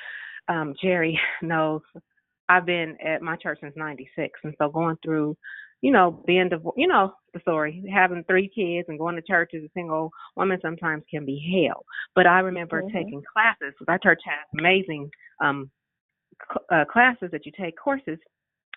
[0.48, 1.82] um, Jerry knows
[2.48, 5.36] I've been at my church since '96, and so going through,
[5.80, 9.52] you know, being divorced, you know, the story, having three kids and going to church
[9.54, 11.84] as a single woman sometimes can be hell.
[12.14, 12.92] But I remember Mhm.
[12.92, 13.74] taking classes.
[13.78, 15.10] 'cause Our church has amazing
[15.40, 15.70] um,
[16.48, 18.18] cl- uh, classes that you take courses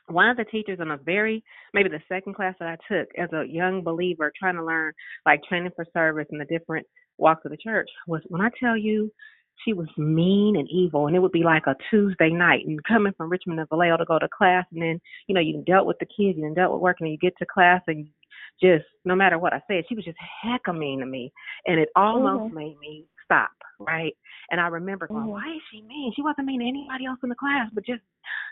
[0.08, 3.32] one of the teachers in a very maybe the second class that I took as
[3.34, 4.94] a young believer trying to learn
[5.26, 6.88] like training for service and the different
[7.18, 9.12] walks of the church was when I tell you
[9.66, 13.14] she was mean and evil and it would be like a Tuesday night and coming
[13.18, 15.98] from Richmond and Vallejo to go to class and then you know you dealt with
[16.00, 18.08] the kids you dealt with work and you get to class and
[18.62, 21.32] just no matter what I said she was just hecka mean to me
[21.66, 22.56] and it almost Mhm.
[22.56, 24.16] made me stop right
[24.52, 25.30] and I remember going Mhm.
[25.32, 28.04] why is she mean she wasn't mean to anybody else in the class but just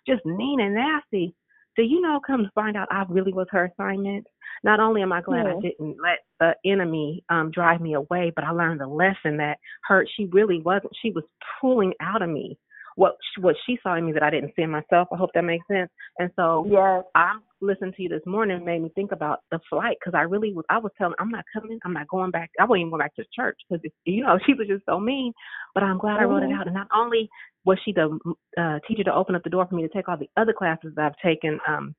[0.05, 1.33] just mean and nasty
[1.75, 2.19] do you know?
[2.25, 4.25] Come to find out, I really was her assignment.
[4.63, 5.55] Not only am I glad Yeah.
[5.55, 9.57] I didn't let the enemy um drive me away, but I learned a lesson that
[9.87, 10.93] her she really wasn't.
[11.01, 11.23] She was
[11.59, 12.57] pulling out of me
[12.95, 15.09] what what she saw in me that I didn't see in myself.
[15.13, 15.89] I hope that makes sense.
[16.17, 17.03] And so Yes.
[17.13, 20.53] I'm listening to you this morning made me think about the flight because I really
[20.53, 20.65] was.
[20.69, 21.77] I was telling I'm not coming.
[21.83, 22.51] I'm not going back.
[22.59, 25.33] I wasn't even going back to church because you know she was just so mean.
[25.73, 26.67] But I'm glad I wrote it out.
[26.67, 27.29] And not only
[27.65, 28.17] was she the
[28.57, 30.93] uh, teacher to open up the door for me to take all the other classes
[30.95, 31.95] that I've taken, um,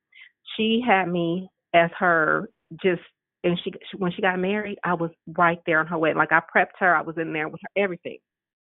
[0.56, 2.48] she had me as her
[2.82, 3.02] just.
[3.44, 6.12] And she, when she got married, I was right there on her way.
[6.14, 6.96] Like I prepped her.
[6.96, 8.18] I was in there with her everything.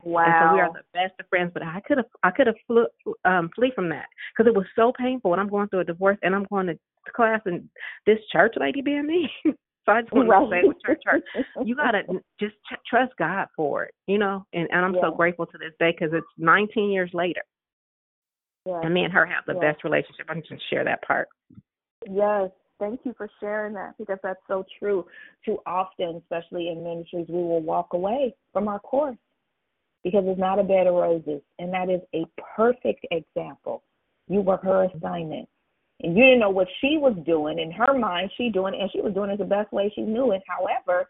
[0.02, 0.24] Wow.
[0.26, 1.52] And so we are the best of friends.
[1.54, 2.86] But I could have, I could have flew,
[3.26, 5.34] um, flee from that because it was so painful.
[5.34, 6.80] And I'm going through a divorce, and I'm going to
[7.16, 7.70] class, and
[8.06, 9.30] this church lady being me.
[9.46, 11.24] so I just want to say with church, church,
[11.66, 12.04] you gotta
[12.40, 14.46] just ch- trust God for it, you know.
[14.54, 17.42] And and I'm so grateful to this day because it's 19 years later,
[18.66, 18.82] Yes.
[18.84, 19.62] and me and her have the Yes.
[19.62, 20.28] best relationship.
[20.30, 21.28] I can just share that part.
[22.10, 25.06] Yes, thank you for sharing that because that's so true.
[25.44, 29.18] Too often, especially in ministries, we will walk away from our course
[30.04, 31.42] because it's not a bed of roses.
[31.60, 33.84] And that is a perfect example.
[34.28, 35.48] You were her assignment.
[36.02, 37.60] And you didn't know what she was doing.
[37.60, 40.02] In her mind, she doing it, and she was doing it the best way she
[40.02, 40.42] knew it.
[40.48, 41.10] However,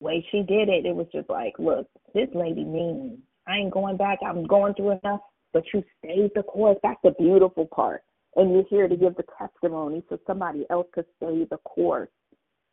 [0.00, 3.18] way she did it, it was just like, look, this lady mean.
[3.48, 4.20] I ain't going back.
[4.24, 5.20] I'm going through enough.
[5.52, 6.78] But you stayed the course.
[6.82, 8.02] That's the beautiful part.
[8.36, 12.08] And you're here to give the testimony so somebody else could stay the course.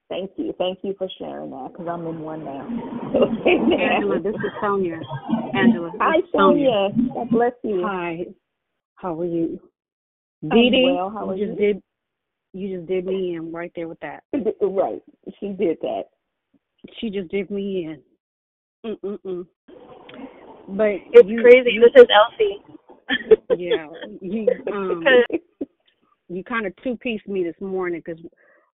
[0.09, 0.53] Thank you.
[0.57, 2.67] Thank you for sharing that because I'm in one now.
[3.79, 4.99] Angela, this is Sonia.
[5.55, 5.91] Angela.
[5.91, 6.89] this Hi, is Sonia.
[6.91, 7.13] Sonia.
[7.13, 7.83] God bless you.
[7.85, 8.25] Hi.
[8.95, 9.59] How are you?
[10.43, 11.09] I'm Dee Dee, well.
[11.11, 11.73] How are you just you?
[11.73, 11.83] did
[12.53, 14.23] you just did me in right there with that.
[14.61, 15.01] Right.
[15.39, 16.03] She did that.
[16.99, 18.91] She just did me in.
[18.91, 19.45] Mm mm mm.
[20.69, 21.71] But It's you, crazy.
[21.71, 22.63] you- This is Elsie.
[23.57, 23.87] yeah,
[24.21, 25.03] you um
[26.29, 28.21] you kind of two pieced me this morning because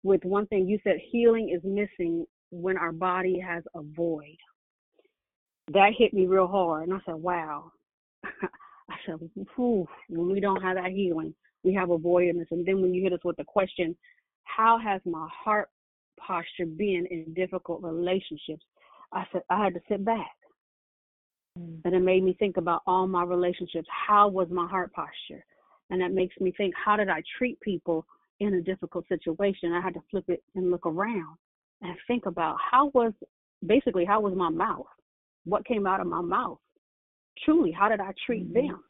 [0.03, 4.38] with one thing you said healing is missing when our body has a void.
[5.73, 7.72] That hit me real hard, and I said, "Wow."
[8.23, 9.19] I said,
[9.56, 11.34] Whew, "When we don't have that healing,
[11.64, 13.95] we have a void in us." And then when you hit us with the question,
[14.44, 15.69] "How has my heart
[16.19, 18.65] posture been in difficult relationships?"
[19.14, 20.36] I said, "I had to sit back."
[21.57, 21.82] Mm.
[21.86, 23.88] And it made me think about all my relationships.
[23.90, 25.45] How was my heart posture?
[25.90, 28.06] And that makes me think, how did I treat people
[28.41, 29.72] in a difficult situation?
[29.72, 31.38] I had to flip it and look around
[31.81, 33.13] and think about how was
[33.65, 34.88] basically how was my mouth?
[35.45, 36.57] What came out of my mouth?
[37.45, 38.68] Truly, how did I treat mm-hmm.
[38.68, 38.84] them?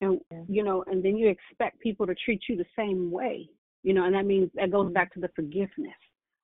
[0.00, 3.48] And you know, and then you expect people to treat you the same way.
[3.82, 4.94] You know, and that means that goes mm-hmm.
[4.94, 5.98] back to the forgiveness.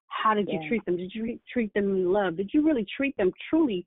[0.08, 0.96] How did you treat them?
[0.96, 2.36] Did you treat, treat them in love?
[2.36, 3.86] Did you really treat them truly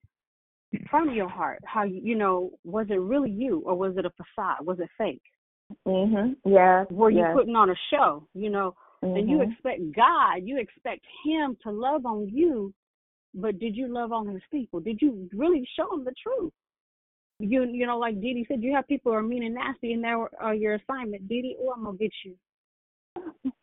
[0.90, 1.60] from your heart?
[1.66, 4.66] How you know, was it really you or was it a facade?
[4.66, 5.22] Was it fake?
[5.86, 6.36] Mhm.
[6.46, 6.88] Yes.
[6.92, 8.28] Were you putting on a show?
[8.34, 9.52] You know, and you Mhm.
[9.52, 12.74] expect God, you expect Him to love on you,
[13.34, 14.80] but did you love on His people?
[14.80, 16.54] Did you really show them the truth?
[17.40, 20.04] You you know, like Dee said, you have people who are mean and nasty, and
[20.04, 21.28] they're uh, your assignment.
[21.28, 22.38] Dee, oh, I'm gonna get you.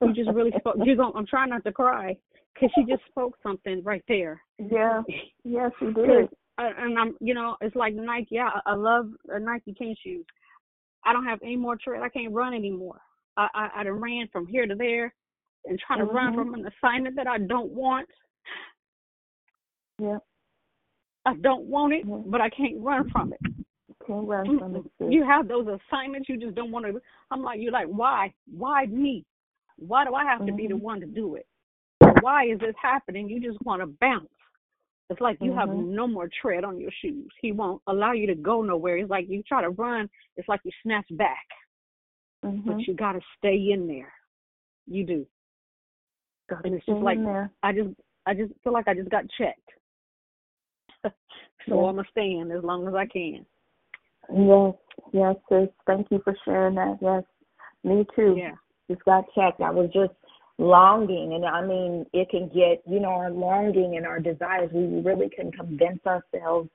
[0.01, 0.77] You just really spoke.
[0.85, 2.17] You're gonna, I'm trying not to cry
[2.55, 4.43] because she just spoke something right there.
[4.59, 5.03] Yeah.
[5.45, 6.29] Yes, you did.
[6.59, 8.29] And I'm, you know, it's like Nike.
[8.33, 10.27] Yeah, I I love Nike tennis shoes.
[11.05, 12.03] I don't have any more tread.
[12.03, 13.01] I can't run anymore.
[13.37, 15.15] I, I, I done ran from here to there
[15.65, 16.37] and trying to run Mhm.
[16.37, 18.09] from an assignment that I don't want.
[19.99, 20.19] Yeah.
[21.25, 23.41] I don't want it, but I can't run from it.
[24.07, 24.85] Can't run from it.
[25.13, 27.01] You have those assignments you just don't want to.
[27.31, 28.33] I'm like, you're like, why?
[28.51, 29.25] Why me?
[29.77, 31.47] Why do I have to be the one to do it?
[32.21, 33.29] Why is this happening?
[33.29, 34.29] You just want to bounce.
[35.11, 35.87] It's like you have Mhm.
[35.89, 37.33] no more tread on your shoes.
[37.41, 38.99] He won't allow you to go nowhere.
[38.99, 40.11] It's like you try to run.
[40.37, 41.47] It's like you snatch back,
[42.45, 42.65] Mhm.
[42.67, 44.13] but you got to stay in there.
[44.87, 45.27] You do.
[46.49, 47.19] Gotta And it's just like.
[47.63, 47.91] I just,
[48.27, 49.71] I just feel like I just got checked.
[51.05, 51.11] so
[51.67, 51.75] Yeah.
[51.75, 53.47] I'm gonna stand as long as I can.
[54.31, 54.75] Yes,
[55.13, 55.71] yes, sis.
[55.87, 56.99] Thank you for sharing that.
[57.01, 57.25] Yes,
[57.83, 58.37] me too.
[58.37, 58.57] Yeah.
[58.89, 59.61] Just got checked.
[59.63, 60.15] I was just
[60.59, 64.71] longing, and I mean, it can get, you know, our longing and our desires.
[64.73, 66.69] We really can convince ourselves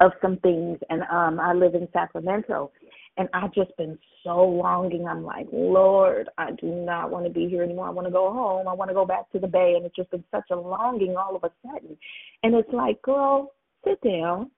[0.00, 0.78] of some things.
[0.90, 2.70] And um, I live in Sacramento,
[3.16, 5.06] and I've just been so longing.
[5.06, 7.86] I'm like, Lord, I do not want to be here anymore.
[7.86, 8.68] I want to go home.
[8.68, 11.16] I want to go back to the Bay, and it's just been such a longing
[11.16, 11.96] all of a sudden.
[12.42, 13.52] And it's like, girl,
[13.84, 14.50] sit down.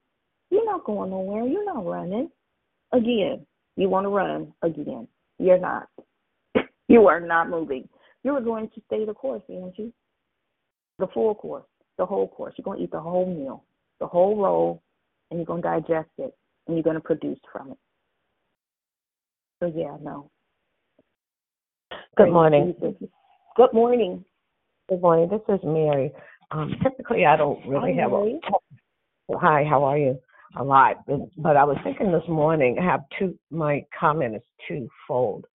[0.50, 1.46] You're not going nowhere.
[1.46, 2.30] You're not running.
[2.92, 3.46] Again,
[3.76, 5.08] you want to run again.
[5.38, 5.88] You're not.
[6.88, 7.88] you are not moving.
[8.24, 9.92] You're going to stay the course, aren't you?
[10.98, 11.64] The full course,
[11.98, 12.54] the whole course.
[12.56, 13.64] You're going to eat the whole meal,
[14.00, 14.82] the whole roll,
[15.30, 16.34] and you're going to digest it,
[16.66, 17.78] and you're going to produce from it.
[19.60, 20.30] So, yeah, no.
[22.16, 22.74] Good morning.
[23.56, 24.24] Good morning.
[24.88, 25.28] Good morning.
[25.28, 26.12] This is Mary.
[26.50, 28.40] Um, typically, I don't really Hi, have Mary.
[29.30, 29.38] a.
[29.38, 30.18] Hi, how are you?
[30.56, 32.78] A lot, but, but I was thinking this morning.
[32.80, 33.36] I have two.
[33.50, 35.46] My comment is twofold.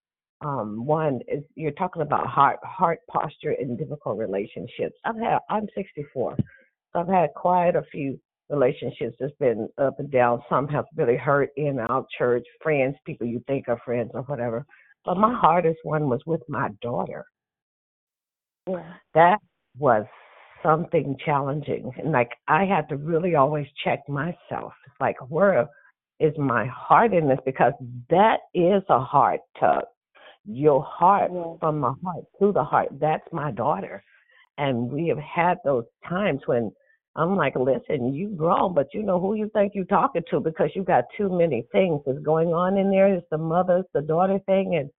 [0.42, 4.96] Um, one is you're talking about heart heart posture in difficult relationships.
[5.04, 5.38] I've had.
[5.50, 8.18] I'm 64, so I've had quite a few
[8.48, 10.42] relationships that's been up and down.
[10.48, 14.64] Some have really hurt in out church, friends, people you think are friends or whatever.
[15.04, 17.24] But my hardest one was with my daughter.
[19.14, 19.38] That
[19.78, 20.06] was
[20.62, 21.90] something challenging.
[21.98, 24.72] And like I had to really always check myself.
[25.00, 25.68] Like where
[26.18, 27.38] is my heart in this?
[27.44, 27.72] Because
[28.10, 29.84] that is a heart tug.
[30.46, 31.30] Your heart
[31.60, 32.88] from the heart to the heart.
[33.00, 34.02] That's my daughter.
[34.58, 36.72] And we have had those times when
[37.16, 40.70] I'm like, listen, you grown, but you know who you think you're talking to because
[40.74, 43.12] you got too many things that's going on in there.
[43.14, 44.90] It's the mother, the daughter thing, and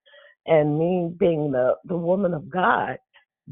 [0.46, 2.98] and me being the the woman of God.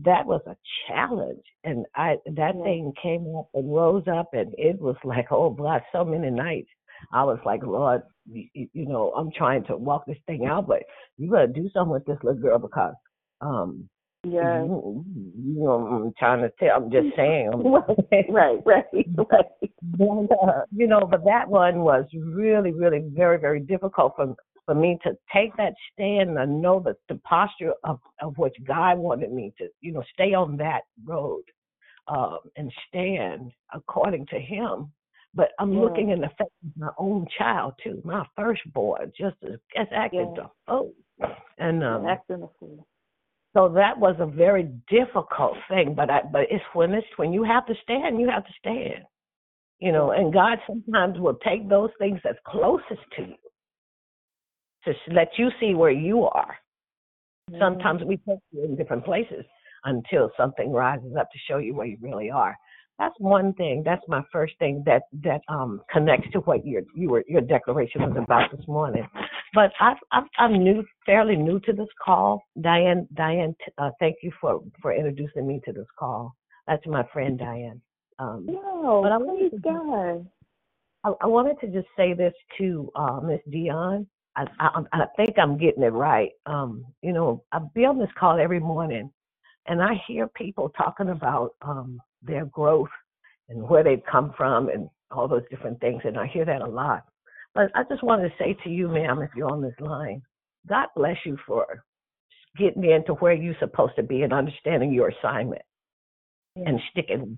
[0.06, 0.56] That was a
[0.88, 5.49] challenge, and I that thing came up and rose up, and it was like, oh
[5.49, 6.70] God, so many nights.
[7.12, 8.02] I was like, Lord,
[8.32, 10.84] you, you know, I'm trying to walk this thing out, but
[11.18, 12.94] you gotta do something with this little girl because
[13.42, 13.90] um
[14.26, 14.66] Yes.
[14.68, 16.76] you, you know, I'm trying to tell.
[16.76, 17.52] I'm just saying.
[18.30, 19.16] Right, right, right.
[19.16, 19.58] But,
[20.00, 24.36] uh, you know, but that one was really, really very, very difficult for
[24.66, 28.98] for me to take that stand and know that the posture of of which God
[28.98, 31.44] wanted me to, you know, stay on that road
[32.08, 34.92] um, and stand according to Him.
[35.34, 35.81] But I'm Yeah.
[35.81, 40.34] looking in the face of my own child too, my firstborn, just as, as acting
[40.35, 40.43] Yeah.
[40.43, 40.93] the fool.
[41.57, 42.88] And um, Acting a fool.
[43.53, 47.43] so that was a very difficult thing, but I but it's when it's when you
[47.43, 49.06] have to stand, you have to stand.
[49.80, 53.35] You know, and God sometimes will take those things that's closest to you
[54.85, 56.56] to let you see where you are.
[57.57, 59.45] Sometimes we put you in different places
[59.85, 62.57] until something rises up to show you where you really are.
[63.00, 63.82] That's one thing.
[63.86, 68.02] That's my first thing that that um connects to what your you were your declaration
[68.02, 69.08] was about this morning.
[69.54, 72.44] But I, I I'm new, fairly new to this call.
[72.62, 76.36] Diane, Diane, uh, thank you for for introducing me to this call.
[76.68, 77.82] That's my friend Diane.
[78.20, 79.18] Um, No, but I
[79.50, 80.28] to God.
[81.06, 84.08] I, I wanted to just say this to uh, Miss Dion.
[84.36, 86.32] I, I I think I'm getting it right.
[86.46, 89.12] Um, you know, I be on this call every morning,
[89.68, 92.90] and I hear people talking about um, their growth
[93.50, 96.68] and where they've come from and all those different things, and I hear that a
[96.68, 97.04] lot.
[97.56, 100.22] But I just wanted to say to you, ma'am, if you're on this line,
[100.68, 101.84] God bless you for
[102.58, 105.62] getting into where you're supposed to be and understanding your assignment
[106.56, 107.38] and sticking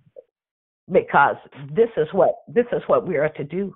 [0.91, 1.35] because
[1.73, 3.75] this is what this is what we are to do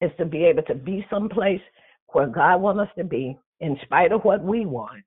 [0.00, 1.60] is to be able to be someplace
[2.08, 5.02] where God wants us to be in spite of what we want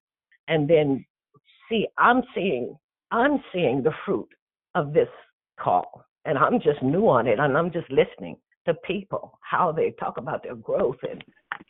[0.47, 1.05] and then
[1.69, 2.75] see I'm seeing
[3.11, 4.27] I'm seeing the fruit
[4.77, 5.09] of this
[5.59, 9.91] call and I'm just new on it and I'm just listening to people how they
[9.99, 11.23] talk about their growth and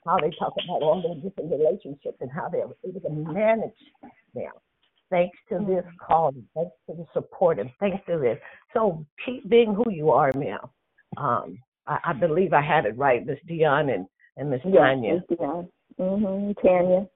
[0.05, 3.71] how they talk about all their different relationships and how they're able to manage
[4.34, 4.51] them
[5.09, 8.38] thanks to this call, thanks to the support, and thanks to this.
[8.73, 10.71] So keep being who you are, now.
[11.15, 14.05] Um, I, I believe I had it right, Miss Dion and
[14.35, 15.13] and Miss Yes, Tanya.
[15.13, 15.69] Miss Dion.
[15.99, 16.61] Mhm.
[16.61, 17.07] Tanya.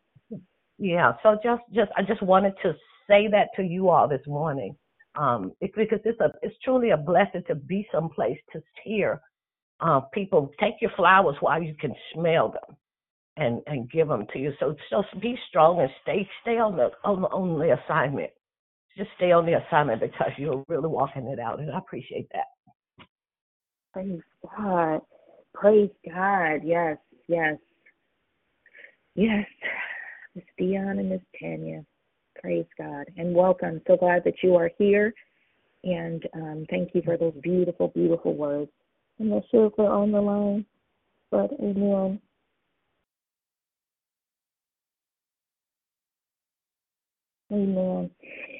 [0.78, 1.14] Yeah.
[1.22, 2.74] So just just I just wanted to
[3.08, 4.76] say that to you all this morning,
[5.16, 9.22] um, it's because it's a it's truly a blessing to be someplace to hear
[9.82, 12.78] uh, people take your flowers while you can smell them
[13.38, 14.54] and and give them to you.
[14.60, 18.32] So so be strong and stay stay on the on on the assignment.
[18.98, 22.46] Just stay on the assignment because you're really walking it out, and I appreciate that.
[23.94, 24.20] Praise
[24.58, 25.02] God.
[25.54, 26.60] Praise God.
[26.64, 26.98] Yes,
[27.28, 27.58] yes.
[29.16, 29.46] Yes.
[30.36, 31.84] Miss Dion and Miss Tanya.
[32.42, 33.06] Praise God.
[33.18, 33.82] And welcome.
[33.86, 35.14] So glad that you are here.
[35.84, 38.72] And um, thank you for those beautiful, beautiful words.
[39.20, 40.66] I'm not sure if they're on the line,
[41.30, 42.20] but amen.
[47.52, 48.10] Amen.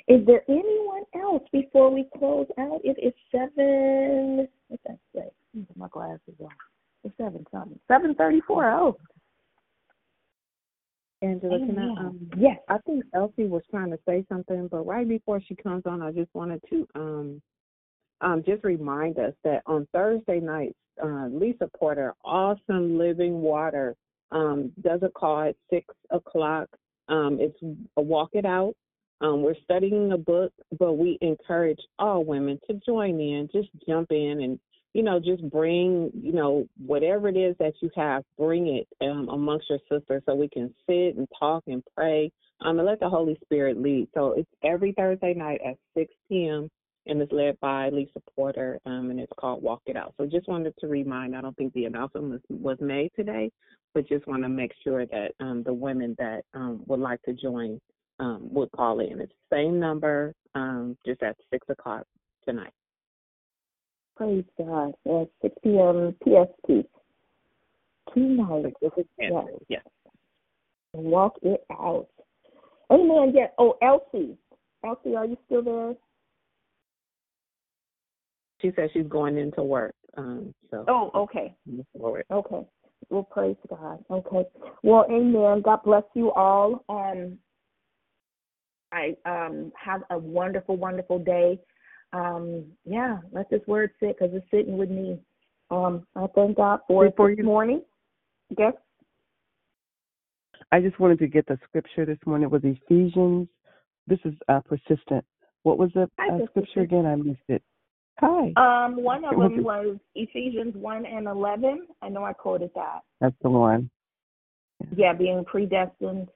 [0.08, 2.82] Is there anyone else before we close out?
[2.84, 4.48] It is seven.
[4.68, 5.22] What's that say?
[5.24, 6.50] Let me put my glasses on.
[7.04, 7.80] It's seven something.
[7.88, 8.70] Seven thirty-four.
[8.70, 8.98] Oh,
[11.22, 12.02] Angela, can I?
[12.02, 12.58] Um, yes.
[12.68, 16.12] I think Elsie was trying to say something, but right before she comes on, I
[16.12, 17.42] just wanted to um,
[18.22, 23.96] um, just remind us that on Thursday nights, uh, Lisa Porter, Awesome Living Water,
[24.32, 26.70] um, does a call at six o'clock.
[27.08, 27.58] Um, it's
[27.98, 28.74] a walk it out.
[29.20, 34.12] Um, we're studying a book, but we encourage all women to join in, just jump
[34.12, 34.60] in and
[34.94, 39.30] you know, just bring, you know, whatever it is that you have, bring it um,
[39.30, 42.32] amongst your sisters so we can sit and talk and pray
[42.62, 44.08] um, and let the Holy Spirit lead.
[44.14, 46.70] So it's every Thursday night at 6 p.m.
[47.06, 50.14] and it's led by Lisa Porter um, and it's called Walk It Out.
[50.18, 53.50] So just wanted to remind, I don't think the announcement was, was made today,
[53.94, 57.34] but just want to make sure that um, the women that um, would like to
[57.34, 57.80] join
[58.20, 59.22] um, would call in.
[59.22, 62.06] It's the same number, um, just at 6 o'clock
[62.46, 62.74] tonight.
[64.22, 64.94] Praise God.
[65.08, 66.16] At 6 p.m.
[66.24, 66.86] PST.
[68.14, 68.74] Tonight.
[69.18, 69.34] Yes.
[69.68, 69.82] Yes.
[70.94, 72.06] Walk it out.
[72.92, 73.34] Amen.
[73.34, 73.48] Yeah.
[73.58, 74.38] Oh, Elsie.
[74.86, 75.96] Elsie, are you still there?
[78.62, 79.96] She said she's going into work.
[80.16, 81.56] Um, so Oh, okay.
[81.66, 82.26] move forward.
[82.30, 82.64] Okay.
[83.10, 84.06] Well, praise God.
[84.12, 84.48] Okay.
[84.84, 85.64] Well, amen.
[85.64, 86.86] God bless you all.
[86.90, 87.40] Um,
[88.92, 91.60] I um have a wonderful, wonderful day.
[92.14, 95.20] Um, yeah, let this word sit because it's sitting with me.
[95.70, 97.82] Um, I thank God for it this morning.
[98.58, 98.74] Yes.
[100.72, 102.46] I just wanted to get the scripture this morning.
[102.46, 103.48] It was Ephesians.
[104.08, 105.24] This is uh, persistent.
[105.64, 107.06] What was the uh, scripture again?
[107.06, 107.64] I missed it.
[108.20, 108.54] Hi.
[108.58, 111.88] Um, one of them was Ephesians one and eleven.
[112.02, 113.00] I know I quoted that.
[113.20, 113.90] That's the one.
[114.96, 116.28] Yeah, being predestined,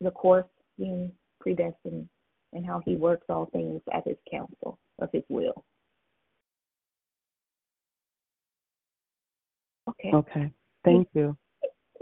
[0.00, 0.46] the course
[0.78, 2.08] being predestined,
[2.52, 5.64] and how He works all things at His counsel of His will.
[9.88, 10.10] Okay.
[10.14, 10.52] Okay.
[10.84, 11.36] Thank you.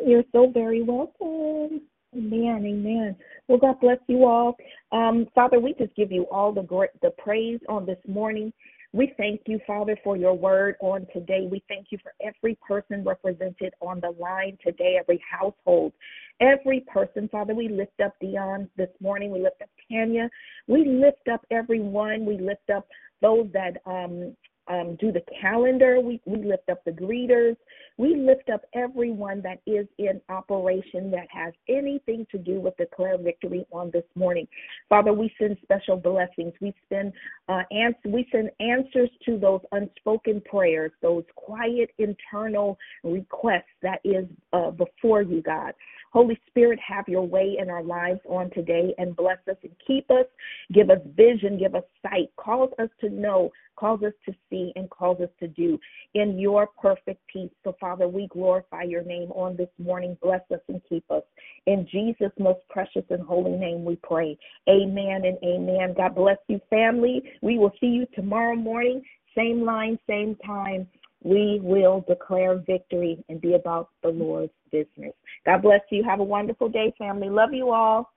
[0.05, 1.82] You're so very welcome.
[2.16, 3.16] Amen, amen.
[3.47, 4.56] Well, God bless you all.
[4.90, 8.52] Um, Father, we just give you all the great, the praise on this morning.
[8.92, 11.46] We thank you, Father, for your word on today.
[11.48, 15.92] We thank you for every person represented on the line today, every household,
[16.40, 17.28] every person.
[17.30, 19.30] Father, we lift up Dion this morning.
[19.30, 20.28] We lift up Tanya.
[20.66, 22.26] We lift up everyone.
[22.26, 22.88] We lift up
[23.22, 24.34] those that um,
[24.70, 26.01] um, do the calendar.
[26.01, 27.56] We, we lift up the greeters.
[27.97, 32.84] We lift up everyone that is in operation that has anything to do with the
[32.84, 34.47] Declare Victory on this morning.
[34.88, 36.52] Father, we send special blessings.
[36.60, 37.12] We send
[37.48, 44.24] uh, ans- we send answers to those unspoken prayers, those quiet internal requests that is
[44.52, 45.74] uh, before you, God.
[46.11, 50.11] Holy Spirit, have your way in our lives on today and bless us and keep
[50.11, 50.27] us.
[50.73, 54.91] Give us vision, give us sight, cause us to know, cause us to see, and
[54.91, 55.78] cause us to do
[56.15, 57.51] in your perfect peace.
[57.62, 60.19] So, Father, we glorify your name on this morning.
[60.20, 61.23] Bless us and keep us.
[61.66, 64.37] In Jesus' most precious and holy name we pray.
[64.69, 65.95] Amen and amen.
[65.97, 67.23] God bless you, family.
[67.41, 69.03] We will see you tomorrow morning,
[69.37, 70.89] same line, same time.
[71.22, 75.12] We will declare victory and be about the Lord's business.
[75.44, 76.02] God bless you.
[76.05, 77.28] Have a wonderful day, family.
[77.28, 78.10] Love you all.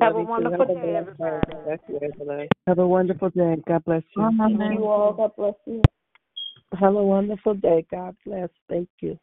[0.00, 0.30] Have a Love you too.
[0.30, 1.52] wonderful day, blessed everybody.
[1.64, 2.48] Bless you, everybody.
[2.66, 3.56] Have a wonderful day.
[3.66, 4.30] God bless you.
[4.38, 5.12] Thank you all.
[5.14, 5.82] God bless you.
[6.78, 7.84] Have a wonderful day.
[7.90, 8.50] God bless.
[8.68, 9.18] Thank you.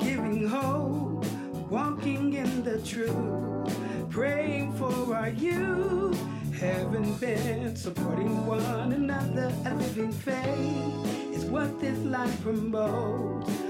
[0.00, 1.24] Giving hope,
[1.70, 6.18] walking in the truth, praying for our youth,
[6.58, 9.52] having been supporting one another.
[9.66, 13.69] A living faith is what this life promotes.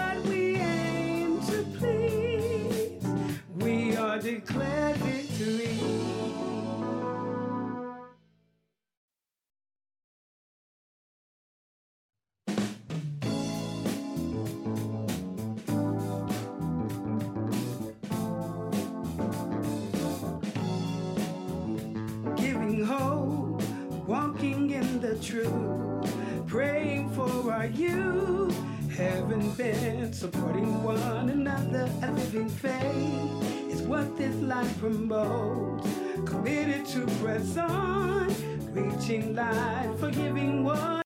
[24.75, 28.57] in the truth, praying for our youth.
[28.95, 35.87] Heaven bent, supporting one another, a living faith is what this life promotes.
[36.25, 38.27] Committed to press on,
[38.73, 41.00] reaching light, forgiving one.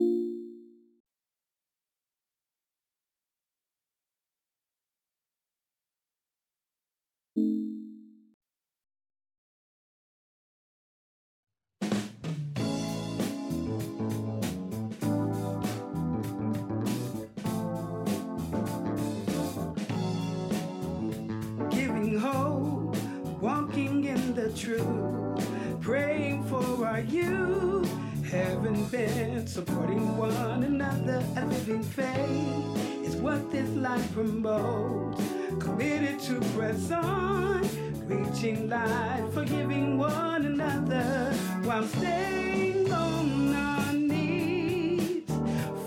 [29.55, 35.23] Supporting one another, a living faith is what this life promotes.
[35.61, 37.61] Committed to press on,
[38.05, 45.23] reaching light, forgiving one another while staying on our knees.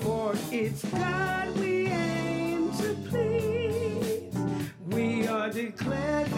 [0.01, 4.33] For it's God we aim to please.
[4.87, 6.38] We are declared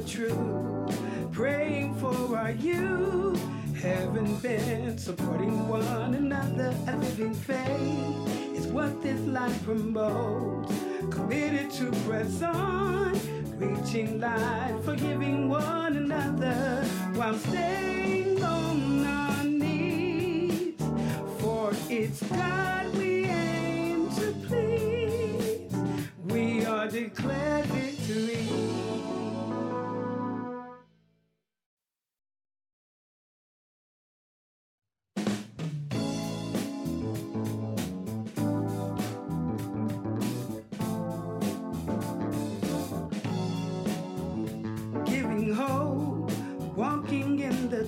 [0.00, 3.40] the truth, praying for our youth.
[3.76, 6.74] Haven't been supporting one another.
[6.86, 10.72] A living faith is what this life promotes.
[11.10, 13.12] Committed to press on,
[13.58, 20.74] reaching light, forgiving one another while staying on our knees.
[21.38, 25.72] For it's God we aim to please.
[26.26, 27.59] We are declared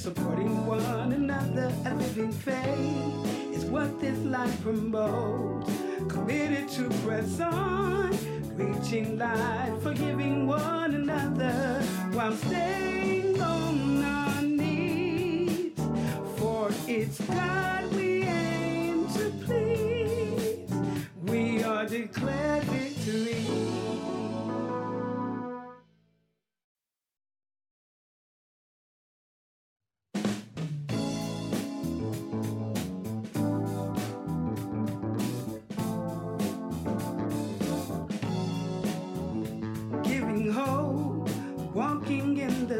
[0.00, 1.70] Supporting one another.
[1.84, 5.70] A living faith is what this life promotes.
[6.08, 8.10] Committed to press on,
[8.56, 15.72] reaching light, forgiving one another while staying on our knees.
[16.36, 20.72] For it's God we aim to please.
[21.24, 22.39] We are declared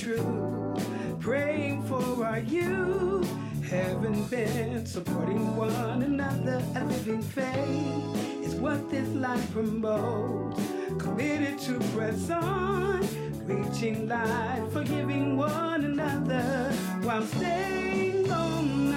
[0.00, 3.30] truth, praying for our youth,
[3.68, 10.58] heaven bent, supporting one another, a living faith is what this life promotes.
[10.98, 13.00] Committed to press on,
[13.46, 16.72] reaching light, forgiving one another
[17.02, 18.89] while staying on